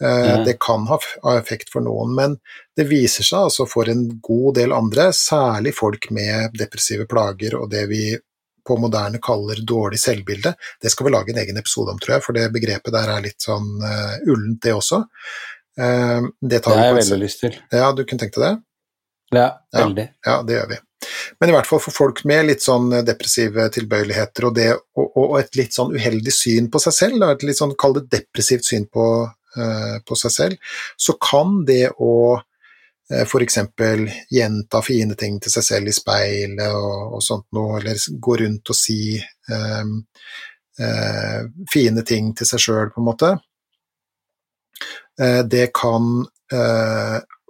Eh. 0.03 0.45
Det 0.47 0.57
kan 0.63 0.87
ha 0.91 1.01
effekt 1.37 1.73
for 1.73 1.85
noen, 1.85 2.15
men 2.17 2.39
det 2.77 2.89
viser 2.89 3.27
seg 3.27 3.51
altså 3.51 3.69
for 3.69 3.89
en 3.93 4.07
god 4.21 4.57
del 4.61 4.77
andre, 4.77 5.11
særlig 5.17 5.75
folk 5.77 6.11
med 6.17 6.57
depressive 6.57 7.09
plager 7.11 7.59
og 7.61 7.71
det 7.73 7.85
vi 7.93 8.07
på 8.67 8.77
moderne 8.83 9.21
kaller 9.23 9.61
dårlig 9.63 10.01
selvbilde. 10.03 10.55
Det 10.83 10.91
skal 10.91 11.07
vi 11.07 11.13
lage 11.15 11.31
en 11.33 11.39
egen 11.39 11.61
episode 11.61 11.93
om, 11.93 12.01
tror 12.03 12.17
jeg, 12.17 12.25
for 12.25 12.37
det 12.37 12.49
begrepet 12.55 12.95
der 12.95 13.13
er 13.15 13.23
litt 13.23 13.39
sånn 13.45 13.77
uh, 13.79 14.17
ullent, 14.27 14.59
det 14.65 14.75
også. 14.75 15.05
Uh, 15.79 16.27
det, 16.41 16.59
det 16.59 16.65
har 16.67 16.89
jeg 16.89 16.97
veldig 16.99 17.21
lyst 17.23 17.45
til. 17.45 17.61
Ja, 17.71 17.93
du 17.95 18.03
kunne 18.03 18.25
tenkt 18.25 18.41
deg 18.41 18.49
det? 18.49 18.57
Ja, 19.37 19.49
veldig. 19.75 20.09
Ja, 20.25 20.33
ja, 20.33 20.43
det 20.47 20.59
gjør 20.59 20.69
vi. 20.73 20.81
Men 21.41 21.51
i 21.51 21.55
hvert 21.55 21.69
fall 21.69 21.81
for 21.83 21.95
folk 21.95 22.23
med 22.29 22.49
litt 22.51 22.65
sånn 22.65 22.91
depressive 23.07 23.69
tilbøyeligheter 23.75 24.49
og, 24.49 24.57
det, 24.57 24.69
og, 24.99 25.07
og 25.23 25.39
et 25.41 25.59
litt 25.59 25.77
sånn 25.77 25.95
uheldig 25.97 26.35
syn 26.35 26.71
på 26.73 26.81
seg 26.83 26.97
selv, 26.97 27.27
et 27.29 27.47
litt 27.47 27.61
sånn, 27.61 27.77
kall 27.79 27.97
det 27.99 28.07
depressivt 28.13 28.67
syn 28.69 28.87
på, 28.93 29.07
uh, 29.59 29.97
på 30.07 30.19
seg 30.19 30.35
selv, 30.35 30.75
så 30.97 31.17
kan 31.23 31.61
det 31.69 31.91
å 31.93 32.15
uh, 32.39 33.25
f.eks. 33.27 33.61
gjenta 34.33 34.83
fine 34.85 35.19
ting 35.19 35.39
til 35.43 35.55
seg 35.57 35.69
selv 35.71 35.93
i 35.93 35.97
speilet 35.97 36.67
og, 36.73 37.19
og 37.19 37.25
sånt 37.25 37.49
noe, 37.57 37.81
eller 37.81 38.01
gå 38.29 38.41
rundt 38.43 38.75
og 38.75 38.79
si 38.79 39.01
um, 39.53 39.99
uh, 40.81 41.41
fine 41.73 42.07
ting 42.07 42.33
til 42.37 42.55
seg 42.55 42.67
sjøl, 42.69 42.91
på 42.95 43.03
en 43.03 43.11
måte, 43.13 43.37
det 45.17 45.71
kan 45.73 46.05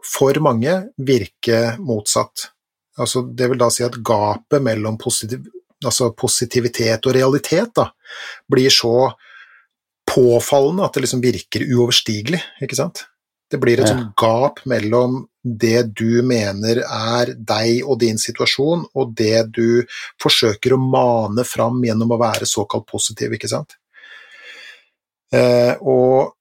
for 0.06 0.38
mange 0.38 0.76
virke 1.02 1.74
motsatt. 1.82 2.50
Altså, 2.98 3.22
det 3.28 3.50
vil 3.52 3.60
da 3.60 3.68
si 3.72 3.84
at 3.84 3.98
gapet 4.04 4.62
mellom 4.64 4.96
positiv, 5.00 5.44
altså 5.84 6.10
positivitet 6.16 7.04
og 7.06 7.14
realitet 7.16 7.74
da, 7.76 7.90
blir 8.48 8.72
så 8.72 9.10
påfallende 10.06 10.86
at 10.86 10.94
det 10.96 11.04
liksom 11.04 11.20
virker 11.24 11.66
uoverstigelig, 11.66 12.40
ikke 12.62 12.78
sant? 12.78 13.04
Det 13.50 13.60
blir 13.62 13.78
et 13.78 13.86
Ja. 13.86 13.94
sånt 13.94 14.16
gap 14.16 14.64
mellom 14.66 15.26
det 15.44 15.94
du 15.94 16.22
mener 16.22 16.80
er 16.82 17.34
deg 17.34 17.84
og 17.86 18.00
din 18.00 18.18
situasjon, 18.18 18.86
og 18.94 19.14
det 19.14 19.52
du 19.52 19.84
forsøker 20.22 20.74
å 20.74 20.80
mane 20.80 21.44
fram 21.44 21.82
gjennom 21.82 22.10
å 22.10 22.18
være 22.18 22.46
såkalt 22.46 22.86
positiv, 22.86 23.32
ikke 23.32 23.48
sant? 23.48 23.76
Eh, 25.32 25.74
og 25.82 26.35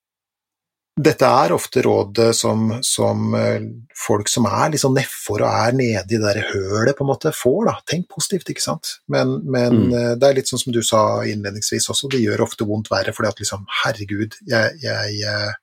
dette 0.95 1.27
er 1.27 1.51
ofte 1.51 1.81
rådet 1.83 2.29
som, 2.37 2.69
som 2.85 3.33
eh, 3.35 3.65
folk 3.99 4.29
som 4.31 4.45
er 4.47 4.77
sånn 4.79 4.93
nedfor 4.95 5.41
og 5.43 5.49
er 5.49 5.73
nede 5.75 6.05
i 6.07 6.15
det 6.15 6.21
der 6.23 6.39
hølet, 6.53 6.95
på 6.95 7.03
en 7.03 7.09
måte, 7.09 7.33
får. 7.35 7.65
da. 7.67 7.73
Tenk 7.91 8.07
positivt, 8.13 8.47
ikke 8.53 8.63
sant. 8.63 8.93
Men, 9.11 9.41
men 9.43 9.75
Mm. 9.75 9.93
eh, 9.93 10.13
det 10.15 10.29
er 10.29 10.37
litt 10.39 10.47
sånn 10.47 10.61
som 10.61 10.71
du 10.75 10.79
sa 10.87 11.01
innledningsvis 11.27 11.89
også, 11.91 12.07
det 12.13 12.21
gjør 12.23 12.45
ofte 12.47 12.63
vondt 12.69 12.87
verre, 12.93 13.11
fordi 13.11 13.27
at 13.27 13.41
liksom, 13.43 13.65
herregud, 13.83 14.37
jeg, 14.47 14.77
jeg, 14.85 15.17
eh, 15.27 15.53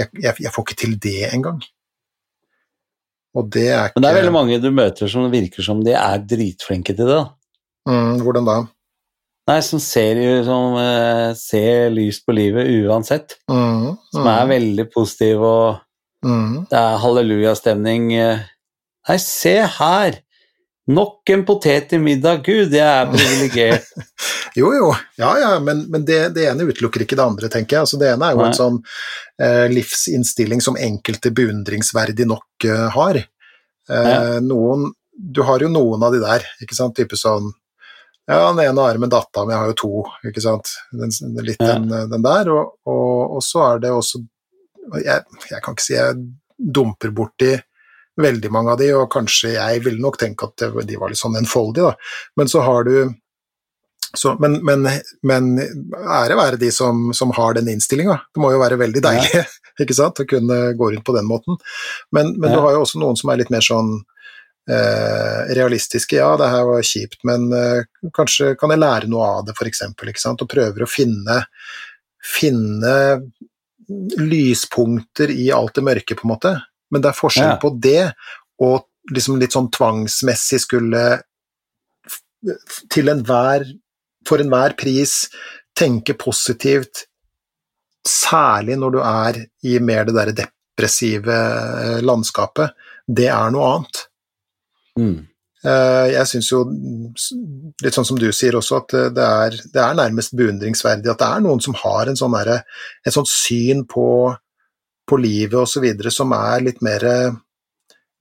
jeg, 0.00 0.10
jeg, 0.26 0.34
jeg 0.42 0.52
får 0.54 0.66
ikke 0.66 0.80
til 0.82 0.98
det 1.06 1.20
engang. 1.32 1.62
Og 3.38 3.46
det 3.54 3.68
er 3.70 3.84
ikke 3.92 4.00
Men 4.00 4.02
det 4.02 4.10
er 4.10 4.18
veldig 4.22 4.34
mange 4.34 4.58
du 4.62 4.70
møter 4.74 5.10
som 5.12 5.30
virker 5.30 5.62
som 5.62 5.84
de 5.86 5.94
er 5.94 6.18
dritflinke 6.26 6.96
til 6.96 7.06
det. 7.06 7.18
da. 7.20 7.28
mm, 7.86 8.22
Hvordan 8.26 8.48
da? 8.48 8.58
Nei, 9.48 9.58
som 9.64 9.80
ser, 9.80 10.18
som, 10.44 10.76
eh, 10.76 11.32
ser 11.38 11.88
lyst 11.94 12.26
på 12.26 12.34
livet 12.36 12.68
uansett. 12.84 13.38
Mm, 13.50 13.96
Som 14.12 14.26
mm, 14.26 14.32
er 14.34 14.48
veldig 14.50 14.84
positiv, 14.92 15.40
og 15.40 15.78
mm. 16.26 16.66
det 16.68 16.80
er 16.82 16.98
hallelujastemning. 17.04 18.10
eh. 18.12 18.42
Nei, 19.08 19.16
se 19.24 19.54
her! 19.78 20.18
Nok 20.88 21.30
en 21.32 21.44
potet 21.48 21.88
til 21.90 22.00
middag. 22.00 22.42
Gud, 22.44 22.72
jeg 22.72 22.84
er 22.84 23.08
privilegert. 23.12 23.88
Jo, 24.56 24.72
jo, 24.74 24.86
ja, 25.20 25.28
ja, 25.38 25.48
men, 25.62 25.84
men 25.92 26.02
det, 26.08 26.32
det 26.34 26.48
ene 26.48 26.64
utelukker 26.66 27.04
ikke 27.04 27.14
det 27.14 27.22
andre, 27.22 27.50
tenker 27.52 27.76
jeg. 27.76 27.84
Altså, 27.84 27.98
det 28.00 28.08
ene 28.10 28.26
er 28.26 28.34
jo 28.34 28.40
Nei. 28.40 28.46
en 28.48 28.56
sånn 28.56 28.78
eh, 29.44 29.66
livsinnstilling 29.70 30.62
som 30.64 30.78
enkelte 30.80 31.30
beundringsverdig 31.36 32.26
nok 32.26 32.66
uh, 32.66 32.88
har. 32.96 33.20
Eh, 33.92 34.38
Noen 34.42 34.88
Du 35.12 35.44
har 35.46 35.62
jo 35.62 35.68
noen 35.70 36.02
av 36.02 36.16
de 36.16 36.22
der, 36.24 36.48
ikke 36.64 36.74
sant, 36.74 36.96
type 36.96 37.14
sånn 37.20 37.52
Ja, 38.28 38.42
den 38.52 38.60
ene 38.66 38.82
armen 38.84 39.08
datt 39.12 39.32
av, 39.40 39.46
men 39.48 39.54
jeg 39.54 39.62
har 39.62 39.70
jo 39.72 39.76
to, 39.80 39.92
ikke 40.28 40.42
sant. 40.44 40.74
Den, 40.92 41.14
litt 41.46 41.62
Ja. 41.64 41.78
den, 41.78 42.10
den 42.12 42.24
der. 42.26 42.50
Og, 42.52 42.74
og, 42.84 43.38
og 43.38 43.42
så 43.46 43.62
er 43.70 43.78
det 43.86 43.92
også 43.94 44.20
jeg, 45.04 45.24
jeg 45.50 45.62
kan 45.64 45.74
ikke 45.76 45.84
si 45.84 45.94
jeg 45.96 46.18
dumper 46.58 47.10
borti 47.16 47.54
veldig 48.18 48.50
mange 48.50 48.72
av 48.74 48.78
de, 48.80 48.90
og 48.98 49.08
kanskje 49.14 49.54
jeg 49.54 49.80
ville 49.84 50.00
nok 50.02 50.16
tenke 50.18 50.48
at 50.48 50.64
de 50.88 50.96
var 50.98 51.12
litt 51.12 51.20
sånn 51.20 51.36
enfoldige, 51.38 51.92
da. 51.92 52.12
Men 52.40 52.48
så 52.50 52.64
har 52.66 52.84
du 52.88 52.94
så, 54.16 54.32
men, 54.40 54.56
men, 54.64 54.86
men 55.28 55.48
ære 55.60 56.36
være 56.38 56.56
de 56.60 56.70
som, 56.72 57.10
som 57.14 57.30
har 57.36 57.54
den 57.58 57.68
innstillinga. 57.68 58.14
Det 58.34 58.40
må 58.40 58.50
jo 58.54 58.60
være 58.62 58.78
veldig 58.80 59.02
deilig 59.04 59.42
ikke 59.84 59.94
sant? 59.96 60.22
å 60.24 60.26
kunne 60.28 60.56
gå 60.78 60.88
rundt 60.94 61.04
på 61.04 61.14
den 61.16 61.28
måten. 61.28 61.58
Men, 62.16 62.32
men 62.40 62.48
Ja. 62.50 62.56
du 62.56 62.62
har 62.64 62.72
jo 62.78 62.84
også 62.86 63.00
noen 63.02 63.20
som 63.20 63.28
er 63.32 63.42
litt 63.42 63.52
mer 63.52 63.60
sånn 63.64 63.98
eh, 64.68 65.52
realistiske. 65.58 66.18
Ja, 66.18 66.34
det 66.40 66.50
her 66.52 66.66
var 66.68 66.84
kjipt, 66.86 67.20
men 67.28 67.48
eh, 67.56 67.84
kanskje 68.16 68.54
kan 68.60 68.72
jeg 68.74 68.82
lære 68.82 69.10
noe 69.10 69.28
av 69.38 69.46
det, 69.48 69.56
f.eks. 69.56 69.84
Og 70.30 70.46
prøver 70.50 70.84
å 70.84 70.90
finne, 70.90 71.40
finne 72.24 72.94
lyspunkter 74.20 75.32
i 75.32 75.48
alt 75.54 75.78
det 75.78 75.86
mørke, 75.86 76.16
på 76.18 76.26
en 76.26 76.34
måte. 76.34 76.54
Men 76.92 77.04
det 77.04 77.12
er 77.12 77.20
forskjell 77.20 77.54
Ja. 77.54 77.58
på 77.62 77.72
det 77.80 78.12
og 78.60 78.86
liksom 79.12 79.38
litt 79.40 79.54
sånn 79.56 79.70
tvangsmessig 79.72 80.60
skulle 80.60 81.04
til 82.92 83.08
enhver 83.08 83.64
for 84.28 84.38
enhver 84.42 84.76
pris 84.76 85.28
tenke 85.78 86.14
positivt, 86.18 87.06
særlig 88.06 88.76
når 88.78 88.94
du 88.94 89.00
er 89.00 89.40
i 89.64 89.78
mer 89.80 90.04
det 90.08 90.14
derre 90.16 90.34
depressive 90.36 91.32
eh, 91.34 92.00
landskapet, 92.04 92.74
det 93.08 93.28
er 93.32 93.50
noe 93.54 93.72
annet. 93.76 94.07
Mm. 94.98 95.18
Eh, 95.64 96.06
Jeg 96.14 96.26
syns 96.30 96.50
jo, 96.52 96.60
litt 97.82 97.96
sånn 97.96 98.06
som 98.06 98.18
du 98.18 98.28
sier 98.34 98.58
også, 98.58 98.82
at 98.82 98.94
det 99.14 99.24
er, 99.24 99.56
det 99.74 99.82
er 99.82 99.96
nærmest 99.98 100.36
beundringsverdig 100.38 101.10
at 101.10 101.22
det 101.22 101.30
er 101.30 101.44
noen 101.46 101.62
som 101.64 101.76
har 101.80 102.10
en 102.10 102.18
sånn 102.18 102.36
der, 102.36 102.62
et 103.06 103.14
sånt 103.14 103.30
syn 103.30 103.84
på, 103.90 104.06
på 105.08 105.18
livet 105.22 105.78
videre 105.82 106.12
som 106.14 106.34
er 106.36 106.66
litt 106.66 106.82
mer 106.84 107.06
eh, 107.08 107.38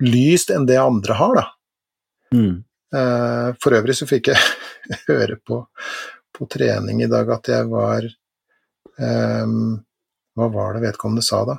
lyst 0.06 0.54
enn 0.54 0.68
det 0.70 0.80
andre 0.82 1.18
har, 1.18 1.42
da. 1.42 1.46
Mm. 2.38 2.56
Eh, 2.94 3.50
For 3.64 3.78
øvrig 3.78 3.98
så 3.98 4.08
fikk 4.10 4.32
jeg 4.34 4.42
høre 5.10 5.38
på, 5.44 5.62
på 6.36 6.50
trening 6.52 7.04
i 7.04 7.12
dag 7.12 7.30
at 7.34 7.50
jeg 7.52 7.70
var 7.72 8.06
um, 8.98 9.78
Hva 10.38 10.48
var 10.54 10.76
det 10.76 10.84
vedkommende 10.86 11.26
sa, 11.26 11.42
da? 11.48 11.58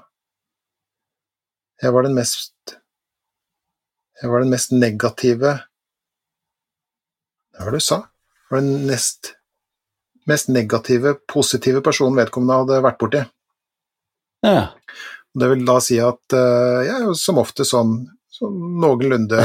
Jeg 1.83 1.95
var 1.95 2.07
den 2.07 2.17
mest 2.17 2.78
Jeg 4.19 4.31
var 4.33 4.43
den 4.43 4.51
mest 4.51 4.73
negative 4.75 5.57
Det 7.55 7.65
var 7.65 7.71
det 7.71 7.81
du 7.83 7.87
sa? 7.87 8.03
Jeg 8.05 8.55
var 8.55 8.65
den 8.65 8.87
nest 8.89 9.35
mest 10.29 10.49
negative, 10.53 11.15
positive 11.33 11.81
personen 11.85 12.19
vedkommende 12.19 12.61
hadde 12.61 12.83
vært 12.85 13.01
borti. 13.01 13.25
Ja. 14.45 14.69
Det 15.39 15.51
vil 15.53 15.65
da 15.69 15.79
si 15.85 15.99
at 16.03 16.37
eh, 16.37 16.85
jeg 16.87 16.95
er 16.95 17.07
jo 17.09 17.15
som 17.19 17.41
ofte 17.41 17.67
sånn, 17.69 17.95
sånn 18.33 18.59
noenlunde 18.83 19.41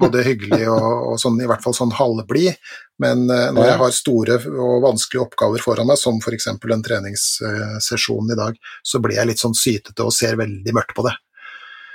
både 0.00 0.24
hyggelig 0.26 0.68
og, 0.72 0.88
og 1.12 1.20
sånn, 1.20 1.40
i 1.42 1.48
hvert 1.50 1.64
fall 1.64 1.76
sånn 1.76 1.94
halvblid, 1.98 2.56
men 3.02 3.26
eh, 3.32 3.50
når 3.54 3.68
jeg 3.68 3.80
har 3.82 3.96
store 3.96 4.38
og 4.52 4.84
vanskelige 4.86 5.26
oppgaver 5.26 5.64
foran 5.64 5.90
meg, 5.90 6.00
som 6.00 6.20
f.eks. 6.22 6.48
en 6.54 6.86
treningssesjon 6.88 8.32
i 8.34 8.38
dag, 8.38 8.58
så 8.86 9.02
blir 9.04 9.18
jeg 9.20 9.32
litt 9.32 9.42
sånn 9.42 9.56
sytete 9.58 10.06
og 10.06 10.14
ser 10.14 10.38
veldig 10.40 10.76
mørkt 10.76 10.96
på 10.96 11.06
det. 11.08 11.16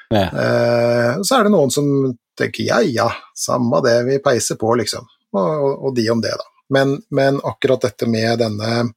Ja. 0.10 0.26
Eh, 0.26 1.22
så 1.22 1.38
er 1.38 1.45
det 1.45 1.53
noen 1.53 1.72
som 1.74 1.89
tenker 2.38 2.66
ja 2.66 2.80
ja, 2.86 3.10
samme 3.38 3.82
det, 3.86 3.95
vi 4.07 4.20
peiser 4.24 4.57
på, 4.60 4.74
liksom. 4.80 5.07
Og, 5.36 5.86
og, 5.86 5.91
de 5.95 6.07
om 6.10 6.22
det, 6.24 6.34
da. 6.39 6.47
Men, 6.74 6.95
men 7.14 7.39
akkurat 7.45 7.82
dette 7.86 8.07
med 8.10 8.39
denne, 8.41 8.89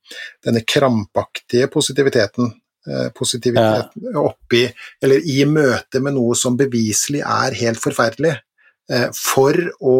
denne 0.45 0.63
krampaktige 0.69 1.69
positiviteten, 1.73 2.51
eh, 2.89 3.09
positiviteten 3.17 4.17
oppi, 4.21 4.67
eller 5.03 5.29
i 5.29 5.43
møte 5.49 6.01
med 6.05 6.17
noe 6.17 6.37
som 6.37 6.57
beviselig 6.57 7.23
er 7.25 7.57
helt 7.61 7.81
forferdelig, 7.81 8.35
eh, 8.93 9.09
for 9.17 9.59
å 9.81 9.99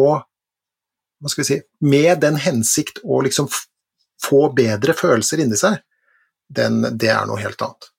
hva 1.23 1.31
skal 1.31 1.45
vi 1.45 1.47
si, 1.47 1.59
med 1.87 2.19
den 2.19 2.35
hensikt 2.43 2.99
å 3.07 3.21
liksom 3.23 3.47
få 4.23 4.49
bedre 4.55 4.95
følelser 4.97 5.39
inni 5.43 5.55
seg, 5.59 5.77
den, 6.51 6.81
det 6.99 7.13
er 7.13 7.23
noe 7.29 7.39
helt 7.39 7.61
annet. 7.63 7.92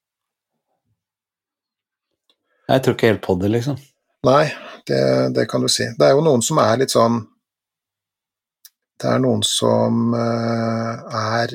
Jeg 2.69 2.83
tror 2.85 2.95
ikke 2.97 3.11
helt 3.13 3.23
på 3.27 3.35
det, 3.43 3.51
liksom. 3.53 3.77
Nei, 4.25 4.47
det, 4.89 5.01
det 5.37 5.45
kan 5.51 5.61
du 5.61 5.69
si. 5.69 5.85
Det 5.99 6.07
er 6.07 6.15
jo 6.17 6.23
noen 6.25 6.41
som 6.43 6.59
er 6.63 6.79
litt 6.81 6.91
sånn 6.95 7.19
Det 9.01 9.11
er 9.11 9.19
noen 9.21 9.43
som 9.45 10.15
eh, 10.17 11.17
er 11.19 11.53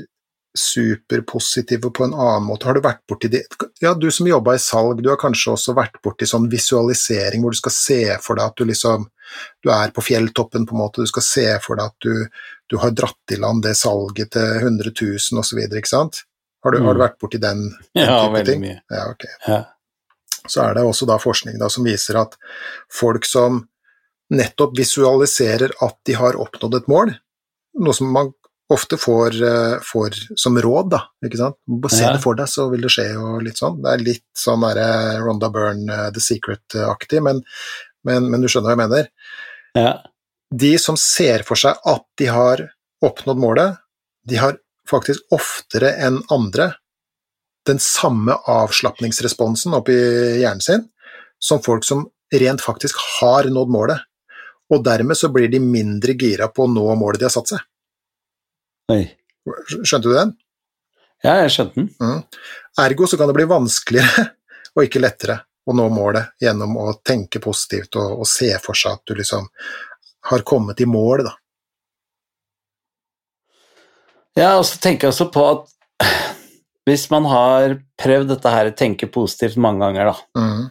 superpositive 0.60 1.90
på 1.94 2.04
en 2.04 2.14
annen 2.14 2.44
måte. 2.46 2.68
Har 2.68 2.76
du 2.78 2.82
vært 2.84 3.02
borti 3.10 3.30
det 3.32 3.44
Ja, 3.82 3.94
du 3.96 4.10
som 4.12 4.28
jobba 4.28 4.56
i 4.58 4.62
salg, 4.62 5.02
du 5.02 5.10
har 5.10 5.18
kanskje 5.22 5.54
også 5.54 5.76
vært 5.78 5.98
borti 6.04 6.28
sånn 6.30 6.50
visualisering 6.52 7.42
hvor 7.46 7.54
du 7.56 7.60
skal 7.62 7.74
se 7.76 8.00
for 8.22 8.36
deg 8.40 8.50
at 8.52 8.58
du 8.60 8.66
liksom 8.70 9.08
Du 9.64 9.70
er 9.70 9.92
på 9.94 10.02
fjelltoppen, 10.02 10.66
på 10.66 10.74
en 10.74 10.80
måte. 10.82 11.04
Du 11.06 11.08
skal 11.10 11.22
se 11.26 11.44
for 11.62 11.78
deg 11.78 11.86
at 11.92 12.00
du, 12.02 12.26
du 12.70 12.78
har 12.82 12.90
dratt 12.98 13.34
i 13.34 13.38
land 13.38 13.62
det 13.64 13.76
salget 13.78 14.32
til 14.34 14.42
100 14.66 14.90
000 14.90 15.42
osv., 15.42 15.60
ikke 15.70 15.90
sant? 15.92 16.24
Har 16.66 16.74
du, 16.74 16.80
har 16.82 16.94
du 16.98 17.00
Mm. 17.00 17.04
vært 17.06 17.20
borti 17.22 17.38
den, 17.40 17.62
den 17.94 18.04
Ja, 18.10 18.24
type 18.26 18.34
veldig 18.40 18.56
mye. 18.64 18.80
Ja, 18.90 19.04
ok 19.14 19.26
Ja. 19.48 19.60
Så 20.48 20.64
er 20.68 20.78
det 20.78 20.86
også 20.88 21.08
da 21.10 21.20
forskning 21.22 21.60
da 21.60 21.70
som 21.72 21.88
viser 21.88 22.20
at 22.22 22.38
folk 22.94 23.28
som 23.28 23.64
nettopp 24.30 24.78
visualiserer 24.78 25.74
at 25.82 25.98
de 26.06 26.16
har 26.18 26.38
oppnådd 26.40 26.78
et 26.78 26.92
mål, 26.92 27.16
noe 27.82 27.96
som 27.98 28.12
man 28.14 28.32
ofte 28.70 29.00
får, 29.02 29.38
eh, 29.42 29.78
får 29.82 30.38
som 30.38 30.58
råd, 30.62 30.92
da, 30.94 31.02
ikke 31.26 31.40
sant. 31.40 31.58
Se 31.90 32.06
det 32.06 32.22
for 32.22 32.38
deg, 32.38 32.50
så 32.52 32.68
vil 32.70 32.86
det 32.86 32.92
skje, 32.94 33.08
og 33.18 33.42
litt 33.42 33.58
sånn. 33.58 33.80
Det 33.82 33.94
er 33.94 34.04
litt 34.06 34.28
sånn 34.38 34.62
derre 34.62 35.18
Ronda 35.24 35.50
Byrne, 35.54 35.90
eh, 35.90 36.12
The 36.14 36.22
Secret-aktig, 36.22 37.24
men, 37.26 37.42
men, 38.06 38.30
men 38.30 38.42
du 38.42 38.48
skjønner 38.48 38.70
hva 38.70 38.78
jeg 38.78 38.84
mener. 38.84 39.10
Ja. 39.80 39.94
De 40.54 40.74
som 40.82 40.98
ser 41.02 41.46
for 41.48 41.58
seg 41.58 41.82
at 41.90 42.06
de 42.22 42.30
har 42.30 42.62
oppnådd 43.06 43.42
målet, 43.42 43.82
de 44.30 44.38
har 44.38 44.60
faktisk 44.90 45.26
oftere 45.34 45.96
enn 46.02 46.22
andre 46.34 46.74
den 47.68 47.80
samme 47.84 48.36
avslapningsresponsen 48.50 49.76
oppi 49.78 49.96
hjernen 50.40 50.64
sin 50.64 50.86
som 51.40 51.62
folk 51.64 51.86
som 51.88 52.06
rent 52.36 52.62
faktisk 52.62 52.96
har 53.20 53.50
nådd 53.50 53.72
målet. 53.74 54.06
Og 54.70 54.84
dermed 54.86 55.18
så 55.18 55.32
blir 55.34 55.50
de 55.50 55.62
mindre 55.64 56.14
gira 56.14 56.50
på 56.54 56.66
å 56.66 56.72
nå 56.72 56.86
målet 57.00 57.22
de 57.22 57.28
har 57.28 57.34
satt 57.34 57.56
seg. 57.56 57.64
Oi. 58.94 59.04
Skjønte 59.82 60.06
du 60.08 60.14
den? 60.14 60.34
Ja, 61.24 61.40
jeg 61.44 61.54
skjønte 61.56 61.82
den. 61.82 61.90
Mm. 62.00 62.22
Ergo 62.86 63.08
så 63.10 63.18
kan 63.18 63.30
det 63.30 63.38
bli 63.38 63.48
vanskeligere 63.50 64.28
og 64.76 64.86
ikke 64.86 65.02
lettere 65.02 65.40
å 65.70 65.76
nå 65.76 65.88
målet 65.94 66.36
gjennom 66.42 66.78
å 66.82 66.88
tenke 67.06 67.42
positivt 67.44 67.98
og, 68.00 68.22
og 68.24 68.30
se 68.30 68.52
for 68.62 68.78
seg 68.78 68.98
at 68.98 69.10
du 69.10 69.18
liksom 69.18 69.50
har 70.30 70.46
kommet 70.48 70.82
i 70.82 70.88
mål, 70.90 71.26
da. 71.26 71.36
Ja, 74.38 74.50
og 74.60 74.66
så 74.68 74.80
tenker 74.80 75.08
jeg 75.08 75.16
også 75.16 75.28
på 75.34 75.44
at 75.48 75.72
hvis 76.88 77.10
man 77.12 77.28
har 77.30 77.78
prøvd 78.00 78.32
dette 78.34 78.54
her, 78.54 78.72
tenke 78.78 79.10
positivt 79.12 79.60
mange 79.62 79.84
ganger, 79.84 80.12
da, 80.12 80.42
mm. 80.42 80.64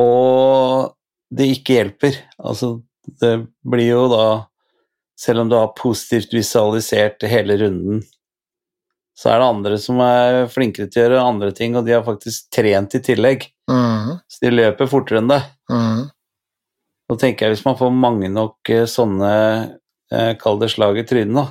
og 0.00 0.96
det 1.32 1.48
ikke 1.54 1.78
hjelper 1.78 2.16
Altså, 2.36 2.74
det 3.22 3.30
blir 3.64 3.88
jo 3.88 4.02
da 4.12 4.24
Selv 5.18 5.44
om 5.44 5.48
du 5.48 5.56
har 5.56 5.70
positivt 5.78 6.34
visualisert 6.34 7.24
hele 7.30 7.56
runden, 7.60 8.02
så 9.18 9.28
er 9.30 9.38
det 9.38 9.48
andre 9.52 9.76
som 9.78 10.00
er 10.02 10.48
flinkere 10.50 10.90
til 10.90 11.02
å 11.02 11.04
gjøre 11.04 11.20
andre 11.22 11.50
ting, 11.54 11.76
og 11.76 11.84
de 11.86 11.94
har 11.94 12.02
faktisk 12.02 12.48
trent 12.56 12.96
i 12.96 13.00
tillegg. 13.04 13.44
Mm. 13.70 14.16
Så 14.26 14.42
de 14.42 14.50
løper 14.50 14.90
fortere 14.90 15.20
enn 15.20 15.30
deg. 15.30 15.44
Mm. 15.70 16.00
Da 17.12 17.18
tenker 17.20 17.46
jeg 17.46 17.54
hvis 17.54 17.64
man 17.68 17.78
får 17.78 17.92
mange 17.94 18.32
nok 18.32 18.72
eh, 18.72 18.88
sånne, 18.90 19.32
eh, 20.10 20.32
kall 20.40 20.58
det 20.62 20.72
slag 20.72 20.98
i 20.98 21.06
trynet, 21.06 21.36
da, 21.38 21.44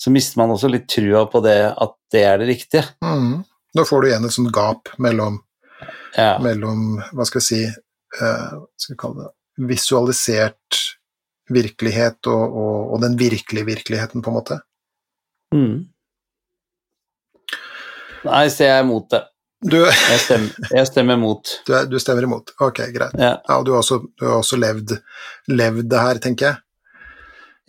så 0.00 0.10
mister 0.14 0.40
man 0.40 0.54
også 0.54 0.70
litt 0.72 0.86
trua 0.88 1.26
på 1.28 1.42
det 1.44 1.58
at 1.76 1.94
det 2.14 2.22
er 2.24 2.38
det 2.40 2.46
riktige. 2.54 2.84
Mm. 3.04 3.42
Da 3.76 3.84
får 3.86 4.00
du 4.02 4.08
igjen 4.08 4.24
et 4.26 4.32
sånt 4.34 4.52
gap 4.56 4.88
mellom, 4.98 5.36
Ja. 6.16 6.38
mellom 6.42 6.96
hva 7.12 7.26
skal 7.28 7.42
jeg 7.42 7.46
si, 7.50 7.60
uh, 8.20 8.56
skal 8.80 8.94
jeg 8.96 9.00
kalle 9.02 9.26
det, 9.26 9.32
visualisert 9.70 10.80
virkelighet 11.50 12.26
og, 12.30 12.56
og, 12.62 12.74
og 12.94 13.00
den 13.04 13.16
virkelige 13.20 13.66
virkeligheten, 13.68 14.22
på 14.24 14.30
en 14.32 14.36
måte. 14.38 14.58
Mm. 15.54 15.76
Nei, 18.24 18.44
så 18.52 18.66
jeg 18.66 18.76
er 18.78 18.84
imot 18.84 19.08
det. 19.14 19.22
Du, 19.60 19.76
Jeg 19.84 20.20
stemmer, 20.22 20.68
jeg 20.72 20.88
stemmer 20.88 21.18
mot. 21.20 21.50
du, 21.66 21.72
er, 21.76 21.84
du 21.90 21.98
stemmer 22.00 22.24
imot. 22.24 22.52
Ok, 22.64 22.78
greit. 22.94 23.12
Ja. 23.20 23.34
Ja, 23.44 23.58
og 23.58 23.66
du 23.68 23.74
har 23.74 23.82
også, 23.82 23.98
du 24.16 24.24
har 24.24 24.38
også 24.40 24.56
levd, 24.60 24.94
levd 25.52 25.88
det 25.92 26.00
her, 26.00 26.20
tenker 26.24 26.46
jeg. 26.48 26.60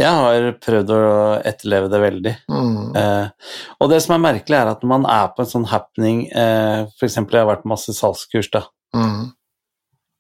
Jeg 0.02 0.18
har 0.18 0.48
prøvd 0.64 0.94
å 0.96 1.02
etterleve 1.48 1.90
det 1.92 2.00
veldig. 2.02 2.34
Mm. 2.52 2.96
Eh, 2.98 3.52
og 3.80 3.92
det 3.92 4.00
som 4.04 4.16
er 4.16 4.24
merkelig, 4.24 4.58
er 4.58 4.72
at 4.72 4.82
når 4.84 4.92
man 4.92 5.06
er 5.10 5.28
på 5.36 5.44
en 5.44 5.52
sånn 5.52 5.68
happening 5.72 6.24
eh, 6.30 6.88
For 6.98 7.08
eksempel, 7.08 7.38
jeg 7.38 7.46
har 7.46 7.52
vært 7.54 7.66
på 7.66 7.72
masse 7.74 7.94
salgskurs, 7.98 8.50
da, 8.54 8.64
mm. 8.98 9.22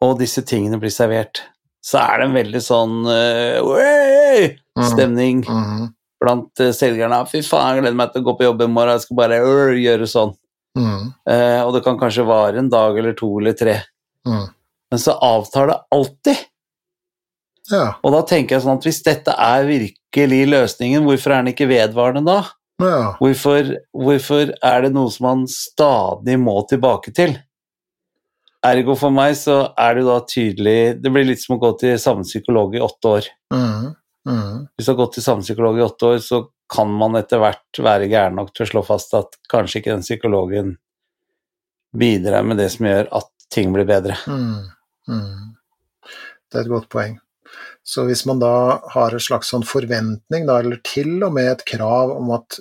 og 0.06 0.20
disse 0.22 0.44
tingene 0.48 0.80
blir 0.82 0.94
servert, 0.94 1.44
så 1.82 2.04
er 2.04 2.22
det 2.22 2.28
en 2.30 2.38
veldig 2.38 2.62
sånn 2.62 3.00
eh! 3.10 4.54
Mhm. 4.78 4.86
stemning 4.88 5.42
mm. 5.44 5.88
blant 6.22 6.62
eh, 6.64 6.72
selgerne. 6.76 7.24
'Fy 7.28 7.42
faen, 7.44 7.76
jeg 7.76 7.84
gleder 7.84 7.98
meg 8.00 8.14
til 8.14 8.22
å 8.24 8.28
gå 8.30 8.38
på 8.40 8.46
jobb 8.48 8.62
i 8.64 8.70
morgen, 8.72 8.94
jeg 8.96 9.06
skal 9.08 9.20
bare 9.20 9.42
øh, 9.44 9.74
gjøre 9.82 10.08
sånn'. 10.08 10.36
Mhm. 10.80 11.10
Eh, 11.34 11.60
og 11.66 11.74
det 11.76 11.84
kan 11.84 12.00
kanskje 12.00 12.28
vare 12.30 12.62
en 12.62 12.70
dag 12.72 12.98
eller 12.98 13.18
to 13.18 13.34
eller 13.40 13.58
tre, 13.58 13.82
Mhm. 14.28 14.46
men 14.92 15.00
så 15.00 15.18
avtar 15.20 15.68
det 15.68 15.80
alltid. 15.92 16.46
Ja, 17.72 17.86
Og 18.03 18.15
da 18.15 18.24
tenker 18.28 18.57
jeg 18.57 18.65
sånn 18.65 18.80
at 18.80 18.88
hvis 18.88 19.03
dette 19.05 19.36
er 19.36 19.67
virkelig 19.67 20.41
løsningen, 20.51 21.05
hvorfor 21.07 21.34
er 21.34 21.43
den 21.43 21.53
ikke 21.53 21.69
vedvarende 21.72 22.26
da? 22.28 22.41
ja. 22.82 23.13
Hvorfor, 23.19 23.76
hvorfor 23.93 24.51
er 24.57 24.84
det 24.86 24.91
noe 24.95 25.11
som 25.13 25.28
man 25.28 25.47
stadig 25.49 26.38
må 26.41 26.55
tilbake 26.69 27.13
til? 27.15 27.36
Ergo 28.65 28.95
for 28.97 29.13
meg 29.13 29.34
så 29.39 29.72
er 29.80 29.95
det 29.95 30.03
jo 30.03 30.09
da 30.11 30.17
tydelig 30.30 30.80
Det 31.01 31.09
blir 31.09 31.26
litt 31.26 31.41
som 31.41 31.55
å 31.55 31.61
gå 31.63 31.72
til 31.82 31.95
samme 32.01 32.26
psykolog 32.28 32.76
i 32.78 32.84
åtte 32.84 33.13
år. 33.15 33.30
Mm. 33.53 33.88
Mm. 34.30 34.57
Hvis 34.78 34.86
du 34.86 34.91
har 34.91 34.99
gått 34.99 35.15
til 35.17 35.26
samme 35.26 35.45
psykolog 35.45 35.80
i 35.80 35.86
åtte 35.86 36.11
år, 36.11 36.19
så 36.22 36.43
kan 36.72 36.91
man 36.93 37.17
etter 37.19 37.41
hvert 37.41 37.82
være 37.82 38.09
gæren 38.11 38.38
nok 38.38 38.53
til 38.53 38.67
å 38.67 38.69
slå 38.69 38.84
fast 38.86 39.15
at 39.17 39.34
kanskje 39.51 39.82
ikke 39.82 39.95
den 39.95 40.05
psykologen 40.05 40.76
bidrar 41.97 42.45
med 42.47 42.61
det 42.61 42.69
som 42.72 42.88
gjør 42.88 43.09
at 43.17 43.32
ting 43.51 43.74
blir 43.74 43.88
bedre. 43.89 44.15
Mm, 44.30 44.69
mm. 45.09 46.13
Det 46.47 46.59
er 46.59 46.63
et 46.63 46.72
godt 46.72 46.88
poeng. 46.93 47.17
Så 47.84 48.06
hvis 48.06 48.26
man 48.26 48.41
da 48.41 48.82
har 48.93 49.14
en 49.14 49.24
slags 49.24 49.49
sånn 49.54 49.66
forventning, 49.68 50.45
da, 50.47 50.60
eller 50.62 50.82
til 50.86 51.18
og 51.26 51.34
med 51.38 51.49
et 51.52 51.66
krav 51.68 52.14
om 52.14 52.32
at 52.38 52.60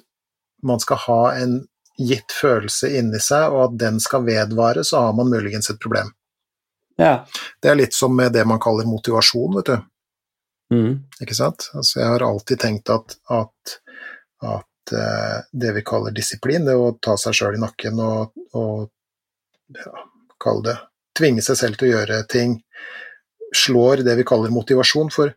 man 0.67 0.81
skal 0.81 1.01
ha 1.07 1.21
en 1.41 1.61
gitt 2.01 2.33
følelse 2.33 2.89
inni 2.97 3.21
seg, 3.21 3.53
og 3.53 3.67
at 3.67 3.79
den 3.81 4.01
skal 4.01 4.25
vedvare, 4.25 4.85
så 4.85 5.05
har 5.07 5.17
man 5.17 5.31
muligens 5.33 5.71
et 5.71 5.81
problem. 5.83 6.13
Ja. 7.01 7.27
Det 7.61 7.71
er 7.71 7.79
litt 7.81 7.97
som 7.97 8.17
med 8.17 8.33
det 8.37 8.45
man 8.49 8.61
kaller 8.61 8.89
motivasjon, 8.89 9.57
vet 9.61 9.73
du. 9.73 9.79
Mm. 10.75 10.93
Ikke 11.21 11.37
sant? 11.37 11.69
Altså, 11.75 12.01
jeg 12.01 12.09
har 12.09 12.25
alltid 12.25 12.61
tenkt 12.63 12.93
at, 12.93 13.17
at, 13.33 13.77
at 14.47 14.95
uh, 14.95 15.39
det 15.53 15.75
vi 15.77 15.85
kaller 15.87 16.15
disiplin, 16.17 16.65
det 16.69 16.77
å 16.77 16.93
ta 17.03 17.17
seg 17.21 17.37
sjøl 17.37 17.59
i 17.59 17.63
nakken 17.63 18.01
og, 18.05 18.37
og 18.57 18.89
ja, 19.77 20.07
kalle 20.41 20.67
det 20.69 20.79
tvinge 21.21 21.45
seg 21.45 21.59
selv 21.59 21.79
til 21.81 21.91
å 21.91 21.95
gjøre 21.99 22.23
ting, 22.31 22.59
slår 23.57 24.05
det 24.07 24.17
vi 24.17 24.25
kaller 24.25 24.51
motivasjon. 24.55 25.11
For, 25.15 25.33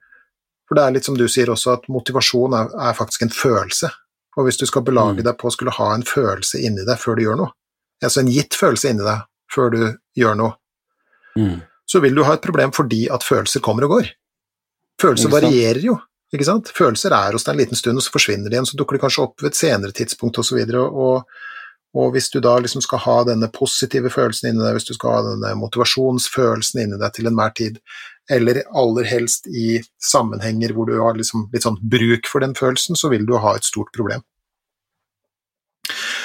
for 0.67 0.75
det 0.77 0.83
er 0.85 0.91
litt 0.95 1.05
som 1.05 1.17
du 1.17 1.25
sier 1.27 1.49
også, 1.53 1.73
at 1.79 1.89
motivasjon 1.91 2.53
er, 2.57 2.69
er 2.89 2.93
faktisk 2.97 3.21
en 3.25 3.33
følelse. 3.33 3.89
Og 4.37 4.47
hvis 4.47 4.57
du 4.57 4.65
skal 4.65 4.81
belage 4.81 5.19
Mm. 5.21 5.23
deg 5.27 5.37
på 5.37 5.47
å 5.47 5.51
skulle 5.53 5.71
ha 5.75 5.93
en 5.93 6.03
følelse 6.03 6.61
inni 6.63 6.85
deg 6.85 6.97
før 6.97 7.15
du 7.15 7.23
gjør 7.23 7.37
noe, 7.37 7.51
altså 8.03 8.19
en 8.23 8.31
gitt 8.33 8.55
følelse 8.57 8.89
inni 8.89 9.03
deg 9.05 9.21
før 9.53 9.69
du 9.71 9.97
gjør 10.17 10.35
noe, 10.39 10.53
Mm. 11.37 11.61
så 11.89 12.01
vil 12.01 12.15
du 12.15 12.23
ha 12.23 12.33
et 12.33 12.41
problem 12.41 12.71
fordi 12.71 13.07
at 13.09 13.21
følelser 13.23 13.61
kommer 13.61 13.83
og 13.85 13.89
går. 13.97 14.09
Følelser 15.01 15.29
varierer 15.29 15.81
jo, 15.81 15.99
ikke 16.33 16.45
sant? 16.45 16.69
Følelser 16.73 17.11
er 17.11 17.31
hos 17.33 17.43
deg 17.43 17.53
en 17.55 17.59
liten 17.61 17.75
stund, 17.77 17.97
og 17.97 18.03
så 18.05 18.11
forsvinner 18.13 18.49
de 18.49 18.55
igjen, 18.57 18.65
så 18.69 18.77
dukker 18.77 18.97
de 18.97 19.03
kanskje 19.05 19.23
opp 19.23 19.41
ved 19.41 19.51
et 19.51 19.57
senere 19.57 19.91
tidspunkt 19.91 20.37
osv. 20.37 20.57
Og, 20.73 20.97
og, 21.05 21.25
og 21.93 22.15
hvis 22.15 22.31
du 22.33 22.39
da 22.41 22.55
liksom 22.61 22.81
skal 22.81 23.01
ha 23.03 23.17
denne 23.27 23.49
positive 23.53 24.09
følelsen 24.13 24.49
inni 24.49 24.63
deg, 24.63 24.79
hvis 24.79 24.89
du 24.89 24.95
skal 24.95 25.17
ha 25.17 25.21
denne 25.27 25.53
motivasjonsfølelsen 25.61 26.81
inni 26.81 26.99
deg 27.01 27.13
til 27.13 27.29
enhver 27.29 27.53
tid, 27.59 27.79
eller 28.31 28.63
aller 28.73 29.07
helst 29.07 29.47
i 29.47 29.77
sammenhenger 30.01 30.73
hvor 30.73 30.89
du 30.89 30.95
har 30.97 31.17
liksom 31.17 31.49
litt 31.53 31.67
sånn 31.67 31.77
bruk 31.81 32.29
for 32.31 32.43
den 32.43 32.55
følelsen, 32.57 32.97
så 32.97 33.11
vil 33.13 33.27
du 33.29 33.35
ha 33.37 33.55
et 33.57 33.67
stort 33.67 33.93
problem. 33.95 34.23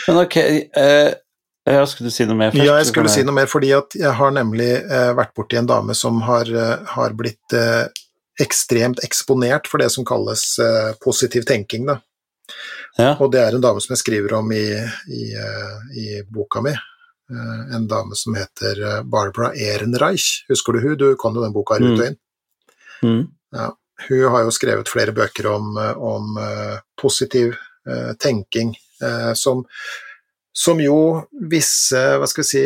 Men 0.09 0.23
ok 0.23 0.37
eh, 0.39 1.13
Ja, 1.69 1.83
skulle 1.85 2.09
du 2.09 2.15
si 2.15 2.25
noe 2.25 2.39
mer 2.39 2.53
først? 2.55 2.65
Ja, 2.65 2.79
jeg 2.81 2.89
skulle 2.89 3.13
si 3.13 3.25
noe 3.27 3.37
mer, 3.37 3.49
fordi 3.51 3.75
at 3.77 3.93
jeg 3.99 4.15
har 4.17 4.33
nemlig 4.33 4.71
eh, 4.79 5.11
vært 5.19 5.35
borti 5.37 5.59
en 5.61 5.69
dame 5.69 5.97
som 5.99 6.23
har, 6.25 6.49
eh, 6.49 6.93
har 6.95 7.17
blitt 7.19 7.57
eh, 7.57 7.91
ekstremt 8.41 9.03
eksponert 9.05 9.69
for 9.69 9.83
det 9.83 9.91
som 9.93 10.07
kalles 10.09 10.45
eh, 10.63 10.95
positiv 11.05 11.45
tenking. 11.45 11.85
Da. 11.91 11.99
Ja. 12.99 13.15
Og 13.21 13.33
det 13.33 13.43
er 13.43 13.57
en 13.57 13.65
dame 13.65 13.83
som 13.83 13.95
jeg 13.95 14.03
skriver 14.03 14.37
om 14.41 14.53
i, 14.55 14.67
i, 15.15 15.25
eh, 15.39 15.77
i 16.01 16.07
boka 16.29 16.63
mi. 16.65 16.75
Eh, 16.75 17.63
en 17.77 17.87
dame 17.91 18.19
som 18.19 18.37
heter 18.39 18.83
eh, 18.83 19.01
Barbara 19.05 19.53
Ehrenreich. 19.55 20.45
Husker 20.49 20.77
du 20.77 20.85
hun? 20.87 20.97
Du 20.99 21.09
kan 21.21 21.37
jo 21.37 21.45
den 21.45 21.55
boka 21.57 21.79
her 21.79 21.87
ut 21.87 21.99
og 21.99 22.07
inn. 22.09 22.21
Mm. 23.03 23.25
Hun 24.09 24.29
har 24.33 24.45
jo 24.47 24.55
skrevet 24.55 24.91
flere 24.91 25.15
bøker 25.15 25.47
om, 25.51 25.77
om 25.79 26.37
positiv 26.99 27.55
tenking, 28.21 28.75
som, 29.39 29.63
som 30.53 30.83
jo 30.83 30.99
visse, 31.51 31.99
hva 32.19 32.27
skal 32.29 32.45
vi 32.45 32.49
si 32.49 32.65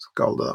Skal 0.00 0.38
det 0.38 0.46
da 0.46 0.54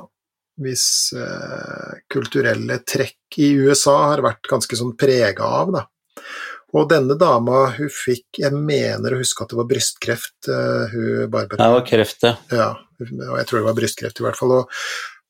Visse 0.57 1.21
eh, 1.21 1.97
kulturelle 2.09 2.79
trekk 2.81 3.37
i 3.37 3.51
USA 3.61 3.93
har 4.09 4.23
vært 4.25 4.47
ganske 4.49 4.79
sånn 4.79 4.95
prega 4.97 5.45
av, 5.59 5.73
da. 5.75 5.83
Og 6.75 6.87
denne 6.91 7.15
dama, 7.15 7.67
hun 7.77 7.91
fikk 7.93 8.41
Jeg 8.41 8.51
mener 8.51 9.13
å 9.13 9.19
huske 9.21 9.43
at 9.43 9.53
det 9.53 9.59
var 9.59 9.69
brystkreft, 9.69 10.49
eh, 10.51 10.91
hun 10.91 11.29
Barbara. 11.31 11.61
Det 11.61 11.75
var 11.77 11.85
kreft, 11.87 12.25
ja. 12.27 12.33
Ja, 12.51 12.71
og 12.99 13.37
jeg 13.39 13.47
tror 13.47 13.61
det 13.61 13.67
var 13.69 13.77
brystkreft 13.77 14.19
i 14.19 14.25
hvert 14.25 14.39
fall. 14.39 14.53
Og, 14.57 14.75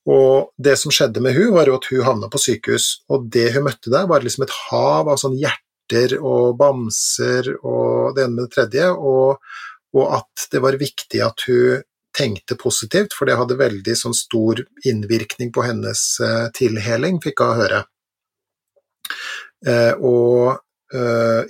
og 0.10 0.50
det 0.58 0.78
som 0.82 0.94
skjedde 0.94 1.22
med 1.24 1.38
hun 1.38 1.54
var 1.54 1.70
jo 1.70 1.78
at 1.78 1.90
hun 1.92 2.06
havna 2.08 2.32
på 2.34 2.42
sykehus, 2.42 2.90
og 3.14 3.30
det 3.34 3.52
hun 3.56 3.68
møtte 3.68 3.94
der, 3.94 4.10
var 4.10 4.26
liksom 4.26 4.48
et 4.48 4.56
hav 4.68 5.12
av 5.14 5.22
sånn 5.22 5.38
hjerter 5.38 6.18
og 6.18 6.58
bamser 6.60 7.54
og 7.62 8.18
det 8.18 8.26
ene 8.26 8.34
med 8.34 8.48
det 8.48 8.56
tredje, 8.58 8.90
og, 8.92 9.38
og 9.96 10.18
at 10.18 10.50
det 10.52 10.64
var 10.64 10.82
viktig 10.82 11.22
at 11.24 11.46
hun 11.48 11.86
tenkte 12.18 12.58
positivt, 12.58 13.14
for 13.14 13.30
det 13.30 13.38
hadde 13.38 13.60
veldig 13.60 13.94
sånn 13.94 14.16
stor 14.18 14.64
innvirkning 14.90 15.52
på 15.54 15.62
hennes 15.68 16.02
eh, 16.26 16.48
tilheling, 16.58 17.20
fikk 17.22 17.44
hun 17.46 17.60
høre. 17.62 17.84
Eh, 19.68 19.94
og 20.02 20.58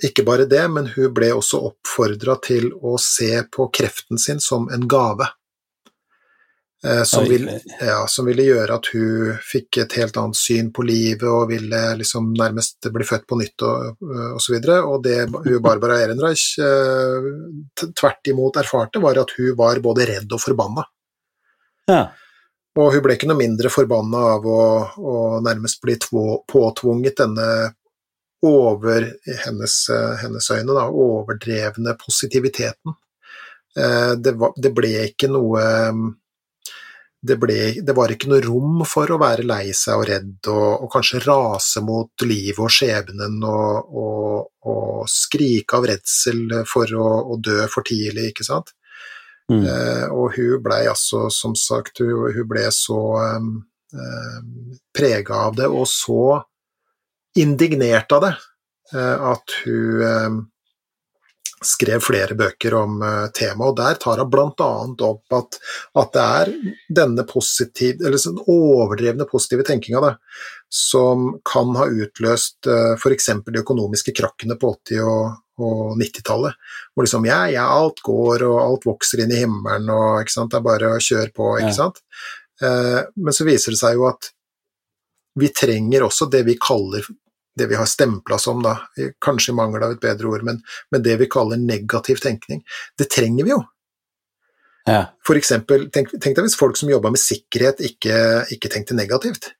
ikke 0.02 0.24
bare 0.26 0.48
det, 0.50 0.64
men 0.74 0.88
hun 0.96 1.12
ble 1.14 1.28
også 1.30 1.60
oppfordra 1.68 2.34
til 2.42 2.72
å 2.74 2.96
se 2.98 3.44
på 3.54 3.68
kreften 3.70 4.18
sin 4.18 4.42
som 4.42 4.66
en 4.74 4.88
gave. 4.90 5.28
Eh, 6.84 7.02
som, 7.02 7.24
ville, 7.24 7.60
ja, 7.80 8.06
som 8.06 8.26
ville 8.26 8.44
gjøre 8.46 8.76
at 8.78 8.88
hun 8.94 9.38
fikk 9.42 9.80
et 9.82 9.96
helt 9.98 10.18
annet 10.20 10.38
syn 10.38 10.68
på 10.70 10.84
livet 10.86 11.26
og 11.26 11.48
ville 11.50 11.80
liksom 11.98 12.30
nærmest 12.38 12.86
bli 12.94 13.06
født 13.06 13.26
på 13.26 13.38
nytt 13.40 13.64
og, 13.66 14.04
og 14.36 14.38
så 14.42 14.54
videre. 14.54 14.78
Og 14.86 15.02
det 15.02 15.24
hun 15.26 15.64
Barbara 15.64 15.98
Ehrenreich 16.04 16.52
eh, 16.62 17.26
tvert 17.88 18.30
imot 18.30 18.60
erfarte, 18.62 19.02
var 19.02 19.18
at 19.18 19.34
hun 19.40 19.58
var 19.58 19.82
både 19.82 20.06
redd 20.12 20.32
og 20.32 20.42
forbanna. 20.44 20.86
ja. 21.90 22.06
Og 22.78 22.92
hun 22.94 23.02
ble 23.02 23.16
ikke 23.16 23.26
noe 23.26 23.40
mindre 23.40 23.70
forbanna 23.74 24.18
av 24.36 24.44
å, 24.46 24.62
å 25.02 25.14
nærmest 25.42 25.80
bli 25.82 25.96
tvo, 25.98 26.44
påtvunget 26.46 27.16
denne 27.18 27.46
over 28.46 29.12
hennes, 29.44 29.88
eh, 29.88 30.14
hennes 30.22 30.50
øyne, 30.50 30.74
da, 30.74 30.86
overdrevne 30.88 31.96
positiviteten. 31.98 32.94
Eh, 33.76 34.14
Det, 34.14 34.32
var, 34.32 34.52
det 34.56 34.72
ble 34.74 34.94
ikke 35.10 35.28
noe 35.30 35.62
det, 37.20 37.34
ble, 37.36 37.82
det 37.82 37.94
var 37.96 38.12
ikke 38.14 38.28
noe 38.30 38.42
rom 38.44 38.82
for 38.86 39.10
å 39.10 39.18
være 39.18 39.46
lei 39.46 39.72
seg 39.74 39.98
og 39.98 40.06
redd 40.06 40.48
og, 40.52 40.84
og 40.84 40.90
kanskje 40.92 41.22
rase 41.24 41.82
mot 41.82 42.22
livet 42.22 42.62
og 42.62 42.70
skjebnen 42.70 43.40
og, 43.42 43.88
og, 43.90 44.50
og 44.70 45.08
skrike 45.10 45.80
av 45.80 45.88
redsel 45.90 46.60
for 46.66 46.86
å, 46.94 47.08
å, 47.34 47.38
dø 47.42 47.66
for 47.72 47.86
tidlig, 47.86 48.30
ikke 48.30 48.46
sant. 48.46 48.70
Mm. 49.50 49.64
Eh, 49.64 50.06
og 50.12 50.36
hun 50.36 50.62
blei 50.62 50.84
altså, 50.86 51.26
som 51.32 51.56
sagt, 51.58 52.04
hun, 52.04 52.30
hun 52.36 52.46
ble 52.48 52.68
så 52.74 53.00
um, 53.40 53.50
prega 54.94 55.42
av 55.48 55.58
det, 55.58 55.66
og 55.66 55.88
så 55.90 56.38
indignert 57.38 58.12
av 58.12 58.22
det, 58.26 58.36
uh, 58.94 59.32
at 59.32 59.58
hun 59.64 60.02
um, 60.02 60.38
skrev 61.64 62.02
flere 62.02 62.36
bøker 62.38 62.76
om 62.78 63.00
uh, 63.02 63.26
temaet, 63.34 63.72
og 63.72 63.76
der 63.80 63.98
tar 64.02 64.22
hun 64.22 64.30
bl.a. 64.30 64.70
opp 65.08 65.36
at, 65.38 65.58
at, 65.98 66.12
det 66.14 66.24
er 66.24 66.52
denne 67.00 67.26
positiv, 67.28 67.98
eller 68.02 68.20
sånn 68.22 68.40
overdrevne 68.46 69.26
positive 69.30 69.66
tenkinga 69.66 70.14
som 70.68 71.30
kan 71.48 71.74
ha 71.78 71.86
utløst 71.88 72.68
f.eks. 72.68 73.30
de 73.46 73.62
økonomiske 73.62 74.12
krakkene 74.12 74.58
på 74.60 74.74
80- 74.90 75.06
og, 75.08 75.38
og 75.64 75.94
90-tallet. 75.96 76.58
Hvor 76.92 77.06
liksom 77.06 77.24
ja, 77.24 77.40
ja, 77.50 77.64
alt 77.72 78.02
går, 78.04 78.44
og 78.44 78.58
alt 78.60 78.84
vokser 78.90 79.24
inn 79.24 79.32
i 79.32 79.40
himmelen, 79.40 79.88
og 79.88 80.28
det 80.28 80.58
er 80.58 80.66
bare 80.66 80.92
å 80.92 81.00
kjøre 81.00 81.32
på, 81.32 81.54
ikke 81.56 81.72
ja. 81.72 81.78
sant. 81.78 82.02
Men 82.60 83.32
så 83.32 83.46
viser 83.48 83.72
det 83.72 83.80
seg 83.80 83.96
jo 83.96 84.04
at 84.10 84.28
vi 85.38 85.48
trenger 85.54 86.04
også 86.06 86.28
det 86.30 86.42
vi 86.46 86.58
kaller 86.60 87.06
det 87.58 87.68
vi 87.70 87.78
har 87.78 87.88
stempla 87.88 88.38
som, 88.42 88.62
da, 88.64 88.76
kanskje 89.24 89.52
i 89.52 89.58
mangel 89.58 89.84
av 89.84 89.96
et 89.96 90.02
bedre 90.02 90.30
ord, 90.30 90.46
men, 90.46 90.62
men, 90.92 91.04
det 91.04 91.18
vi 91.20 91.30
kaller 91.30 91.60
negativ 91.60 92.22
tenkning. 92.24 92.62
Det 92.98 93.10
trenger 93.12 93.46
vi 93.46 93.54
jo. 93.54 93.60
Ja. 94.88 95.02
For 95.26 95.36
eksempel, 95.36 95.88
tenk, 95.92 96.14
tenk, 96.16 96.36
deg 96.36 96.46
hvis 96.46 96.56
folk 96.58 96.78
som 96.80 96.90
jobba 96.90 97.12
med 97.12 97.20
sikkerhet, 97.20 97.82
ikke, 97.84 98.18
ikke 98.54 98.72
tenkte 98.72 98.96
negativt. 98.96 99.52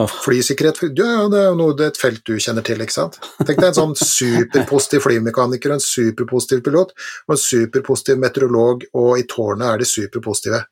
Flysikkerhet 0.00 0.78
ja, 0.96 1.28
det 1.30 1.38
er 1.38 1.50
jo 1.50 1.56
noe, 1.58 1.74
det 1.76 1.84
er 1.84 1.90
et 1.92 2.00
felt 2.00 2.22
du 2.26 2.38
kjenner 2.40 2.64
til, 2.64 2.80
ikke 2.80 2.94
sant. 2.94 3.18
Tenk 3.42 3.58
deg 3.58 3.68
en 3.68 3.76
sånn 3.76 3.92
superpositiv 3.98 5.04
flymekaniker, 5.04 5.74
en 5.74 5.84
superpositiv 5.84 6.62
pilot 6.64 6.94
og 7.28 7.34
en 7.36 7.42
superpositiv 7.42 8.22
meteorolog, 8.22 8.86
og 8.98 9.20
i 9.20 9.26
tårnet 9.28 9.68
er 9.68 9.82
de 9.82 9.88
superpositive. 9.88 10.62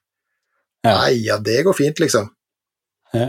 Ja. 0.86 0.96
Nei, 1.02 1.12
ja, 1.26 1.36
det 1.44 1.60
går 1.66 1.76
fint, 1.76 2.00
liksom. 2.00 2.30
Ja. 3.12 3.28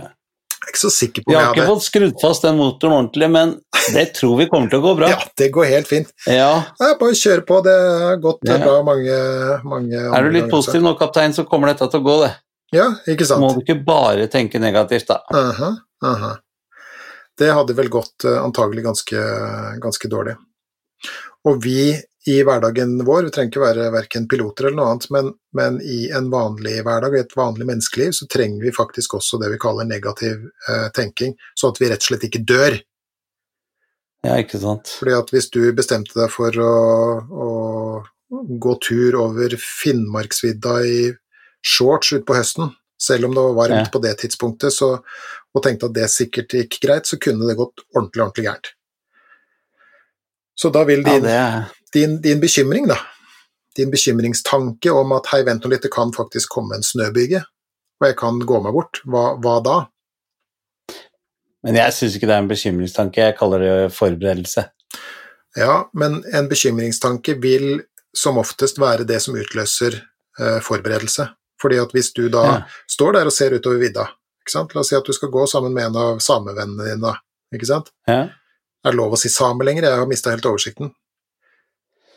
Jeg 0.61 0.69
er 0.69 0.73
ikke 0.75 0.81
så 0.83 0.89
sikker 0.93 1.23
på 1.25 1.31
Vi 1.31 1.35
har 1.39 1.55
ikke 1.55 1.63
fått 1.71 1.85
skrudd 1.87 2.19
fast 2.21 2.43
den 2.45 2.59
motoren 2.59 2.93
ordentlig, 2.99 3.29
men 3.33 3.55
det 3.95 4.03
tror 4.13 4.35
vi 4.37 4.45
kommer 4.51 4.69
til 4.69 4.77
å 4.77 4.83
gå 4.83 4.91
bra. 4.99 5.09
ja, 5.09 5.17
det 5.41 5.47
går 5.55 5.65
helt 5.71 5.89
fint. 5.89 6.11
Ja. 6.29 6.51
ja 6.77 6.89
bare 6.99 7.17
kjøre 7.17 7.41
på, 7.47 7.57
det 7.65 7.73
har 7.73 8.19
gått 8.21 8.45
ja. 8.45 8.59
bra 8.61 8.75
mange, 8.85 9.17
mange 9.65 10.03
Er 10.05 10.27
du 10.27 10.37
litt 10.37 10.51
positiv 10.53 10.85
nå, 10.85 10.93
kaptein, 10.99 11.33
så 11.33 11.47
kommer 11.49 11.73
dette 11.73 11.89
til 11.89 12.03
å 12.03 12.05
gå, 12.05 12.19
det. 12.27 12.31
Ja, 12.77 12.85
ikke 13.09 13.25
sant. 13.27 13.41
Må 13.41 13.55
du 13.57 13.63
ikke 13.65 13.79
bare 13.87 14.29
tenke 14.31 14.61
negativt, 14.61 15.09
da. 15.09 15.23
Uh 15.33 15.49
-huh, 15.59 15.75
uh 16.05 16.23
-huh. 16.23 16.37
Det 17.37 17.51
hadde 17.51 17.73
vel 17.73 17.89
gått 17.89 18.25
uh, 18.25 18.43
antagelig 18.43 18.83
ganske, 18.83 19.17
ganske 19.81 20.07
dårlig. 20.07 20.35
Og 21.49 21.63
vi 21.63 21.97
i 22.27 22.43
hverdagen 22.45 23.05
vår, 23.05 23.23
vi 23.23 23.33
trenger 23.33 23.49
ikke 23.49 23.63
være 23.63 23.87
verken 23.95 24.27
piloter 24.29 24.67
eller 24.67 24.77
noe 24.77 24.89
annet, 24.93 25.07
men, 25.13 25.29
men, 25.57 25.79
i 25.81 26.03
en 26.13 26.27
vanlig 26.29 26.83
hverdag, 26.85 27.15
i 27.17 27.23
et 27.23 27.35
vanlig 27.37 27.65
menneskeliv, 27.65 28.13
så 28.13 28.27
trenger 28.29 28.67
vi 28.67 28.73
faktisk 28.75 29.15
også 29.17 29.39
det 29.41 29.49
vi 29.55 29.59
kaller 29.61 29.89
negativ 29.89 30.43
eh, 30.69 30.87
tenking, 30.93 31.33
sånn 31.57 31.73
at 31.73 31.81
vi 31.81 31.89
rett 31.89 32.05
og 32.05 32.09
slett 32.11 32.27
ikke 32.29 32.43
dør. 32.45 32.77
Ja, 34.21 34.35
ikke 34.37 34.61
sant. 34.61 34.93
Fordi 34.99 35.15
at 35.17 35.33
hvis 35.33 35.49
du 35.49 35.63
bestemte 35.73 36.13
deg 36.13 36.29
for 36.29 36.61
å, 36.61 36.75
å 37.25 37.49
gå 38.61 38.75
tur 38.85 39.17
over 39.23 39.57
Finnmarksvidda 39.57 40.75
i 40.85 40.99
shorts 41.65 42.13
utpå 42.19 42.37
høsten, 42.37 42.69
selv 43.01 43.25
om 43.25 43.33
det 43.33 43.47
var 43.47 43.57
varmt 43.63 43.87
ja. 43.87 43.89
på 43.89 44.03
det 44.03 44.13
tidspunktet, 44.21 44.77
så, 44.77 44.93
og 45.01 45.65
tenkte 45.65 45.89
at 45.89 45.97
det 45.97 46.05
sikkert 46.13 46.53
gikk 46.53 46.77
greit, 46.85 47.09
så 47.09 47.17
kunne 47.17 47.49
det 47.49 47.57
gått 47.57 47.81
ordentlig, 47.95 48.27
ordentlig 48.27 48.45
gærent. 48.45 48.73
Så 50.61 50.69
da 50.69 50.83
vil 50.85 51.01
din, 51.01 51.25
ja, 51.25 51.63
din, 51.93 52.19
din, 52.23 52.39
bekymring, 52.41 52.87
da, 52.89 52.97
din 53.75 53.91
bekymringstanke 53.91 54.91
om 54.95 55.15
at 55.17 55.31
hei, 55.33 55.41
vent 55.47 55.63
nå 55.63 55.71
litt, 55.71 55.85
det 55.85 55.93
kan 55.93 56.13
faktisk 56.15 56.53
komme 56.57 56.77
en 56.77 56.85
snøbyge, 56.85 57.43
og 58.01 58.07
jeg 58.07 58.17
kan 58.19 58.39
gå 58.39 58.61
meg 58.63 58.75
bort, 58.75 59.01
hva, 59.05 59.31
hva 59.41 59.57
da? 59.65 59.77
Men 61.61 61.77
jeg 61.77 61.93
syns 61.93 62.15
ikke 62.17 62.29
det 62.29 62.37
er 62.37 62.43
en 62.43 62.49
bekymringstanke, 62.49 63.27
jeg 63.27 63.37
kaller 63.37 63.61
det 63.61 63.75
forberedelse. 63.93 64.65
Ja, 65.59 65.83
men 65.93 66.21
en 66.33 66.47
bekymringstanke 66.49 67.35
vil 67.43 67.83
som 68.17 68.39
oftest 68.41 68.79
være 68.81 69.05
det 69.07 69.19
som 69.23 69.35
utløser 69.37 69.97
eh, 70.39 70.59
forberedelse. 70.63 71.27
Fordi 71.61 71.77
at 71.77 71.91
hvis 71.93 72.09
du 72.17 72.23
da 72.33 72.43
ja. 72.47 72.55
står 72.89 73.19
der 73.19 73.29
og 73.29 73.35
ser 73.35 73.53
utover 73.53 73.77
vidda, 73.83 74.07
la 74.55 74.63
oss 74.81 74.89
si 74.89 74.97
at 74.97 75.05
du 75.05 75.13
skal 75.13 75.29
gå 75.29 75.43
sammen 75.47 75.75
med 75.75 75.91
en 75.91 75.99
av 76.01 76.23
samevennene 76.23 76.87
dine, 76.87 77.11
ikke 77.53 77.69
sant? 77.69 77.91
Ja. 78.09 78.23
Er 78.81 78.89
det 78.89 78.97
lov 78.97 79.13
å 79.13 79.19
si 79.21 79.29
same 79.29 79.61
lenger? 79.67 79.85
Jeg 79.85 80.01
har 80.01 80.09
mista 80.09 80.33
helt 80.33 80.47
oversikten 80.49 80.89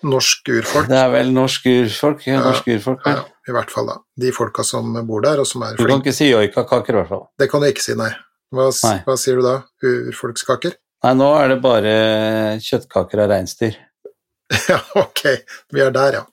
norsk 0.05 0.51
urfolk. 0.53 0.89
Det 0.91 1.01
er 1.01 1.11
vel 1.13 1.33
norsk 1.35 1.67
urfolk? 1.71 2.27
Ja, 2.29 2.43
norsk 2.45 2.69
urfolk 2.71 3.07
ja, 3.09 3.23
I 3.49 3.57
hvert 3.57 3.73
fall, 3.73 3.89
da. 3.91 3.99
De 4.21 4.33
folka 4.37 4.65
som 4.67 4.93
bor 5.09 5.25
der, 5.25 5.43
og 5.43 5.49
som 5.49 5.65
er 5.65 5.75
flinke. 5.75 5.83
Du 5.83 5.93
kan 5.93 6.05
ikke 6.05 6.17
si 6.17 6.31
joikakaker, 6.31 6.95
i 6.95 7.01
hvert 7.03 7.13
fall. 7.13 7.27
Det 7.41 7.51
kan 7.53 7.65
du 7.65 7.71
ikke 7.71 7.85
si, 7.85 7.97
nei. 7.99 8.13
Hva, 8.55 8.69
nei. 8.71 8.99
hva 9.07 9.17
sier 9.19 9.41
du 9.41 9.47
da? 9.47 9.57
Urfolkskaker? 9.85 10.77
Nei, 11.05 11.17
nå 11.19 11.33
er 11.37 11.51
det 11.53 11.59
bare 11.65 11.97
kjøttkaker 12.65 13.25
av 13.25 13.33
reinsdyr. 13.35 13.75
ja, 14.71 14.79
ok. 15.01 15.27
Vi 15.75 15.83
er 15.85 15.93
der, 15.95 16.21
ja. 16.21 16.25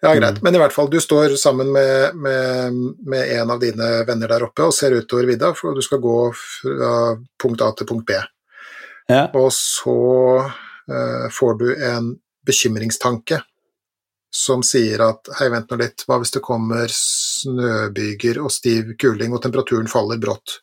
Ja, 0.00 0.14
greit. 0.14 0.40
Mm. 0.40 0.42
Men 0.42 0.56
i 0.56 0.60
hvert 0.60 0.74
fall, 0.74 0.90
du 0.90 0.98
står 1.00 1.36
sammen 1.40 1.70
med, 1.72 2.16
med, 2.16 2.80
med, 3.06 3.30
en 3.38 3.52
av 3.54 3.60
dine 3.62 3.90
venner 4.08 4.34
der 4.34 4.44
oppe 4.48 4.66
og 4.68 4.74
ser 4.76 4.96
utover 4.96 5.28
vidda, 5.30 5.52
for 5.56 5.76
du 5.76 5.84
skal 5.84 6.02
gå 6.04 6.18
fra 6.34 6.90
punkt 7.40 7.64
A 7.64 7.70
til 7.76 7.88
punkt 7.88 8.06
B. 8.08 8.18
Ja. 9.08 9.28
Og 9.36 9.50
så 9.54 9.96
uh, 10.44 11.26
får 11.32 11.58
du 11.60 11.66
en 11.74 12.14
bekymringstanke 12.46 13.40
som 14.34 14.64
sier 14.66 14.98
at 15.04 15.30
hei, 15.38 15.46
vent 15.52 15.70
nå 15.70 15.78
litt, 15.78 16.02
hva 16.08 16.18
hvis 16.18 16.34
det 16.34 16.42
kommer 16.42 16.90
snøbyger 16.90 18.40
og 18.42 18.50
stiv 18.50 18.96
kuling 18.98 19.34
og 19.36 19.42
temperaturen 19.44 19.86
faller 19.90 20.18
brått? 20.18 20.58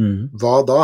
Mm. 0.00 0.34
Hva 0.36 0.58
da? 0.68 0.80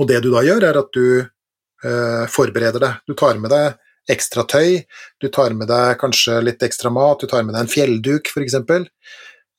Og 0.00 0.08
det 0.08 0.22
du 0.24 0.30
da 0.32 0.40
gjør, 0.46 0.64
er 0.70 0.78
at 0.80 0.96
du 0.96 1.06
eh, 1.20 2.24
forbereder 2.32 2.80
deg. 2.80 3.02
Du 3.04 3.12
tar 3.18 3.36
med 3.42 3.52
deg 3.52 3.76
ekstra 4.14 4.44
tøy, 4.48 4.80
du 5.20 5.28
tar 5.32 5.54
med 5.56 5.68
deg 5.68 5.98
kanskje 6.00 6.40
litt 6.44 6.64
ekstra 6.64 6.92
mat, 6.92 7.20
du 7.20 7.28
tar 7.28 7.44
med 7.44 7.56
deg 7.56 7.64
en 7.64 7.72
fjellduk 7.72 8.32
f.eks. 8.32 8.56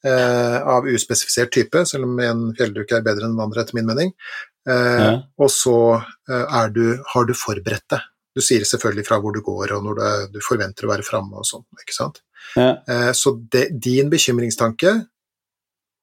Eh, 0.05 0.57
av 0.75 0.89
uspesifisert 0.89 1.53
type, 1.53 1.85
selv 1.89 2.09
om 2.09 2.19
en 2.21 2.49
fjellduk 2.57 2.91
er 2.93 3.05
bedre 3.05 3.25
enn 3.25 3.37
den 3.37 3.45
andre, 3.45 3.61
etter 3.61 3.77
min 3.77 3.87
mening. 3.89 4.11
Eh, 4.69 5.05
ja. 5.05 5.15
Og 5.41 5.53
så 5.53 5.77
eh, 6.01 6.59
du, 6.73 6.85
har 7.13 7.29
du 7.29 7.33
forberedt 7.37 7.87
deg. 7.93 8.11
Du 8.35 8.43
sier 8.43 8.65
selvfølgelig 8.67 9.07
fra 9.07 9.19
hvor 9.23 9.35
du 9.35 9.41
går, 9.45 9.71
og 9.77 9.83
når 9.85 9.99
du, 9.99 10.05
du 10.35 10.39
forventer 10.43 10.87
å 10.87 10.91
være 10.91 11.07
framme 11.07 11.39
og 11.39 11.47
sånn, 11.47 11.63
ikke 11.79 11.95
sant. 11.95 12.21
Ja. 12.59 12.75
Eh, 12.83 13.11
så 13.15 13.35
det, 13.51 13.69
din 13.81 14.11
bekymringstanke 14.11 14.93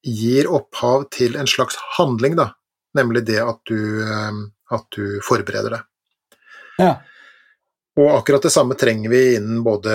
gir 0.03 0.49
opphav 0.51 1.07
til 1.15 1.37
en 1.39 1.51
slags 1.51 1.77
handling, 1.99 2.37
da, 2.41 2.51
nemlig 2.99 3.27
det 3.29 3.41
at 3.45 3.61
du, 3.69 4.01
eh, 4.03 4.43
at 4.73 4.87
du 4.97 5.19
forbereder 5.27 5.77
deg. 5.77 5.89
Ja. 6.81 6.93
Og 8.01 8.09
akkurat 8.15 8.47
det 8.47 8.55
samme 8.55 8.75
trenger 8.81 9.13
vi 9.13 9.21
innen 9.37 9.61
både 9.65 9.93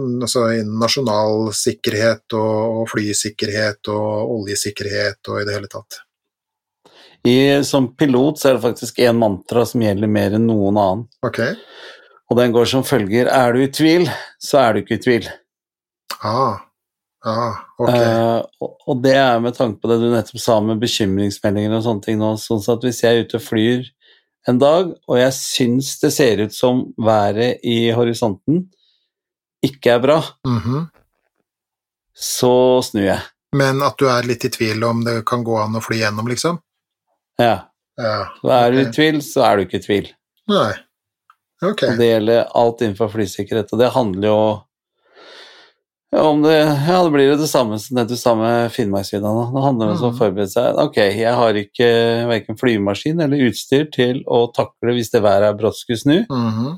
altså 0.00 0.46
innen 0.54 0.78
nasjonal 0.80 1.50
sikkerhet 1.52 2.32
og, 2.38 2.78
og 2.80 2.86
flysikkerhet 2.88 3.90
og 3.92 4.32
oljesikkerhet 4.38 5.28
og 5.28 5.42
i 5.42 5.44
det 5.44 5.58
hele 5.58 5.68
tatt. 5.68 6.00
I, 7.28 7.62
som 7.64 7.86
pilot 7.96 8.40
så 8.40 8.48
er 8.48 8.56
det 8.56 8.64
faktisk 8.64 8.98
én 8.98 9.18
mantra 9.18 9.62
som 9.68 9.82
gjelder 9.84 10.10
mer 10.10 10.34
enn 10.34 10.48
noen 10.48 10.78
annen. 10.80 11.06
Okay. 11.22 11.54
Og 12.30 12.38
den 12.38 12.54
går 12.54 12.66
som 12.70 12.84
følger 12.86 13.28
Er 13.30 13.52
du 13.52 13.62
i 13.62 13.70
tvil, 13.70 14.08
så 14.42 14.58
er 14.62 14.72
du 14.72 14.82
ikke 14.82 14.98
i 14.98 15.02
tvil. 15.04 15.28
Ah. 16.22 16.62
Ah, 17.22 17.60
okay. 17.78 18.02
uh, 18.02 18.68
og, 18.88 18.96
det 18.98 19.12
er 19.14 19.38
med 19.38 19.54
tanke 19.54 19.78
på 19.78 19.86
det 19.86 20.00
du 20.02 20.08
nettopp 20.10 20.40
sa 20.42 20.56
med 20.58 20.80
bekymringsmeldinger 20.82 21.76
og 21.76 21.84
sånne 21.84 22.02
ting 22.02 22.16
nå. 22.18 22.32
Sånn 22.42 22.64
at 22.72 22.82
hvis 22.82 23.02
jeg 23.04 23.14
er 23.14 23.28
ute 23.28 23.38
og 23.38 23.44
flyr 23.44 23.84
en 24.50 24.58
dag, 24.58 24.90
og 25.06 25.20
jeg 25.20 25.36
syns 25.36 25.92
det 26.00 26.10
ser 26.16 26.42
ut 26.42 26.56
som 26.56 26.82
været 26.98 27.62
i 27.62 27.92
horisonten 27.94 28.64
ikke 29.62 29.94
er 29.94 30.02
bra, 30.02 30.18
mm 30.46 30.58
-hmm. 30.58 30.86
så 32.14 32.82
snur 32.82 33.06
jeg. 33.06 33.20
Men 33.54 33.82
at 33.82 33.98
du 33.98 34.08
er 34.08 34.26
litt 34.26 34.44
i 34.44 34.50
tvil 34.50 34.84
om 34.84 35.04
det 35.04 35.24
kan 35.26 35.44
gå 35.44 35.58
an 35.62 35.76
å 35.76 35.80
fly 35.80 35.98
gjennom, 35.98 36.26
liksom? 36.26 36.58
Ja. 37.42 37.54
ja. 38.00 38.16
Er 38.58 38.74
du 38.74 38.82
i 38.82 38.90
tvil, 38.94 39.22
så 39.24 39.46
er 39.46 39.56
du 39.58 39.66
ikke 39.66 39.80
i 39.80 39.86
tvil. 39.86 40.10
Nei. 40.50 40.72
Ok. 41.62 41.86
Og 41.86 41.98
det 42.00 42.10
gjelder 42.10 42.52
alt 42.58 42.82
innenfor 42.82 43.10
flysikkerhet, 43.12 43.72
og 43.74 43.82
det 43.82 43.94
handler 43.94 44.28
jo 44.28 44.44
ja, 46.12 46.26
om 46.26 46.42
det, 46.44 46.56
ja, 46.58 46.98
det 47.06 47.12
blir 47.14 47.30
jo 47.30 47.36
det 47.40 47.48
samme 47.48 47.78
som 47.80 47.96
det 47.96 48.02
du 48.10 48.18
sa 48.20 48.34
med 48.36 48.72
Finnmarksvidda 48.74 49.30
nå. 49.32 49.46
Det 49.54 49.62
handler 49.64 49.92
om 49.94 49.94
å 49.96 50.10
mm. 50.10 50.18
forberede 50.18 50.52
seg. 50.52 50.80
Ok, 50.82 50.98
jeg 51.00 51.32
har 51.38 51.56
ikke 51.56 51.88
verken 52.28 52.58
flymaskin 52.60 53.22
eller 53.24 53.46
utstyr 53.46 53.86
til 53.94 54.20
å 54.28 54.42
takle 54.52 54.92
hvis 54.98 55.08
det 55.14 55.22
været 55.24 55.48
er 55.48 55.56
brått 55.56 55.80
skulle 55.80 56.02
snu. 56.02 56.18
Mm 56.28 56.50
-hmm. 56.52 56.74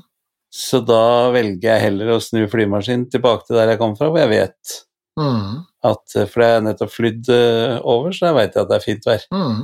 Så 0.55 0.79
da 0.79 1.31
velger 1.35 1.67
jeg 1.73 1.83
heller 1.83 2.13
å 2.13 2.21
snu 2.23 2.47
flymaskinen 2.47 3.09
tilbake 3.11 3.43
til 3.47 3.57
der 3.57 3.73
jeg 3.73 3.79
kom 3.79 3.97
fra, 3.97 4.07
hvor 4.07 4.23
jeg 4.23 4.29
vet 4.29 4.85
Mm. 5.19 5.63
At, 5.85 6.15
eh, 6.15 6.27
for 6.27 6.43
jeg 6.43 6.57
har 6.57 6.63
nettopp 6.65 6.91
flydd 6.91 7.29
eh, 7.31 7.77
over, 7.87 8.11
så 8.11 8.29
jeg 8.29 8.35
veit 8.35 8.57
at 8.59 8.69
det 8.69 8.77
er 8.77 8.83
fint 8.83 9.05
vær. 9.07 9.25
Mm. 9.31 9.61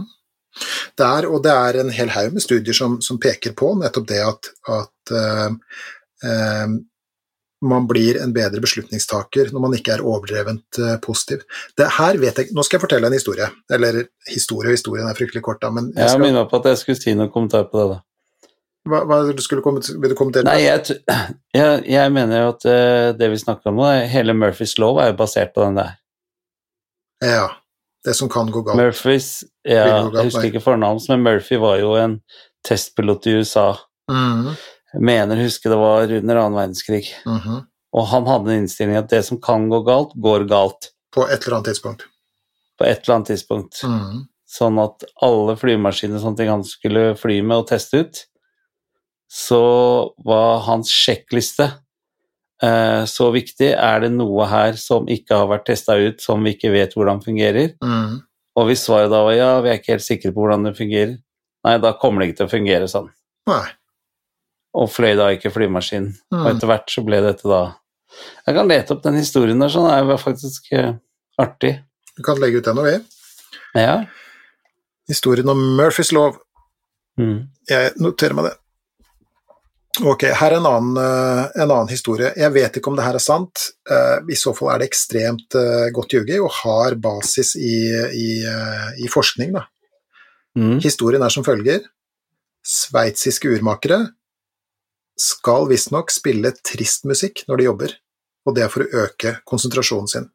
Det 0.97 1.07
er, 1.07 1.27
og 1.31 1.41
det 1.45 1.51
er 1.55 1.81
en 1.81 1.91
hel 1.95 2.11
haug 2.13 2.35
med 2.35 2.43
studier 2.43 2.75
som, 2.75 2.99
som 3.03 3.19
peker 3.21 3.55
på 3.57 3.73
nettopp 3.79 4.07
det 4.09 4.21
at, 4.25 4.49
at 4.75 5.13
uh, 5.15 5.53
uh, 6.27 6.73
man 7.71 7.87
blir 7.89 8.19
en 8.21 8.33
bedre 8.35 8.61
beslutningstaker 8.63 9.51
når 9.53 9.63
man 9.63 9.75
ikke 9.77 9.95
er 9.95 10.03
overdrevent 10.03 10.81
uh, 10.81 10.95
positiv. 11.03 11.45
Det 11.77 11.87
her 11.97 12.19
vet 12.21 12.41
jeg, 12.41 12.51
Nå 12.57 12.65
skal 12.67 12.79
jeg 12.79 12.85
fortelle 12.85 13.07
en 13.09 13.15
historie. 13.15 13.47
Eller 13.71 14.03
historie 14.27 14.71
og 14.71 14.77
historien 14.77 15.07
er 15.07 15.17
fryktelig 15.17 15.43
kort, 15.45 15.61
da, 15.63 15.71
men 15.73 15.91
jeg 15.95 16.03
Jeg 16.03 16.15
skal, 16.15 16.25
minner 16.25 16.49
på 16.49 16.61
at 16.61 16.71
jeg 16.73 16.81
skulle 16.83 17.01
si 17.01 17.15
noen 17.15 17.33
kommentar 17.33 17.69
på 17.71 17.79
det. 17.79 17.87
da. 17.95 18.01
hva, 18.91 19.03
hva 19.07 19.21
du 19.31 19.41
skulle 19.45 19.79
vil 19.87 20.11
du 20.11 20.17
kommentere? 20.19 20.49
Nei, 20.49 20.65
jeg, 20.65 20.99
jeg, 21.61 21.81
jeg 21.95 22.13
mener 22.17 22.43
jo 22.43 22.53
at 22.57 22.69
det 23.21 23.31
vi 23.31 23.41
snakker 23.45 23.71
om 23.71 23.79
nå, 23.79 23.89
hele 24.11 24.35
Murphys 24.35 24.75
lov 24.81 24.99
er 24.99 25.13
jo 25.13 25.19
basert 25.23 25.55
på 25.55 25.63
den 25.63 25.79
der. 25.79 25.97
Ja. 27.21 27.60
Det 28.05 28.13
som 28.17 28.29
kan 28.29 28.49
gå 28.51 28.63
galt. 28.65 28.79
Murphys 28.79 29.43
ja, 29.67 29.83
galt, 29.85 30.15
Jeg 30.17 30.29
husker 30.31 30.47
ikke 30.49 30.63
fornavnet, 30.63 31.05
men 31.11 31.21
Murphy 31.25 31.59
var 31.61 31.77
jo 31.81 31.91
en 31.99 32.15
testpilot 32.65 33.27
i 33.29 33.35
USA. 33.41 33.67
Mm. 34.09 34.55
Jeg 34.93 35.03
mener 35.07 35.43
huske 35.43 35.69
det 35.69 35.77
var 35.77 36.09
under 36.09 36.41
annen 36.41 36.57
verdenskrig. 36.57 37.05
mhm. 37.25 37.67
Og 37.91 38.05
han 38.07 38.23
hadde 38.23 38.53
en 38.53 38.61
innstilling 38.63 38.95
at 38.95 39.09
det 39.11 39.19
som 39.27 39.35
kan 39.43 39.65
gå 39.67 39.81
galt, 39.83 40.13
går 40.15 40.45
galt 40.47 40.93
På 41.11 41.25
et 41.27 41.43
eller 41.43 41.57
annet 41.57 41.73
tidspunkt. 41.73 42.05
på 42.79 42.85
et 42.87 43.01
eller 43.03 43.15
annet 43.15 43.27
tidspunkt. 43.27 43.81
Mm. 43.83 44.21
Sånn 44.47 44.79
at 44.79 45.03
alle 45.21 45.57
flymaskiner 45.59 46.15
og 46.15 46.23
sånne 46.23 46.37
ting 46.39 46.49
han 46.49 46.63
skulle 46.63 47.17
fly 47.19 47.41
med 47.43 47.57
og 47.57 47.67
teste 47.67 47.99
ut, 47.99 48.21
så 49.27 49.59
var 50.25 50.63
hans 50.65 50.87
sjekkliste 50.87 51.67
så 53.09 53.31
viktig. 53.33 53.71
Er 53.73 54.03
det 54.03 54.11
noe 54.13 54.45
her 54.45 54.75
som 54.77 55.07
ikke 55.09 55.33
har 55.39 55.47
vært 55.49 55.65
testa 55.71 55.95
ut, 55.97 56.21
som 56.21 56.43
vi 56.45 56.53
ikke 56.55 56.71
vet 56.73 56.93
hvordan 56.93 57.21
fungerer? 57.23 57.71
Mm. 57.81 58.19
Og 58.59 58.67
hvis 58.67 58.83
svaret 58.85 59.09
da 59.09 59.23
var 59.25 59.33
ja, 59.33 59.51
vi 59.63 59.69
er 59.71 59.79
ikke 59.79 59.95
helt 59.95 60.05
sikre 60.05 60.31
på 60.35 60.43
hvordan 60.43 60.67
det 60.67 60.75
fungerer, 60.77 61.15
nei, 61.65 61.75
da 61.81 61.93
kommer 61.97 62.21
det 62.21 62.29
ikke 62.29 62.37
til 62.41 62.49
å 62.49 62.53
fungere 62.53 62.89
sånn. 62.91 63.07
Nei. 63.49 63.63
Og 64.77 64.89
fløy 64.91 65.15
da 65.17 65.29
ikke 65.35 65.51
flymaskin. 65.51 66.11
Og 66.31 66.37
Mhm. 66.37 66.49
etter 66.55 66.67
hvert 66.69 66.89
så 66.93 67.03
ble 67.05 67.21
dette 67.21 67.47
da 67.49 67.61
Jeg 68.45 68.55
kan 68.55 68.67
lete 68.67 68.91
opp 68.91 69.03
den 69.03 69.15
historien 69.15 69.57
der, 69.59 69.69
sånn, 69.71 69.87
det 69.87 70.13
er 70.13 70.17
faktisk 70.19 70.65
eh, 70.75 70.93
artig. 71.39 71.79
Du 72.17 72.21
kan 72.23 72.35
legge 72.37 72.57
ut 72.59 72.65
den 72.65 72.77
og 72.77 72.83
vi. 72.85 72.97
Ja. 73.79 74.05
Historien 75.07 75.47
om 75.49 75.61
Murphys 75.77 76.11
lov. 76.11 76.35
Mm. 77.17 77.47
Jeg 77.69 77.93
noterer 78.03 78.35
meg 78.35 78.45
det. 78.49 78.57
Ok, 79.99 80.23
her 80.23 80.53
er 80.53 80.55
en 80.55 80.67
annen, 80.69 80.97
eh, 80.97 81.61
en 81.61 81.67
annen 81.67 81.89
historie. 81.91 82.31
Jeg 82.39 82.53
vet 82.55 82.77
ikke 82.79 82.87
om 82.87 82.95
det 82.95 83.03
her 83.03 83.17
er 83.17 83.23
sant. 83.23 83.65
Eh, 83.91 84.23
I 84.31 84.37
så 84.39 84.53
fall 84.55 84.71
er 84.71 84.79
det 84.79 84.87
ekstremt 84.87 85.57
eh, 85.59 85.89
godt 85.91 86.15
ljuget 86.15 86.39
og 86.39 86.53
har 86.61 86.95
basis 86.95 87.57
i, 87.59 87.91
i, 88.15 88.29
i 89.03 89.11
forskning. 89.11 89.51
Da. 89.57 89.65
Mm. 90.55 90.79
Historien 90.79 91.23
er 91.23 91.33
som 91.33 91.43
følger. 91.43 91.83
Sveitsiske 92.63 93.51
urmakere 93.51 93.99
skal 95.19 95.67
visstnok 95.69 96.13
spille 96.13 96.53
trist 96.63 97.03
musikk 97.09 97.43
når 97.49 97.59
de 97.59 97.67
jobber, 97.67 97.95
og 98.47 98.55
det 98.55 98.63
er 98.63 98.71
for 98.71 98.85
å 98.85 99.03
øke 99.03 99.35
konsentrasjonen 99.49 100.07
sin. 100.07 100.29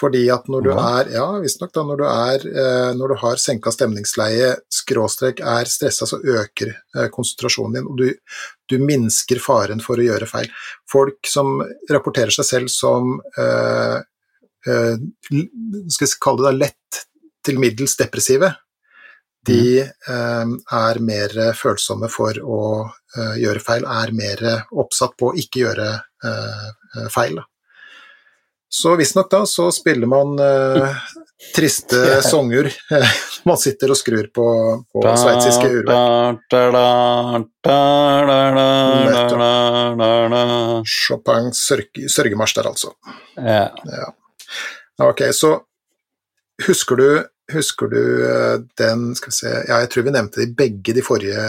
Fordi 0.00 0.22
at 0.32 0.48
når 0.48 0.64
du 0.64 0.70
er 0.72 1.10
Ja, 1.12 1.26
visstnok, 1.42 1.72
da. 1.74 1.82
Når 1.84 2.00
du, 2.00 2.04
er, 2.08 2.46
eh, 2.48 2.92
når 2.96 3.12
du 3.12 3.16
har 3.20 3.40
senka 3.40 3.72
stemningsleie, 3.74 4.54
skråstrek 4.72 5.42
er 5.44 5.68
stressa, 5.68 6.08
så 6.08 6.18
øker 6.20 6.72
eh, 6.72 7.10
konsentrasjonen 7.12 7.76
din, 7.76 7.90
og 7.90 8.00
du, 8.00 8.08
du 8.72 8.78
minsker 8.80 9.42
faren 9.42 9.84
for 9.84 10.00
å 10.00 10.06
gjøre 10.06 10.30
feil. 10.30 10.48
Folk 10.90 11.28
som 11.28 11.60
rapporterer 11.90 12.32
seg 12.32 12.48
selv 12.48 12.72
som 12.72 13.18
eh, 13.36 14.00
eh, 14.66 14.96
skal 15.28 16.08
vi 16.08 16.20
kalle 16.24 16.42
det 16.42 16.48
da, 16.48 16.56
lett 16.64 17.04
til 17.44 17.60
middels 17.60 17.98
depressive, 17.98 18.52
de 19.46 19.80
eh, 19.82 20.50
er 20.78 21.00
mer 21.02 21.38
følsomme 21.58 22.08
for 22.12 22.38
å 22.40 22.64
eh, 22.86 23.38
gjøre 23.42 23.62
feil, 23.64 23.84
er 23.84 24.12
mer 24.16 24.44
oppsatt 24.70 25.18
på 25.18 25.32
å 25.32 25.38
ikke 25.38 25.66
gjøre 25.66 25.88
eh, 25.98 27.08
feil. 27.12 27.40
Da. 27.42 27.48
Så 28.74 28.96
visstnok 28.96 29.30
da 29.30 29.42
så 29.46 29.66
spiller 29.72 30.08
man 30.08 30.38
eh, 30.40 30.94
triste 31.54 31.96
yeah. 32.08 32.22
sanger 32.24 32.70
man 33.48 33.58
sitter 33.60 33.92
og 33.92 33.98
skrur 34.00 34.30
på, 34.32 34.46
på 34.94 35.02
sveitsiske 35.20 35.68
urverk. 35.68 36.38
Chopin 40.88 41.52
sørg, 41.52 42.00
sørgemarsj 42.16 42.56
der, 42.62 42.70
altså. 42.72 42.94
Yeah. 43.36 43.76
Ja. 43.92 44.08
Ok, 45.04 45.20
så 45.36 45.52
husker 46.64 46.96
du, 46.96 47.06
husker 47.52 47.92
du 47.92 48.02
eh, 48.24 48.58
den 48.80 49.10
Skal 49.18 49.34
vi 49.34 49.36
se 49.36 49.52
ja, 49.68 49.82
Jeg 49.82 49.88
tror 49.92 50.08
vi 50.08 50.16
nevnte 50.16 50.40
det 50.40 50.48
i 50.48 50.54
begge 50.64 50.96
de 50.96 51.04
forrige, 51.04 51.48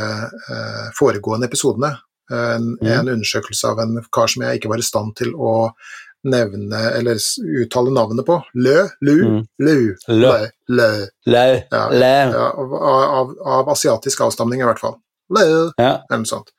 eh, 0.52 0.88
foregående 1.00 1.48
episodene. 1.48 1.96
En, 2.34 2.74
mm. 2.82 2.88
en, 2.88 3.16
undersøkelse 3.16 3.72
av 3.72 3.80
en 3.84 4.00
kar 4.12 4.32
som 4.32 4.44
jeg 4.44 4.60
ikke 4.60 4.72
var 4.72 4.82
i 4.82 4.92
stand 4.92 5.16
til 5.20 5.32
å 5.36 5.54
nevne 6.24 6.80
eller 6.98 7.18
uttale 7.62 7.92
navnet 7.92 8.26
på. 8.26 8.40
Lø? 8.54 8.88
Lu? 9.02 9.16
Mm. 9.26 9.40
Lu? 9.58 9.96
Lø. 10.08 10.36
Lø. 10.68 10.92
Lø. 11.26 11.46
Ja. 11.72 11.88
Ja, 12.34 12.50
av, 12.52 12.76
av, 12.76 13.34
av 13.60 13.74
asiatisk 13.74 14.22
avstamning, 14.22 14.62
i 14.62 14.68
hvert 14.68 14.82
fall. 14.84 14.98
Lø. 15.34 15.72
Ja. 15.78 16.04
Eller 16.10 16.24
noe 16.24 16.30
sånt. 16.30 16.54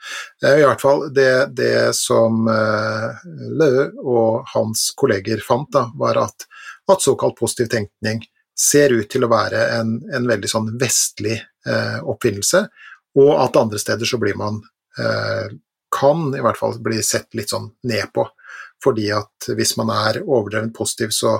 Eh, 0.44 0.60
I 0.60 0.66
hvert 0.66 0.82
fall, 0.82 1.06
det, 1.14 1.56
det 1.56 1.94
som 1.96 2.46
uh, 2.48 3.24
Lø 3.60 3.72
og 4.02 4.54
hans 4.54 4.90
kolleger 4.98 5.42
fant, 5.44 5.70
da, 5.72 5.86
var 6.00 6.20
at, 6.26 6.46
at 6.90 7.04
såkalt 7.04 7.38
positiv 7.40 7.70
tenkning 7.72 8.24
ser 8.58 8.94
ut 8.94 9.08
til 9.10 9.26
å 9.26 9.32
være 9.32 9.66
en, 9.80 9.96
en 10.14 10.28
veldig 10.30 10.50
sånn 10.50 10.72
vestlig 10.80 11.40
uh, 11.68 12.00
oppfinnelse, 12.06 12.64
og 13.18 13.30
at 13.38 13.56
andre 13.58 13.80
steder 13.82 14.08
så 14.08 14.18
blir 14.22 14.36
man 14.38 14.60
uh, 14.98 15.46
kan 15.94 16.28
i 16.34 16.42
hvert 16.42 16.58
fall 16.58 16.78
bli 16.82 17.02
sett 17.06 17.34
litt 17.38 17.52
sånn 17.54 17.68
ned 17.86 18.10
på. 18.14 18.26
Fordi 18.82 19.08
at 19.16 19.48
hvis 19.56 19.76
man 19.80 19.92
er 19.94 20.22
overdrevent 20.24 20.74
positiv, 20.76 21.12
så, 21.14 21.38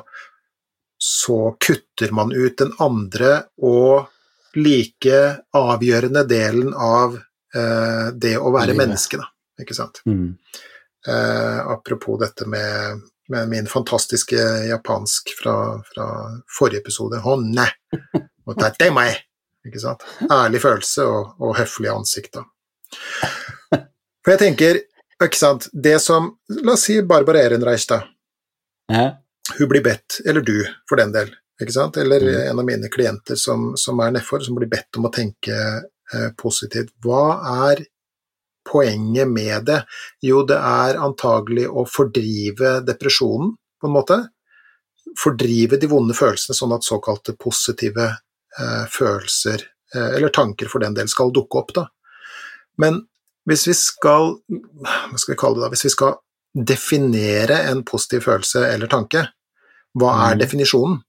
så 0.98 1.56
kutter 1.60 2.12
man 2.16 2.32
ut 2.32 2.58
den 2.58 2.72
andre 2.82 3.36
og 3.62 4.10
like 4.54 5.20
avgjørende 5.56 6.22
delen 6.30 6.70
av 6.74 7.16
eh, 7.18 8.06
det 8.14 8.36
å 8.38 8.52
være 8.54 8.76
menneske, 8.78 9.18
da. 9.20 9.28
Ikke 9.60 9.76
sant? 9.76 10.00
Mm. 10.06 10.36
Eh, 11.08 11.58
apropos 11.74 12.18
dette 12.22 12.46
med, 12.50 13.02
med 13.28 13.50
min 13.50 13.68
fantastiske 13.70 14.40
japansk 14.70 15.34
fra, 15.42 15.56
fra 15.92 16.08
forrige 16.58 16.84
episode. 16.84 17.20
Honne! 17.26 17.68
Og 18.44 18.58
dette 18.60 18.88
er 18.88 18.94
meg! 18.94 19.20
Ikke 19.64 19.80
sant? 19.80 20.02
Ærlig 20.28 20.60
følelse 20.60 21.06
og, 21.08 21.36
og 21.40 21.54
høflig 21.56 21.88
ansikt, 21.92 22.36
da. 22.36 22.44
For 24.24 24.34
jeg 24.34 24.40
tenker, 24.42 24.80
ikke 25.22 25.38
sant, 25.38 25.68
det 25.72 25.98
som 26.02 26.32
La 26.48 26.74
oss 26.74 26.86
si 26.88 26.98
Barbara 27.02 27.42
Ehrenreich, 27.44 27.86
da. 27.88 28.02
Ja. 28.92 29.06
Hun 29.58 29.68
blir 29.68 29.82
bedt, 29.84 30.20
eller 30.26 30.40
du 30.44 30.56
for 30.88 30.96
den 31.00 31.12
del, 31.14 31.30
ikke 31.60 31.72
sant? 31.72 31.96
eller 32.00 32.20
Mm. 32.20 32.50
en 32.50 32.58
av 32.58 32.64
mine 32.64 32.88
klienter 32.88 33.36
som, 33.36 33.76
som 33.76 34.00
er 34.00 34.10
nedfor, 34.16 34.42
som 34.44 34.56
blir 34.56 34.68
bedt 34.68 34.96
om 34.96 35.06
å 35.06 35.12
tenke 35.12 35.54
eh, 35.54 36.30
positivt. 36.36 36.90
Hva 37.04 37.40
er 37.68 37.84
poenget 38.64 39.28
med 39.28 39.64
det? 39.68 39.84
Jo, 40.24 40.42
det 40.48 40.56
er 40.56 40.96
antagelig 40.96 41.68
å 41.68 41.84
fordrive 41.88 42.80
depresjonen, 42.86 43.54
på 43.80 43.86
en 43.90 43.92
måte. 43.94 44.18
Fordrive 45.20 45.76
de 45.80 45.86
vonde 45.90 46.16
følelsene, 46.16 46.56
sånn 46.56 46.72
at 46.74 46.86
såkalte 46.86 47.36
positive 47.36 48.06
eh, 48.58 48.84
følelser, 48.90 49.66
eh, 49.94 50.14
eller 50.16 50.32
tanker 50.32 50.70
for 50.72 50.80
den 50.80 50.94
del, 50.96 51.08
skal 51.08 51.32
dukke 51.34 51.60
opp. 51.60 51.74
Da. 51.76 51.86
Men 52.80 53.02
hvis 53.48 53.66
vi 53.68 53.74
skal 53.76 54.36
Hva 54.50 55.18
skal 55.18 55.34
vi 55.34 55.38
kalle 55.40 55.58
det 55.58 55.64
da? 55.66 55.70
Hvis 55.74 55.84
vi 55.84 55.92
skal 55.94 56.14
definere 56.54 57.56
en 57.70 57.82
positiv 57.84 58.20
følelse 58.28 58.62
eller 58.72 58.86
tanke, 58.86 59.24
hva 59.98 60.12
er 60.30 60.34
Mhm. 60.36 60.40
definisjonen? 60.40 61.00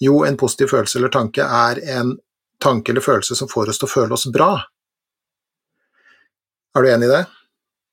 Jo, 0.00 0.24
en 0.24 0.36
positiv 0.36 0.68
følelse 0.70 0.96
eller 0.98 1.08
tanke 1.08 1.42
er 1.42 1.80
en 1.98 2.16
tanke 2.60 2.90
eller 2.90 3.00
følelse 3.00 3.34
som 3.36 3.48
får 3.48 3.68
oss 3.68 3.78
til 3.78 3.88
å 3.88 3.92
føle 3.92 4.12
oss 4.12 4.26
bra. 4.32 4.64
Er 6.76 6.82
du 6.82 6.88
enig 6.90 7.08
i 7.08 7.12
det? 7.16 7.26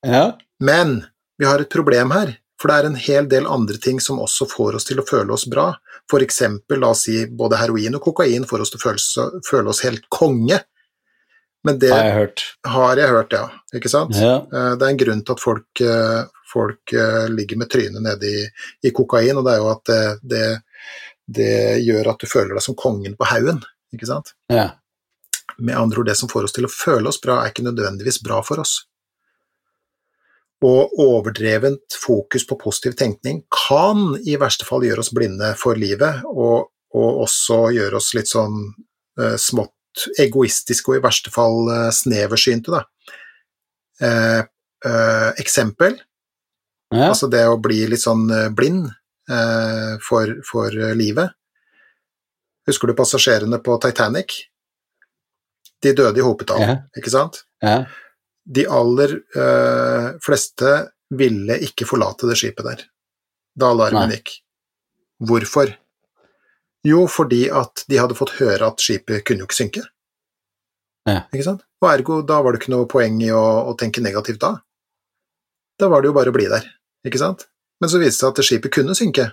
ja. 0.06 0.38
Men 0.60 1.06
vi 1.40 1.46
har 1.46 1.60
et 1.60 1.70
problem 1.74 2.12
her, 2.12 2.36
for 2.62 2.68
det 2.70 2.76
er 2.78 2.86
en 2.86 2.96
hel 2.96 3.26
del 3.28 3.48
andre 3.50 3.78
ting 3.82 4.00
som 4.00 4.20
også 4.22 4.46
får 4.50 4.76
oss 4.76 4.84
til 4.86 4.98
å 5.02 5.06
føle 5.08 5.34
oss 5.34 5.46
bra. 5.50 5.72
For 6.10 6.20
eksempel, 6.22 6.80
la 6.80 6.92
oss 6.94 7.06
si, 7.08 7.26
både 7.26 7.58
heroin 7.58 7.96
og 7.96 8.02
kokain 8.04 8.46
får 8.46 8.62
oss 8.62 8.70
til 8.70 8.78
å 8.78 8.84
føle, 8.84 9.42
føle 9.50 9.70
oss 9.74 9.82
helt 9.82 10.06
konge. 10.14 10.60
Men 11.64 11.78
det 11.80 11.92
Har 11.94 12.04
jeg 12.08 12.14
hørt. 12.16 12.44
har 12.66 12.98
jeg 12.98 13.10
hørt, 13.10 13.34
ja. 13.38 13.44
Ikke 13.78 13.90
sant? 13.90 14.16
Ja. 14.18 14.38
Eh, 14.42 14.76
Det 14.80 14.86
er 14.88 14.90
en 14.90 14.98
grunn 15.02 15.24
til 15.26 15.36
at 15.36 15.40
folk, 15.44 15.82
eh, 15.82 16.24
folk 16.52 16.94
eh, 16.94 17.28
ligger 17.30 17.58
med 17.62 17.70
trynet 17.70 18.02
nede 18.02 18.26
i, 18.28 18.46
i 18.88 18.92
kokain, 18.92 19.38
og 19.38 19.46
det 19.46 19.54
er 19.54 19.62
jo 19.62 19.70
at 19.72 19.84
det, 19.86 20.02
det, 20.24 20.46
det 21.38 21.52
gjør 21.86 22.10
at 22.16 22.20
du 22.24 22.28
føler 22.28 22.56
deg 22.58 22.66
som 22.66 22.76
kongen 22.76 23.14
på 23.20 23.28
haugen, 23.30 23.62
ikke 23.94 24.10
sant? 24.10 24.34
ja. 24.52 24.72
Med 25.62 25.76
andre 25.78 26.00
ord, 26.00 26.08
det 26.08 26.16
som 26.18 26.30
får 26.32 26.46
oss 26.48 26.54
til 26.56 26.66
å 26.66 26.70
føle 26.72 27.10
oss 27.12 27.20
bra, 27.22 27.36
er 27.44 27.52
ikke 27.52 27.66
nødvendigvis 27.68 28.22
bra 28.24 28.40
for 28.42 28.62
oss. 28.64 28.88
Og 30.66 30.96
overdrevent 30.98 31.94
fokus 32.02 32.46
på 32.48 32.56
positiv 32.58 32.96
tenkning 32.98 33.44
kan 33.54 34.16
i 34.26 34.38
verste 34.42 34.66
fall 34.66 34.86
gjøre 34.88 35.04
oss 35.04 35.12
blinde 35.14 35.52
for 35.60 35.78
livet, 35.78 36.24
og, 36.32 36.72
og 36.98 37.22
også 37.28 37.60
gjøre 37.76 38.00
oss 38.00 38.14
litt 38.18 38.32
sånn 38.32 38.58
smått 39.38 39.76
egoistiske 40.20 40.92
og 40.92 41.00
i 41.00 41.04
verste 41.04 41.32
fall 41.34 41.68
eh, 41.72 41.90
sneversynte. 41.96 42.84
Eh, 44.02 44.40
eh, 44.86 45.30
eksempel, 45.42 46.00
Ja. 46.92 47.08
altså 47.14 47.30
det 47.32 47.46
å 47.48 47.56
bli 47.62 47.86
litt 47.88 48.02
sånn 48.04 48.26
eh, 48.36 48.50
blind 48.52 48.90
eh, 49.32 49.98
for, 50.04 50.34
for 50.48 50.68
eh, 50.76 50.94
livet. 50.98 51.32
Husker 52.68 52.88
du 52.92 52.94
passasjerene 52.98 53.60
på 53.64 53.78
Titanic? 53.82 54.36
De 55.82 55.94
døde 55.98 56.20
i 56.20 56.26
hopetall, 56.26 56.62
Ja. 56.62 56.76
ikke 56.98 57.10
sant? 57.14 57.44
ja. 57.64 57.86
de 58.52 58.64
aller 58.68 59.12
fleste 60.26 60.72
ville 61.14 61.60
ikke 61.62 61.86
forlate 61.86 62.26
det 62.28 62.36
skipet 62.40 62.66
der 62.66 62.80
da 63.56 63.70
alarmen 63.70 64.10
Nei. 64.10 64.16
gikk. 64.18 64.32
Hvorfor? 65.30 65.70
Jo, 66.88 67.06
fordi 67.12 67.46
at 67.54 67.84
de 67.90 68.00
hadde 68.02 68.18
fått 68.18 68.38
høre 68.40 68.72
at 68.72 68.82
skipet 68.82 69.26
kunne 69.28 69.44
jo 69.44 69.50
ikke 69.50 69.60
synke. 69.60 69.84
Ja. 71.10 71.24
Ikke 71.34 71.46
sant? 71.46 71.66
Og 71.82 71.90
ergo, 71.90 72.22
da 72.26 72.40
var 72.42 72.54
det 72.54 72.62
ikke 72.62 72.74
noe 72.74 72.90
poeng 72.90 73.20
i 73.26 73.32
å, 73.34 73.42
å 73.70 73.76
tenke 73.78 74.04
negativt 74.06 74.42
da. 74.42 74.56
Da 75.82 75.90
var 75.90 76.02
det 76.02 76.12
jo 76.12 76.18
bare 76.18 76.34
å 76.34 76.36
bli 76.36 76.48
der, 76.50 76.66
ikke 77.08 77.22
sant? 77.22 77.48
Men 77.82 77.90
så 77.90 78.02
viste 78.02 78.14
det 78.14 78.20
seg 78.20 78.34
at 78.34 78.46
skipet 78.46 78.76
kunne 78.76 78.98
synke. 78.98 79.32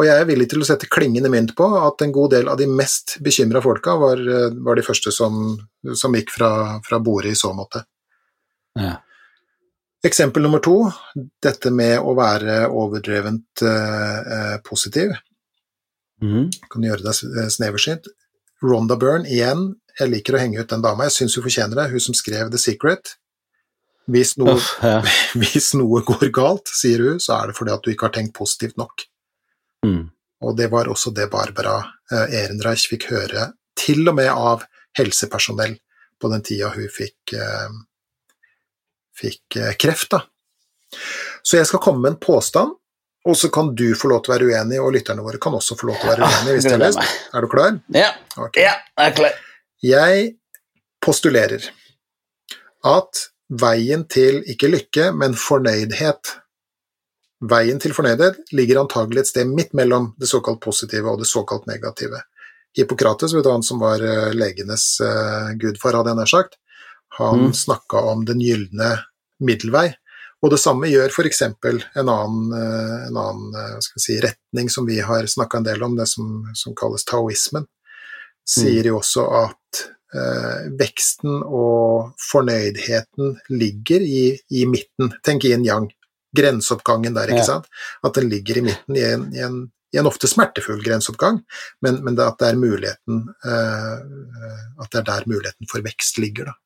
Og 0.00 0.06
jeg 0.08 0.18
er 0.18 0.26
villig 0.26 0.48
til 0.50 0.62
å 0.64 0.66
sette 0.66 0.88
klingende 0.90 1.30
mynt 1.30 1.52
på 1.58 1.66
at 1.78 2.02
en 2.02 2.14
god 2.14 2.32
del 2.32 2.48
av 2.48 2.56
de 2.58 2.66
mest 2.66 3.18
bekymra 3.22 3.60
folka 3.62 3.94
var, 4.00 4.18
eh, 4.18 4.54
var 4.64 4.78
de 4.78 4.84
første 4.86 5.12
som, 5.12 5.42
som 5.94 6.14
gikk 6.16 6.32
fra, 6.32 6.80
fra 6.86 6.98
bordet 6.98 7.34
i 7.34 7.38
så 7.38 7.52
måte. 7.56 7.84
ja. 8.80 8.98
Eksempel 10.02 10.42
nummer 10.42 10.58
to, 10.58 10.88
dette 11.14 11.70
med 11.70 12.00
å 12.02 12.16
være 12.18 12.64
overdrevent 12.66 13.62
eh, 13.62 14.32
eh, 14.36 14.56
positiv. 14.66 15.12
Mhm. 16.22 16.50
Kan 16.70 16.86
gjøre 16.86 17.04
deg 17.04 17.38
eh, 17.42 17.48
sneversynt. 17.52 18.08
Ronda 18.62 18.96
Byrne, 18.96 19.26
igjen, 19.26 19.72
jeg 19.98 20.12
liker 20.12 20.36
å 20.36 20.40
henge 20.40 20.62
ut 20.62 20.70
den 20.70 20.84
dama. 20.84 21.08
Jeg 21.08 21.16
syns 21.16 21.36
hun 21.36 21.44
fortjener 21.44 21.78
det, 21.78 21.90
hun 21.92 22.04
som 22.04 22.16
skrev 22.16 22.50
The 22.52 22.60
Secret. 22.62 23.16
Hvis 24.12 24.36
noe, 24.40 24.56
Uff, 24.56 24.72
ja. 24.82 25.00
hvis 25.40 25.72
noe 25.78 26.02
går 26.06 26.30
galt, 26.34 26.70
sier 26.70 27.02
hun, 27.04 27.22
så 27.22 27.36
er 27.40 27.50
det 27.50 27.58
fordi 27.58 27.74
at 27.74 27.84
du 27.84 27.92
ikke 27.92 28.08
har 28.08 28.16
tenkt 28.16 28.36
positivt 28.38 28.78
nok. 28.80 29.06
Mm. 29.86 30.04
Og 30.42 30.58
det 30.58 30.68
var 30.72 30.90
også 30.90 31.12
det 31.14 31.28
Barbara 31.30 31.78
eh, 32.10 32.38
Ehrenreich 32.42 32.86
fikk 32.90 33.08
høre, 33.12 33.50
til 33.78 34.06
og 34.06 34.18
med 34.18 34.30
av 34.30 34.66
helsepersonell 34.98 35.78
på 36.22 36.30
den 36.30 36.44
tida 36.46 36.70
hun 36.74 36.90
fikk, 36.92 37.34
eh, 37.34 37.74
fikk 39.18 39.58
kreft. 39.82 40.14
Da. 40.14 40.22
Så 41.42 41.58
jeg 41.58 41.68
skal 41.70 41.82
komme 41.82 42.04
med 42.04 42.14
en 42.14 42.22
påstand, 42.22 42.76
og 43.24 43.36
så 43.38 43.48
kan 43.54 43.74
du 43.78 43.94
få 43.94 44.08
lov 44.10 44.22
til 44.24 44.32
å 44.32 44.36
være 44.36 44.48
uenig, 44.50 44.80
og 44.82 44.92
lytterne 44.96 45.22
våre 45.22 45.38
kan 45.42 45.54
også 45.54 45.76
få 45.78 45.86
lov 45.90 46.00
til 46.00 46.08
å 46.08 46.12
være 46.14 46.26
uenige. 46.28 46.54
hvis 46.56 46.64
de 46.64 46.70
har 46.74 46.82
lest. 46.82 46.98
Er 47.34 47.40
du 47.40 47.48
klar? 47.52 47.80
Ja, 47.94 48.10
Okay. 48.36 48.62
ja, 48.64 48.74
jeg 48.98 49.12
er 49.12 49.16
klar. 49.16 49.32
Jeg 49.82 50.36
postulerer 51.02 51.68
at 52.84 53.28
veien 53.50 54.04
til 54.08 54.42
ikke 54.48 54.70
lykke, 54.72 55.10
men 55.16 55.34
fornøydhet 55.38 56.38
Veien 57.42 57.80
til 57.82 57.90
fornøydhet 57.90 58.36
ligger 58.54 58.78
antagelig 58.84 59.24
et 59.24 59.26
sted 59.32 59.48
midt 59.50 59.72
mellom 59.74 60.12
det 60.20 60.28
såkalt 60.30 60.60
positive 60.62 61.10
og 61.10 61.18
det 61.18 61.26
såkalt 61.26 61.64
negative. 61.66 62.20
Hippokrates, 62.78 63.34
vet 63.34 63.42
du, 63.42 63.50
han 63.50 63.64
som 63.66 63.80
var 63.82 63.98
eh, 64.06 64.28
legenes 64.38 64.84
eh, 65.02 65.48
gudfar, 65.58 65.96
hadde 65.98 66.12
jeg 66.14 66.20
nær 66.20 66.30
sagt, 66.30 66.54
han 67.18 67.48
Mm. 67.48 67.52
snakka 67.52 67.98
om 68.12 68.22
den 68.24 68.38
gylne 68.38 68.92
middelvei. 69.42 69.88
Og 70.42 70.50
det 70.50 70.58
samme 70.58 70.88
gjør 70.90 71.12
f.eks. 71.14 71.42
en 71.46 72.08
annen, 72.10 72.52
eh, 72.58 73.06
en 73.08 73.18
annen 73.20 73.54
eh, 73.54 73.76
si, 73.94 74.16
retning 74.22 74.70
som 74.70 74.86
vi 74.88 74.98
har 75.00 75.26
snakka 75.30 75.60
en 75.60 75.66
del 75.68 75.82
om, 75.86 75.94
det 75.96 76.08
som, 76.10 76.40
som 76.58 76.74
kalles 76.78 77.04
taoismen, 77.06 77.68
sier 78.48 78.88
jo 78.90 78.96
også 78.98 79.22
at 79.38 79.82
eh, 80.18 80.64
veksten 80.80 81.44
og 81.46 82.16
fornøydheten 82.30 83.36
ligger 83.54 84.02
i, 84.02 84.24
i 84.50 84.64
midten. 84.66 85.12
Tenk 85.22 85.46
yin-yang, 85.46 85.86
grenseoppgangen 86.36 87.14
der, 87.14 87.30
ikke 87.30 87.44
Ja. 87.44 87.52
sant? 87.52 87.70
At 88.02 88.18
den 88.18 88.26
ligger 88.32 88.58
i 88.58 88.64
midten 88.66 88.98
i 88.98 89.04
en, 89.06 89.28
i 89.36 89.44
en, 89.46 89.60
i 89.94 90.00
en 90.00 90.08
ofte 90.10 90.26
smertefull 90.26 90.82
grenseoppgang, 90.82 91.38
men, 91.84 92.00
men 92.02 92.18
det 92.18 92.24
at 92.26 92.38
det 92.40 92.48
er 92.50 92.58
muligheten 92.58 93.22
eh, 93.44 93.96
At 94.80 94.90
det 94.90 95.02
er 95.04 95.08
der 95.12 95.26
muligheten 95.30 95.68
for 95.70 95.84
vekst 95.86 96.18
ligger, 96.18 96.50
da. 96.50 96.58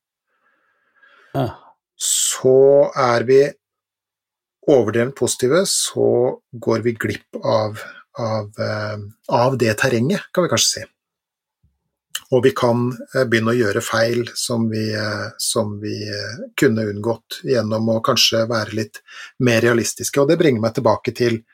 Ja. 1.36 1.46
Så 2.00 2.56
er 2.96 3.24
vi 3.28 3.40
overdrevent 4.66 5.14
positive, 5.14 5.62
så 5.66 6.38
går 6.52 6.78
vi 6.78 6.92
glipp 6.92 7.36
av, 7.44 7.78
av, 8.18 8.44
eh, 8.44 8.98
av 9.28 9.58
det 9.58 9.74
terrenget, 9.74 10.20
kan 10.32 10.44
vi 10.44 10.50
kanskje 10.50 10.80
si. 10.80 10.84
Og 12.34 12.42
vi 12.44 12.50
kan 12.56 12.88
eh, 13.14 13.24
begynne 13.24 13.54
å 13.54 13.58
gjøre 13.58 13.82
feil 13.84 14.24
som 14.34 14.68
vi, 14.70 14.88
eh, 14.94 15.26
som 15.38 15.76
vi 15.80 15.94
kunne 16.58 16.88
unngått 16.90 17.42
gjennom 17.46 17.92
å 17.94 18.00
kanskje 18.04 18.46
være 18.50 18.78
litt 18.80 19.02
mer 19.38 19.62
realistiske. 19.62 20.20
Og 20.20 20.32
det 20.32 20.40
bringer 20.40 20.64
meg 20.64 20.78
tilbake 20.78 21.14
til 21.14 21.44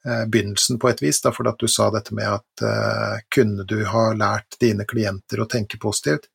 begynnelsen 0.00 0.78
på 0.80 0.88
et 0.88 1.02
vis, 1.02 1.18
for 1.20 1.44
at 1.50 1.60
du 1.60 1.68
sa 1.68 1.90
dette 1.92 2.14
med 2.16 2.24
at 2.24 3.26
kunne 3.28 3.66
du 3.68 3.82
ha 3.84 4.06
lært 4.16 4.56
dine 4.56 4.86
klienter 4.88 5.42
å 5.42 5.44
tenke 5.44 5.76
positivt? 5.76 6.30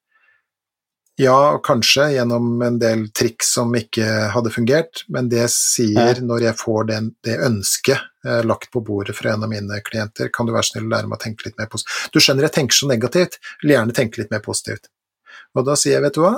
Ja, 1.17 1.61
kanskje 1.63 2.09
gjennom 2.11 2.61
en 2.61 2.75
del 2.79 3.05
triks 3.15 3.53
som 3.55 3.69
ikke 3.77 4.03
hadde 4.33 4.51
fungert, 4.51 5.05
men 5.07 5.29
det 5.31 5.45
sier 5.53 6.19
når 6.19 6.49
jeg 6.49 6.59
får 6.59 6.89
den, 6.89 7.07
det 7.23 7.37
ønsket 7.45 8.01
eh, 8.27 8.41
lagt 8.43 8.67
på 8.73 8.81
bordet 8.83 9.15
fra 9.15 9.31
en 9.31 9.45
av 9.47 9.51
mine 9.53 9.79
klienter, 9.87 10.27
kan 10.27 10.43
du 10.43 10.51
være 10.51 10.67
snill 10.67 10.89
å 10.89 10.91
lære 10.91 11.07
meg 11.07 11.15
å 11.15 11.23
tenke 11.23 11.47
litt 11.47 11.55
mer 11.61 11.71
positivt. 11.71 12.09
Du 12.11 12.19
skjønner, 12.19 12.49
jeg 12.49 12.55
tenker 12.57 12.79
så 12.81 12.91
negativt, 12.91 13.39
vil 13.63 13.77
gjerne 13.77 13.95
tenke 13.95 14.19
litt 14.19 14.35
mer 14.35 14.43
positivt. 14.43 14.91
Og 15.55 15.63
da 15.69 15.79
sier 15.79 15.95
jeg, 15.95 16.03
vet 16.03 16.19
du 16.19 16.21
hva, 16.25 16.33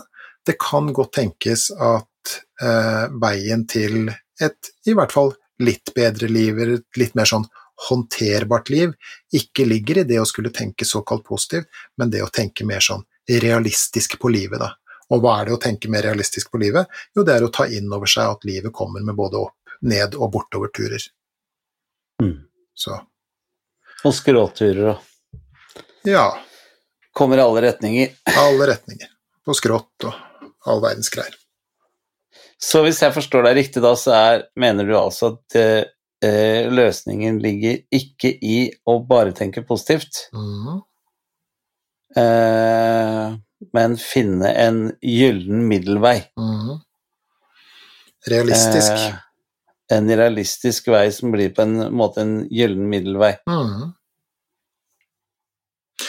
det 0.46 0.58
kan 0.62 0.94
godt 0.94 1.16
tenkes 1.18 1.72
at 1.74 2.38
eh, 2.62 3.04
veien 3.18 3.66
til 3.66 4.14
et 4.38 4.74
i 4.86 4.94
hvert 4.94 5.16
fall 5.16 5.34
litt 5.66 5.90
bedre 5.98 6.30
liv, 6.30 6.54
eller 6.54 6.84
et 6.84 7.02
litt 7.02 7.18
mer 7.18 7.26
sånn 7.26 7.50
håndterbart 7.90 8.70
liv, 8.70 8.94
ikke 9.34 9.66
ligger 9.66 10.04
i 10.04 10.08
det 10.14 10.22
å 10.22 10.30
skulle 10.30 10.54
tenke 10.54 10.86
såkalt 10.86 11.26
positivt, 11.26 11.66
men 11.98 12.14
det 12.14 12.22
å 12.22 12.30
tenke 12.30 12.66
mer 12.66 12.86
sånn 12.86 13.02
realistisk 13.30 14.18
på 14.22 14.30
livet, 14.34 14.60
da. 14.64 14.72
Og 15.12 15.22
hva 15.24 15.38
er 15.42 15.46
det 15.48 15.54
å 15.56 15.62
tenke 15.64 15.90
mer 15.92 16.04
realistisk 16.04 16.50
på 16.52 16.60
livet? 16.60 16.88
Jo, 17.16 17.24
det 17.24 17.38
er 17.38 17.46
å 17.48 17.52
ta 17.54 17.64
inn 17.72 17.88
over 17.96 18.10
seg 18.12 18.28
at 18.28 18.44
livet 18.48 18.74
kommer 18.76 19.04
med 19.08 19.16
både 19.16 19.40
opp, 19.40 19.56
ned 19.88 20.16
og 20.18 20.32
bortoverturer. 20.34 21.04
Mm. 22.24 22.38
Så 22.78 22.96
Og 24.06 24.14
skråturer 24.14 24.92
og 24.94 25.04
ja, 26.08 26.26
kommer 27.16 27.38
i 27.40 27.44
alle 27.44 27.62
retninger. 27.68 28.12
alle 28.38 28.68
retninger. 28.74 29.10
På 29.46 29.54
skrått 29.56 30.06
og 30.08 30.14
all 30.68 30.82
verdens 30.84 31.10
greier. 31.14 31.36
Så 32.60 32.82
hvis 32.86 33.00
jeg 33.04 33.14
forstår 33.14 33.44
deg 33.48 33.56
riktig 33.60 33.82
da, 33.84 33.94
så 34.00 34.14
er, 34.18 34.44
mener 34.58 34.88
du 34.88 34.96
altså 34.98 35.34
at 35.36 35.58
eh, 35.62 36.68
løsningen 36.74 37.38
ligger 37.44 37.80
ikke 37.94 38.32
i 38.42 38.58
å 38.90 38.98
bare 39.08 39.32
tenke 39.38 39.62
positivt, 39.68 40.28
Mhm. 40.34 40.82
Eh, 42.18 43.38
men 43.74 43.98
finne 44.02 44.52
en 44.54 44.82
gyllen 45.02 45.68
middelvei. 45.70 46.20
Mhm. 46.40 46.82
Realistisk. 48.28 48.92
Eh, 48.92 49.16
en 49.98 50.10
realistisk 50.20 50.90
vei 50.92 51.08
som 51.16 51.32
blir 51.32 51.54
på 51.56 51.64
en 51.64 51.78
måte 51.96 52.22
en 52.22 52.36
gyllen 52.52 52.90
middelvei. 52.92 53.38
Mhm. 53.48 53.94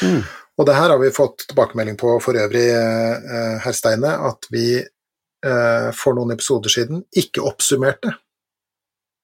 Mm. 0.02 0.22
Og 0.58 0.66
det 0.66 0.74
her 0.74 0.90
har 0.90 0.98
vi 0.98 1.10
fått 1.14 1.46
tilbakemelding 1.48 1.96
på 1.96 2.16
for 2.22 2.34
øvrig, 2.38 2.66
eh, 2.74 3.58
herr 3.62 3.72
Steine, 3.72 4.10
at 4.28 4.46
vi 4.50 4.78
eh, 4.78 5.90
for 5.94 6.18
noen 6.18 6.34
episoder 6.34 6.72
siden 6.72 7.04
ikke 7.16 7.44
oppsummerte. 7.46 8.16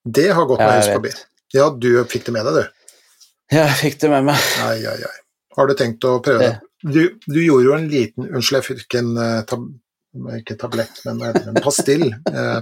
Det 0.05 0.29
har 0.31 0.47
gått 0.47 0.63
meg 0.63 0.71
Ja, 0.71 0.81
hus 0.81 0.93
forbi. 0.93 1.13
Ja, 1.55 1.71
du 1.71 2.05
fikk 2.11 2.27
det 2.29 2.35
med 2.37 2.47
deg, 2.47 2.55
du. 2.55 2.65
Ja, 3.55 3.67
jeg 3.67 3.77
fikk 3.81 4.01
det 4.05 4.11
med 4.13 4.29
meg. 4.31 4.47
Ai, 4.63 4.79
ai, 4.87 4.99
ai. 5.09 5.19
Har 5.57 5.67
du 5.71 5.75
tenkt 5.79 6.07
å 6.07 6.17
prøve 6.23 6.47
det? 6.47 6.55
Du, 6.85 7.01
du 7.25 7.39
gjorde 7.41 7.65
jo 7.65 7.73
en 7.79 7.89
liten 7.89 8.27
Unnskyld, 8.29 8.59
jeg 8.61 8.67
fikk 8.85 8.99
en 9.01 9.15
eh, 9.17 9.41
tab 9.49 9.65
ikke 10.39 10.55
tablett, 10.61 11.01
men 11.09 11.19
det, 11.19 11.31
en 11.51 11.57
pastill 11.65 12.05
eh, 12.39 12.61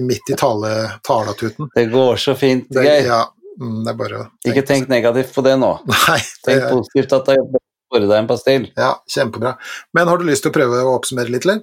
midt 0.00 0.30
i 0.32 0.36
tale, 0.40 0.70
talatuten. 1.04 1.68
Det 1.74 1.84
går 1.92 2.16
så 2.22 2.32
fint, 2.38 2.64
Det, 2.72 2.84
Geir. 2.86 3.08
ja, 3.10 3.18
mm, 3.60 3.82
det 3.84 3.92
er 3.92 3.98
bare 3.98 4.20
Ikke 4.48 4.62
tenk 4.70 4.88
negativt 4.88 5.34
på 5.36 5.44
det 5.44 5.56
nå. 5.60 5.72
Nei, 5.92 6.20
det 6.46 6.54
Tenk 6.54 6.70
positivt 6.70 7.12
at 7.18 7.28
jeg 7.34 7.44
får 7.90 8.06
deg 8.06 8.16
en 8.22 8.30
pastill. 8.30 8.70
ja, 8.78 8.94
kjempebra. 9.10 9.52
Men 9.92 10.08
har 10.08 10.16
du 10.22 10.24
lyst 10.30 10.46
til 10.46 10.52
å 10.54 10.56
prøve 10.56 10.80
å 10.86 10.94
oppsummere 10.96 11.34
litt, 11.34 11.44
eller? 11.44 11.60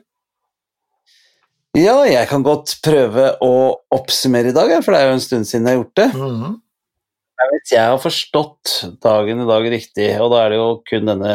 Ja, 1.78 1.98
jeg 2.10 2.26
kan 2.30 2.45
godt 2.45 2.78
prøve 2.86 3.32
å 3.45 3.52
oppsummere 3.93 4.50
i 4.52 4.56
dag, 4.56 4.72
for 4.86 4.93
det 4.93 5.02
er 5.02 5.10
jo 5.12 5.18
en 5.18 5.26
stund 5.26 5.45
siden 5.50 5.68
jeg 5.68 5.74
har 5.78 5.82
gjort 5.84 6.00
det. 6.04 6.08
Mhm. 6.14 6.48
Men 6.48 6.56
Hvis 7.38 7.72
jeg 7.76 7.86
har 7.86 8.00
forstått 8.02 8.74
dagen 9.04 9.44
i 9.44 9.48
dag 9.48 9.66
riktig, 9.70 10.08
og 10.24 10.32
da 10.34 10.44
er 10.44 10.54
det 10.54 10.58
jo 10.58 10.70
kun 10.90 11.10
denne 11.12 11.34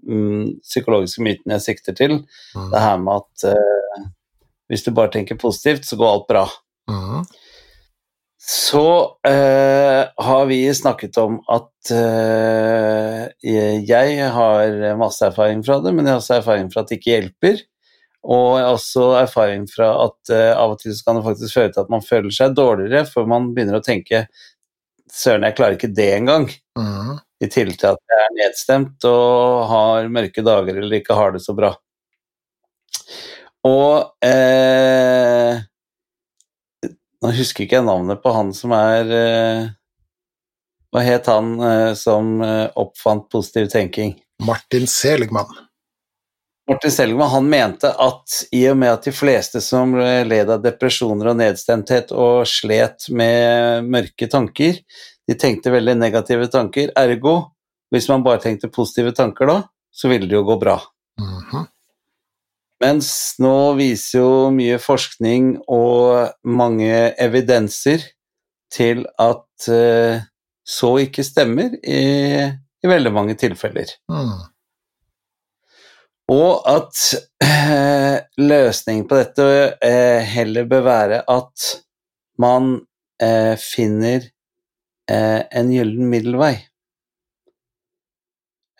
mm, 0.00 0.60
psykologiske 0.64 1.24
myten 1.24 1.52
jeg 1.52 1.64
sikter 1.66 1.96
til, 1.98 2.18
mm. 2.56 2.70
det 2.72 2.84
her 2.84 3.00
med 3.02 3.20
at 3.20 3.48
eh, 3.52 4.06
Hvis 4.72 4.86
du 4.86 4.94
bare 4.96 5.12
tenker 5.12 5.36
positivt, 5.36 5.84
så 5.84 5.98
går 6.00 6.08
alt 6.08 6.28
bra. 6.30 6.44
Mm. 6.88 7.26
Så 8.40 8.86
eh, 9.28 10.08
har 10.16 10.46
vi 10.48 10.58
snakket 10.74 11.16
om 11.20 11.36
at 11.52 11.92
eh, 11.92 13.28
jeg 13.44 14.30
har 14.32 14.96
masse 15.00 15.24
erfaring 15.28 15.60
fra 15.64 15.78
det, 15.84 15.92
men 15.92 16.04
jeg 16.04 16.16
har 16.16 16.22
også 16.22 16.38
erfaring 16.40 16.72
fra 16.72 16.82
at 16.82 16.90
det 16.90 16.98
ikke 16.98 17.12
hjelper. 17.12 17.62
Og 18.24 18.56
jeg 18.56 18.64
har 18.64 18.78
også 18.78 19.06
erfaring 19.20 19.64
fra 19.68 19.90
at 20.06 20.32
eh, 20.32 20.50
av 20.56 20.74
og 20.74 20.80
til 20.80 20.96
så 20.96 21.04
kan 21.04 21.20
det 21.20 21.26
faktisk 21.26 21.58
føre 21.58 21.72
til 21.72 21.84
at 21.84 21.92
man 21.92 22.04
føler 22.04 22.32
seg 22.32 22.56
dårligere, 22.56 23.04
for 23.08 23.28
man 23.28 23.50
begynner 23.52 23.80
å 23.80 23.84
tenke 23.84 24.24
Søren, 25.12 25.44
jeg 25.46 25.56
klarer 25.58 25.76
ikke 25.76 25.92
det 25.94 26.10
engang. 26.16 26.48
Mm. 26.78 27.18
I 27.42 27.48
tillegg 27.52 27.78
til 27.80 27.92
at 27.92 28.00
jeg 28.10 28.22
er 28.24 28.34
nedstemt 28.38 29.06
og 29.08 29.64
har 29.70 30.08
mørke 30.12 30.44
dager 30.46 30.80
eller 30.80 31.00
ikke 31.00 31.16
har 31.18 31.34
det 31.34 31.42
så 31.44 31.54
bra. 31.56 31.74
Og 33.64 34.24
eh, 34.24 35.60
Nå 37.24 37.30
husker 37.32 37.64
ikke 37.64 37.78
jeg 37.78 37.86
navnet 37.86 38.20
på 38.20 38.32
han 38.36 38.50
som 38.56 38.74
er 38.76 39.12
eh, 39.16 39.68
Hva 40.92 41.04
het 41.04 41.30
han 41.32 41.54
eh, 41.64 41.92
som 41.96 42.36
eh, 42.44 42.66
oppfant 42.80 43.24
positiv 43.32 43.70
tenking? 43.72 44.12
Martin 44.44 44.84
Seligman. 44.90 45.48
Martin 46.68 46.92
Selgman 46.92 47.28
han 47.28 47.48
mente 47.48 47.90
at 47.92 48.36
i 48.56 48.62
og 48.70 48.78
med 48.80 48.94
at 48.94 49.04
de 49.04 49.12
fleste 49.12 49.60
som 49.60 49.92
led 50.00 50.48
av 50.50 50.62
depresjoner 50.64 51.34
og 51.34 51.36
nedstemthet 51.42 52.14
og 52.16 52.46
slet 52.48 53.10
med 53.12 53.84
mørke 53.92 54.28
tanker, 54.32 54.78
de 55.28 55.36
tenkte 55.40 55.72
veldig 55.74 55.98
negative 56.00 56.48
tanker, 56.52 56.92
ergo 56.96 57.36
hvis 57.92 58.08
man 58.08 58.24
bare 58.24 58.40
tenkte 58.42 58.72
positive 58.72 59.12
tanker 59.14 59.48
da, 59.50 59.58
så 59.92 60.08
ville 60.10 60.26
det 60.30 60.38
jo 60.38 60.46
gå 60.48 60.56
bra. 60.60 60.78
Mhm. 61.20 61.68
Mens 62.82 63.10
nå 63.40 63.56
viser 63.78 64.18
jo 64.18 64.30
mye 64.52 64.80
forskning 64.82 65.54
og 65.72 66.32
mange 66.44 67.12
evidenser 67.22 68.02
til 68.74 69.04
at 69.20 69.68
eh, 69.70 70.24
så 70.64 70.90
ikke 71.04 71.24
stemmer 71.24 71.76
i, 71.84 72.02
i 72.50 72.90
veldig 72.90 73.12
mange 73.14 73.38
tilfeller. 73.40 73.94
Mhm. 74.10 74.42
Og 76.32 76.62
at 76.68 77.00
eh, 77.44 78.16
løsningen 78.40 79.04
på 79.08 79.18
dette 79.18 79.48
eh, 79.84 80.22
heller 80.24 80.68
bør 80.68 80.86
være 80.86 81.18
at 81.28 81.66
man 82.40 82.78
eh, 83.20 83.52
finner 83.60 84.24
eh, 85.10 85.42
en 85.44 85.72
gyllen 85.72 86.08
middelvei. 86.08 86.54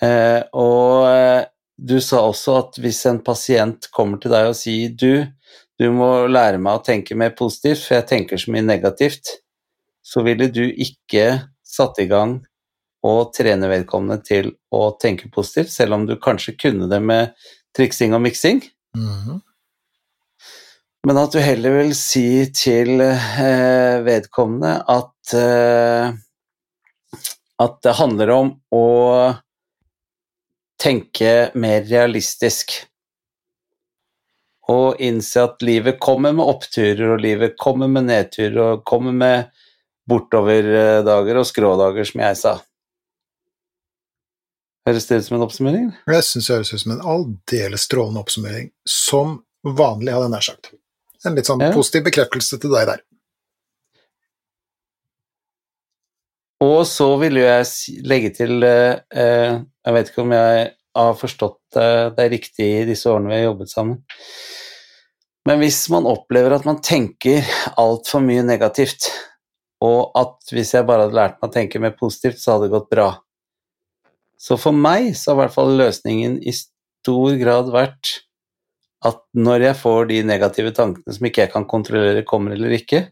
Eh, 0.00 0.40
og 0.56 1.04
eh, 1.10 1.44
du 1.76 1.98
sa 2.00 2.24
også 2.30 2.56
at 2.62 2.80
hvis 2.80 3.04
en 3.10 3.20
pasient 3.24 3.90
kommer 3.92 4.22
til 4.22 4.32
deg 4.32 4.48
og 4.48 4.56
sier 4.56 4.96
du, 4.96 5.26
du 5.76 5.88
må 5.92 6.26
lære 6.30 6.60
meg 6.62 6.78
å 6.78 6.84
tenke 6.86 7.18
mer 7.18 7.34
positivt, 7.36 7.84
for 7.84 7.98
jeg 7.98 8.08
tenker 8.08 8.40
så 8.40 8.54
mye 8.54 8.64
negativt, 8.64 9.36
så 10.04 10.22
ville 10.24 10.48
du 10.52 10.64
ikke 10.64 11.28
satt 11.66 12.00
i 12.00 12.08
gang 12.08 12.38
og 13.04 13.34
trene 13.36 13.68
vedkommende 13.68 14.22
til 14.24 14.52
å 14.72 14.86
tenke 15.00 15.28
positivt, 15.32 15.72
selv 15.74 15.98
om 15.98 16.06
du 16.08 16.16
kanskje 16.16 16.56
kunne 16.56 16.88
det 16.88 17.02
med 17.04 17.34
triksing 17.76 18.14
og 18.16 18.22
miksing, 18.24 18.62
Mhm. 18.96 19.40
men 21.06 21.18
at 21.18 21.32
du 21.32 21.40
heller 21.40 21.82
vil 21.82 21.94
si 21.94 22.46
til 22.54 23.00
eh, 23.00 24.00
vedkommende 24.06 24.84
at 24.88 25.34
eh, 25.34 26.12
at 27.60 27.82
det 27.82 27.92
handler 27.98 28.30
om 28.34 28.48
å 28.74 28.86
tenke 30.80 31.50
mer 31.54 31.84
realistisk. 31.86 32.72
Og 34.68 35.00
innse 35.04 35.44
at 35.44 35.62
livet 35.62 36.00
kommer 36.00 36.32
med 36.32 36.48
oppturer, 36.48 37.14
og 37.14 37.20
livet 37.22 37.56
kommer 37.60 37.88
med 37.88 38.08
nedturer, 38.08 38.58
og 38.62 38.84
kommer 38.88 39.12
med 39.12 39.50
bortoverdager 40.08 41.40
og 41.40 41.46
skrådager, 41.48 42.08
som 42.08 42.24
jeg 42.24 42.40
sa. 42.40 42.54
Høres 44.84 45.06
det 45.08 45.16
ut 45.16 45.24
som 45.28 45.36
en 45.38 45.44
oppsummering? 45.46 45.86
Jeg 46.12 46.24
syns 46.28 46.46
det 46.48 46.56
høres 46.58 46.72
ut 46.74 46.82
som 46.82 46.92
en 46.92 47.04
aldeles 47.14 47.86
strålende 47.86 48.20
oppsummering. 48.20 48.66
Som 48.84 49.38
vanlig, 49.64 50.12
hadde 50.12 50.26
jeg 50.26 50.34
nær 50.34 50.44
sagt. 50.44 50.72
En 51.24 51.34
litt 51.38 51.48
sånn 51.48 51.62
Ja. 51.64 51.72
positiv 51.72 52.04
bekreftelse 52.04 52.58
til 52.60 52.70
deg 52.74 52.86
der. 52.90 53.00
Og 56.64 56.86
så 56.86 57.08
vil 57.20 57.40
jo 57.40 57.44
jeg 57.44 58.02
legge 58.08 58.30
til 58.36 58.62
eh, 58.64 59.00
eh, 59.12 59.60
Jeg 59.84 59.96
vet 59.96 60.10
ikke 60.10 60.22
om 60.22 60.32
jeg 60.36 60.68
har 60.94 61.14
forstått 61.18 61.76
eh, 61.80 62.10
det 62.16 62.28
riktig 62.30 62.68
i 62.82 62.84
disse 62.88 63.10
årene 63.10 63.28
vi 63.32 63.38
har 63.40 63.48
jobbet 63.50 63.72
sammen. 63.72 63.98
Men 65.44 65.58
hvis 65.60 65.82
man 65.92 66.06
opplever 66.08 66.54
at 66.56 66.64
man 66.64 66.78
tenker 66.80 67.44
altfor 67.76 68.22
mye 68.24 68.44
negativt, 68.46 69.10
og 69.84 70.14
at 70.16 70.54
hvis 70.54 70.72
jeg 70.72 70.86
bare 70.88 71.04
hadde 71.04 71.18
lært 71.18 71.40
meg 71.40 71.50
å 71.50 71.52
tenke 71.52 71.80
mer 71.82 71.92
positivt, 71.98 72.38
så 72.40 72.54
hadde 72.54 72.70
det 72.70 72.76
gått 72.78 72.88
bra. 72.94 73.10
Så 74.40 74.58
for 74.60 74.76
meg 74.76 75.12
så 75.16 75.32
har 75.32 75.38
i 75.38 75.42
hvert 75.44 75.56
fall 75.56 75.74
løsningen 75.78 76.38
i 76.44 76.54
stor 76.56 77.36
grad 77.40 77.70
vært 77.72 78.18
at 79.04 79.20
når 79.36 79.68
jeg 79.68 79.80
får 79.82 80.08
de 80.08 80.22
negative 80.24 80.72
tankene 80.76 81.14
som 81.14 81.28
ikke 81.28 81.44
jeg 81.44 81.52
kan 81.52 81.66
kontrollere 81.68 82.24
kommer 82.26 82.56
eller 82.56 82.72
ikke, 82.78 83.02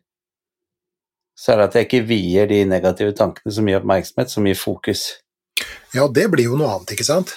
så 1.37 1.53
er 1.53 1.61
det 1.61 1.69
at 1.69 1.79
jeg 1.79 1.89
ikke 1.89 2.07
vier 2.09 2.49
de 2.49 2.63
negative 2.69 3.15
tankene 3.17 3.53
så 3.53 3.65
mye 3.65 3.79
oppmerksomhet, 3.81 4.33
så 4.33 4.43
mye 4.45 4.59
fokus. 4.59 5.07
Ja, 5.93 6.07
det 6.09 6.29
blir 6.33 6.49
jo 6.49 6.59
noe 6.61 6.77
annet, 6.77 6.95
ikke 6.95 7.09
sant? 7.09 7.35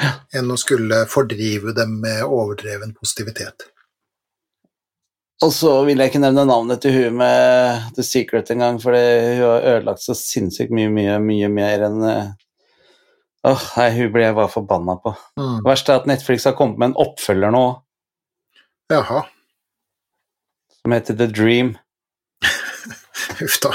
Ja. 0.00 0.14
Enn 0.36 0.50
å 0.52 0.58
skulle 0.60 1.04
fordrive 1.10 1.74
dem 1.76 1.98
med 2.02 2.24
overdreven 2.24 2.94
positivitet. 2.96 3.68
Og 5.42 5.50
så 5.54 5.72
vil 5.86 5.98
jeg 5.98 6.12
ikke 6.12 6.22
nevne 6.22 6.44
navnet 6.46 6.80
til 6.84 6.94
hun 6.94 7.18
med 7.18 7.88
The 7.96 8.04
Secret 8.06 8.52
engang, 8.54 8.78
for 8.82 8.94
hun 8.94 9.42
har 9.42 9.68
ødelagt 9.74 10.04
så 10.04 10.14
sinnssykt 10.16 10.72
mye, 10.74 10.90
mye, 10.92 11.18
mye 11.22 11.50
mer 11.52 11.86
enn 11.88 12.04
Åh, 13.48 13.62
nei, 13.76 13.88
hun 13.96 14.12
ble 14.14 14.22
jeg 14.22 14.36
bare 14.38 14.50
forbanna 14.52 14.94
på. 15.02 15.14
Mm. 15.40 15.56
Det 15.62 15.66
verste 15.66 15.94
er 15.94 16.02
at 16.02 16.10
Netflix 16.10 16.46
har 16.46 16.54
kommet 16.58 16.78
med 16.78 16.92
en 16.92 17.00
oppfølger 17.02 17.50
nå 17.54 17.64
Jaha, 18.92 19.22
som 20.82 20.92
heter 20.92 21.16
The 21.16 21.26
Dream. 21.30 21.74
huff 23.40 23.58
da. 23.62 23.72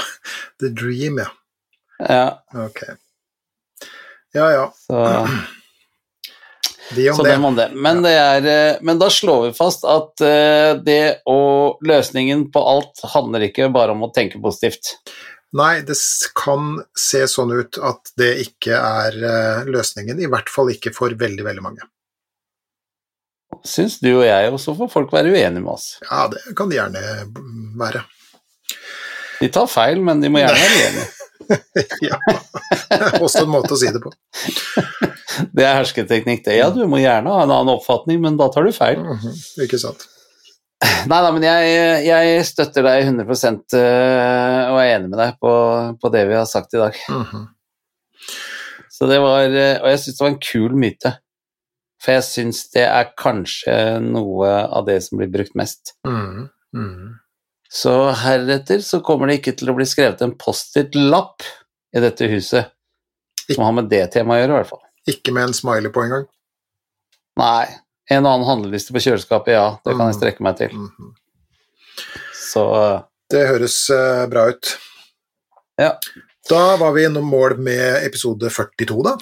The 0.60 0.68
Dream, 0.68 1.18
ja. 1.18 1.28
Ja, 1.98 2.64
Ok. 2.68 2.82
Ja 4.36 4.50
ja, 4.52 4.64
så, 4.76 4.98
de 6.94 7.10
om 7.10 7.16
så 7.16 7.22
det. 7.22 7.38
må 7.40 7.50
det. 7.56 7.70
Men, 7.74 8.02
det 8.04 8.12
er, 8.12 8.44
eh, 8.46 8.76
men 8.84 9.00
da 9.00 9.08
slår 9.10 9.46
vi 9.46 9.54
fast 9.56 9.86
at 9.88 10.20
eh, 10.24 10.76
det 10.84 11.24
og 11.28 11.80
løsningen 11.88 12.50
på 12.52 12.60
alt 12.60 13.02
handler 13.14 13.48
ikke 13.48 13.70
bare 13.72 13.96
om 13.96 14.04
å 14.04 14.10
tenke 14.14 14.40
positivt. 14.42 14.98
Nei, 15.56 15.80
det 15.80 15.96
kan 16.36 16.74
se 16.98 17.22
sånn 17.30 17.54
ut 17.56 17.78
at 17.80 18.10
det 18.20 18.34
ikke 18.42 18.76
er 18.76 19.14
eh, 19.16 19.70
løsningen, 19.70 20.20
i 20.20 20.28
hvert 20.28 20.50
fall 20.52 20.68
ikke 20.74 20.92
for 20.92 21.14
veldig, 21.16 21.46
veldig 21.46 21.64
mange. 21.64 21.86
Syns 23.64 23.96
du 24.02 24.10
og 24.12 24.26
jeg, 24.26 24.50
og 24.52 24.60
så 24.60 24.74
får 24.76 24.90
folk 24.92 25.14
være 25.14 25.32
uenige 25.32 25.62
med 25.64 25.72
oss. 25.72 25.94
Ja, 26.04 26.26
det 26.28 26.42
kan 26.56 26.68
de 26.68 26.76
gjerne 26.76 27.00
mm, 27.32 27.78
være. 27.80 28.04
De 29.38 29.48
tar 29.54 29.70
feil, 29.72 30.02
men 30.04 30.20
de 30.20 30.28
må 30.32 30.42
gjerne 30.42 30.60
være 30.60 30.82
uenige. 30.82 31.08
ja, 32.10 32.18
også 33.24 33.46
en 33.46 33.52
måte 33.54 33.72
å 33.72 33.80
si 33.80 33.92
det 33.94 34.04
på. 34.04 34.12
Det 35.54 35.62
er 35.62 35.76
hersketeknikk, 35.76 36.40
det. 36.48 36.56
Ja, 36.58 36.66
du 36.74 36.80
må 36.90 36.98
gjerne 36.98 37.30
ha 37.30 37.44
en 37.44 37.52
annen 37.54 37.70
oppfatning, 37.76 38.18
men 38.24 38.34
da 38.40 38.48
tar 38.50 38.66
du 38.66 38.72
feil. 38.74 38.98
Mhm, 39.06 39.36
Ikke 39.62 39.78
sant. 39.78 40.02
Nei 41.10 41.20
da, 41.24 41.30
men 41.34 41.42
jeg, 41.42 41.70
jeg 42.06 42.42
støtter 42.46 42.84
deg 42.86 43.08
100 43.08 43.78
eh, 43.78 44.68
og 44.70 44.78
er 44.78 44.92
enig 44.92 45.08
med 45.10 45.18
deg 45.18 45.38
på, 45.42 45.52
på 45.98 46.10
det 46.14 46.26
vi 46.28 46.36
har 46.38 46.46
sagt 46.50 46.76
i 46.76 46.82
dag. 46.82 46.98
Mhm. 47.10 47.46
Så 48.98 49.06
det 49.06 49.20
var, 49.22 49.46
eh, 49.46 49.76
og 49.78 49.88
jeg 49.92 49.98
syns 50.02 50.16
det 50.18 50.24
var 50.24 50.32
en 50.32 50.42
kul 50.42 50.76
myte. 50.78 51.12
For 52.02 52.14
jeg 52.14 52.26
syns 52.26 52.64
det 52.74 52.84
er 52.86 53.12
kanskje 53.18 53.74
noe 54.02 54.50
av 54.50 54.86
det 54.86 55.00
som 55.06 55.18
blir 55.18 55.30
brukt 55.30 55.54
mest. 55.58 55.96
Mm 56.06 56.48
-hmm. 56.74 57.14
Så 57.70 58.10
heretter 58.10 58.80
så 58.80 59.00
kommer 59.00 59.26
det 59.26 59.38
ikke 59.38 59.56
til 59.58 59.70
å 59.70 59.74
bli 59.76 59.86
skrevet 59.86 60.22
en 60.22 60.36
Post-It-lapp 60.38 61.42
i 61.96 62.00
dette 62.00 62.26
huset 62.26 62.72
som 63.54 63.64
har 63.64 63.72
med 63.72 63.88
det 63.90 64.06
temaet 64.12 64.38
å 64.38 64.40
gjøre, 64.42 64.52
i 64.52 64.56
hvert 64.56 64.70
fall. 64.72 64.84
Ikke 65.08 65.32
med 65.32 65.48
en 65.48 65.54
smiley 65.54 65.92
på 65.92 66.04
engang. 66.04 66.26
Nei. 67.38 67.66
En 68.08 68.24
og 68.24 68.32
annen 68.32 68.48
handleliste 68.48 68.94
på 68.96 69.02
kjøleskapet, 69.04 69.52
ja, 69.52 69.66
det 69.84 69.96
kan 69.98 70.08
jeg 70.08 70.16
strekke 70.16 70.44
meg 70.44 70.56
til. 70.60 70.74
Mhm. 70.74 71.14
Så 72.48 72.64
Det 73.28 73.42
høres 73.44 73.90
eh, 73.92 74.26
bra 74.30 74.46
ut. 74.48 74.70
Ja. 75.76 75.98
Da 76.48 76.76
var 76.80 76.94
vi 76.96 77.04
innom 77.04 77.26
mål 77.28 77.58
med 77.60 78.06
episode 78.06 78.48
42, 78.50 79.02
da. 79.04 79.18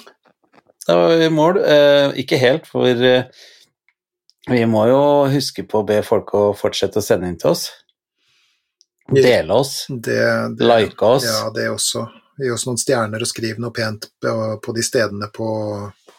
da 0.87 0.95
var 0.95 1.11
vi 1.11 1.25
i 1.25 1.33
mål. 1.33 1.59
Eh, 1.59 2.13
ikke 2.23 2.39
helt, 2.39 2.69
for 2.71 2.87
eh, 2.87 3.27
vi 4.47 4.61
må 4.65 4.85
jo 4.87 5.01
huske 5.27 5.65
på 5.67 5.81
å 5.81 5.87
be 5.87 5.99
folk 6.07 6.31
å 6.39 6.45
fortsette 6.55 7.01
å 7.01 7.03
sende 7.03 7.27
inn 7.27 7.35
til 7.41 7.51
oss. 7.51 7.67
Dele 9.11 9.59
oss, 9.59 9.85
Det, 9.89 10.21
det, 10.55 10.63
like 10.67 11.03
oss. 11.05 11.27
Ja, 11.27 11.49
det 11.55 11.67
også. 11.71 12.05
Gi 12.39 12.51
oss 12.53 12.63
noen 12.67 12.79
stjerner 12.79 13.23
og 13.23 13.27
skriv 13.27 13.59
noe 13.59 13.75
pent 13.75 14.07
på, 14.23 14.33
på 14.63 14.75
de 14.75 14.83
stedene 14.85 15.27
på, 15.33 15.51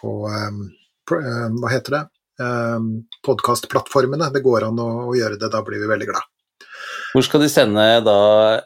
på, 0.01 0.15
um, 0.29 0.63
Hva 1.09 1.73
heter 1.73 1.97
det? 1.97 2.05
Eh, 2.43 2.89
podkastplattformene 3.27 4.31
det 4.35 4.43
går 4.45 4.69
an 4.69 4.83
å, 4.83 4.89
å, 5.09 5.15
gjøre 5.17 5.39
det. 5.41 5.51
Da 5.53 5.63
blir 5.67 5.83
vi 5.83 5.91
veldig 5.91 6.11
glad. 6.11 6.27
Hvor 7.13 7.25
skal 7.25 7.43
de 7.43 7.49
sende 7.51 7.85
da 8.05 8.19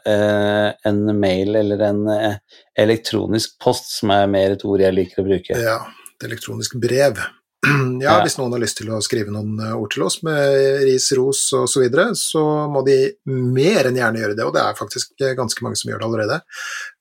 eh, 0.09 0.73
en 0.89 1.05
mail 1.19 1.55
eller 1.61 1.85
en 1.87 2.01
eh, 2.11 2.41
elektronisk 2.79 3.55
post, 3.63 3.93
som 3.99 4.11
er 4.15 4.27
mer 4.31 4.57
et 4.57 4.65
ord 4.67 4.83
jeg 4.83 4.95
liker 4.95 5.23
å 5.23 5.29
bruke? 5.29 5.59
Ja, 5.59 5.79
et 6.15 6.27
elektronisk 6.27 6.77
brev. 6.81 7.21
Ja, 8.03 8.17
hvis 8.19 8.35
noen 8.35 8.51
har 8.51 8.59
lyst 8.59 8.75
til 8.81 8.89
å 8.91 8.99
skrive 9.03 9.31
noen 9.31 9.55
eh, 9.63 9.75
ord 9.77 9.93
til 9.93 10.03
oss 10.03 10.19
med 10.27 10.83
ris, 10.83 11.07
ros 11.15 11.45
osv., 11.55 11.69
så, 11.71 11.83
videre, 11.83 12.09
så 12.19 12.43
må 12.71 12.83
de 12.83 12.97
mer 13.29 13.87
enn 13.87 13.99
gjerne 13.99 14.19
gjøre 14.19 14.35
det, 14.35 14.47
og 14.47 14.55
det 14.55 14.63
er 14.63 14.79
faktisk 14.79 15.23
ganske 15.37 15.63
mange 15.65 15.79
som 15.79 15.91
gjør 15.91 16.01
det 16.01 16.09
allerede. 16.09 16.39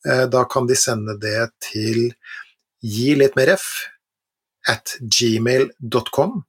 Eh, 0.06 0.24
da 0.30 0.44
kan 0.50 0.70
de 0.70 0.78
sende 0.78 1.16
det 1.22 1.50
til 1.66 2.12
gi 2.82 3.12
litt 3.18 3.34
mer 3.38 3.56
f 3.56 3.66
at 4.70 4.96
gmail.com. 5.02 6.42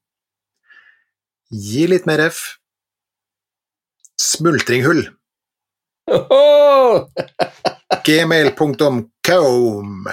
Gi 1.54 1.84
litt 1.86 2.08
mer 2.10 2.24
f 2.32 2.40
smultringhull. 4.18 5.04
Gmail.com. 8.06 10.08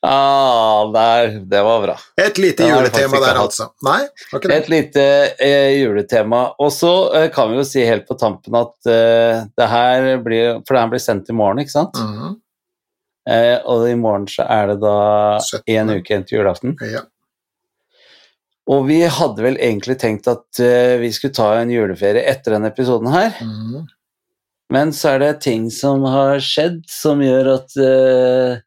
Ah, 0.00 0.92
der, 0.92 1.28
det 1.28 1.62
var 1.62 1.82
bra. 1.82 1.96
Et 2.20 2.38
lite 2.38 2.68
juletema 2.68 3.20
der, 3.20 3.38
altså. 3.40 3.70
Nei, 3.82 4.02
var 4.30 4.42
ikke 4.42 4.50
det. 4.50 4.58
Et 4.58 4.68
lite 4.74 5.06
eh, 5.42 5.70
juletema. 5.80 6.42
Og 6.60 6.70
så 6.72 6.92
eh, 7.16 7.30
kan 7.34 7.50
vi 7.50 7.58
jo 7.58 7.64
si 7.66 7.86
helt 7.88 8.06
på 8.06 8.14
tampen 8.20 8.60
at 8.60 8.90
eh, 8.92 9.40
det 9.58 9.70
her 9.72 10.10
blir 10.22 10.60
For 10.68 10.76
det 10.76 10.84
her 10.84 10.92
blir 10.92 11.02
sendt 11.02 11.32
i 11.32 11.36
morgen, 11.36 11.64
ikke 11.64 11.74
sant? 11.74 11.96
Mm 11.96 12.18
-hmm. 12.18 12.36
og 13.64 13.88
i 13.88 13.94
morgen 13.94 14.28
så 14.28 14.42
er 14.42 14.66
det 14.66 14.80
da 14.80 15.38
én 15.66 15.96
uke 15.96 16.12
igjen 16.12 16.24
til 16.24 16.38
julaften. 16.38 16.76
Ja. 16.80 17.00
Og 18.68 18.84
vi 18.88 19.00
hadde 19.08 19.44
vel 19.44 19.56
egentlig 19.56 19.96
tenkt 20.00 20.28
at 20.28 20.60
uh, 20.60 20.96
vi 21.00 21.10
skulle 21.14 21.36
ta 21.36 21.54
en 21.56 21.72
juleferie 21.72 22.26
etter 22.28 22.56
denne 22.56 22.68
episoden 22.72 23.08
her. 23.12 23.38
Mm. 23.40 23.86
Men 24.72 24.92
så 24.92 25.14
er 25.14 25.22
det 25.22 25.30
ting 25.46 25.70
som 25.72 26.04
har 26.04 26.42
skjedd 26.44 26.82
som 26.92 27.22
gjør 27.24 27.54
at 27.54 27.78
uh, 27.80 28.60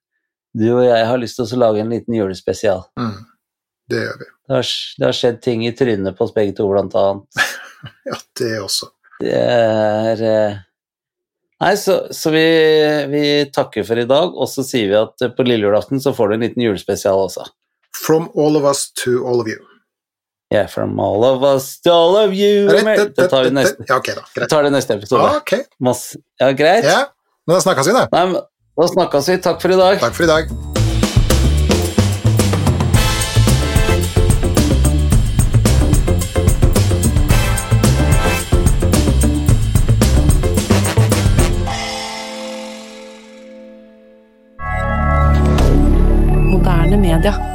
du 0.57 0.65
og 0.73 0.81
jeg 0.87 1.05
har 1.07 1.21
lyst 1.21 1.37
til 1.37 1.45
å 1.45 1.61
lage 1.61 1.83
en 1.83 1.93
liten 1.93 2.17
julespesial. 2.17 2.81
Mm, 2.99 3.21
det 3.93 4.01
gjør 4.07 4.17
vi. 4.23 4.31
Det 4.31 4.57
har, 4.57 4.73
det 4.97 5.07
har, 5.07 5.19
skjedd 5.19 5.39
ting 5.45 5.61
i 5.67 5.75
trynet 5.77 6.17
på 6.17 6.25
oss 6.25 6.33
begge 6.35 6.57
to, 6.57 6.65
blant 6.71 6.97
annet. 6.97 7.45
ja, 8.09 8.17
det 8.41 8.51
også. 8.63 8.89
Det 9.21 9.37
er 9.37 10.25
uh, 10.25 10.59
Nei, 11.61 11.75
så, 11.77 12.07
så 12.09 12.31
vi, 12.33 12.41
vi, 13.11 13.23
takker 13.53 13.85
for 13.85 13.99
i 14.01 14.07
dag, 14.09 14.33
og 14.33 14.49
så 14.49 14.65
sier 14.65 14.87
vi 14.89 14.97
at 14.97 15.27
på 15.37 15.45
lille 15.45 15.67
julaften 15.67 16.01
så 16.01 16.09
får 16.17 16.31
du 16.31 16.39
en 16.39 16.45
liten 16.47 16.63
julespesial 16.65 17.21
også. 17.27 17.45
From 17.93 18.31
all 18.33 18.57
of 18.57 18.65
us 18.65 18.87
to 19.03 19.19
all 19.29 19.43
of 19.43 19.51
you. 19.51 19.61
Yeah, 20.51 20.67
from 20.67 20.99
all 20.99 21.23
of 21.23 21.43
us 21.43 21.79
to 21.81 21.91
all 21.91 22.17
of 22.17 22.33
you. 22.33 22.67
Det 22.67 23.29
tar 23.29 23.43
vi 23.43 23.51
neste, 23.51 23.85
ja, 23.87 23.97
okay, 23.97 24.15
da, 24.15 24.21
greit. 24.35 24.49
tar 24.49 24.63
det 24.63 24.69
neste 24.69 24.93
episode. 24.93 25.23
Ah, 25.23 25.37
okay. 25.37 25.63
Ja, 26.39 26.51
greit? 26.51 26.83
Ja, 26.83 27.05
men 27.47 27.55
da 27.55 27.61
snakkes 27.61 27.87
vi, 27.87 27.95
da. 27.95 28.03
Nei, 28.11 28.25
men 28.33 28.41
da 28.81 28.87
snakkes 28.91 29.31
vi. 29.31 29.37
Takk 29.47 29.63
for 29.63 29.71
i 29.71 29.79
dag. 29.79 30.03
Takk 30.03 30.19
for 30.19 30.27
i 30.27 30.31
dag. 30.33 30.51
Media. 47.01 47.50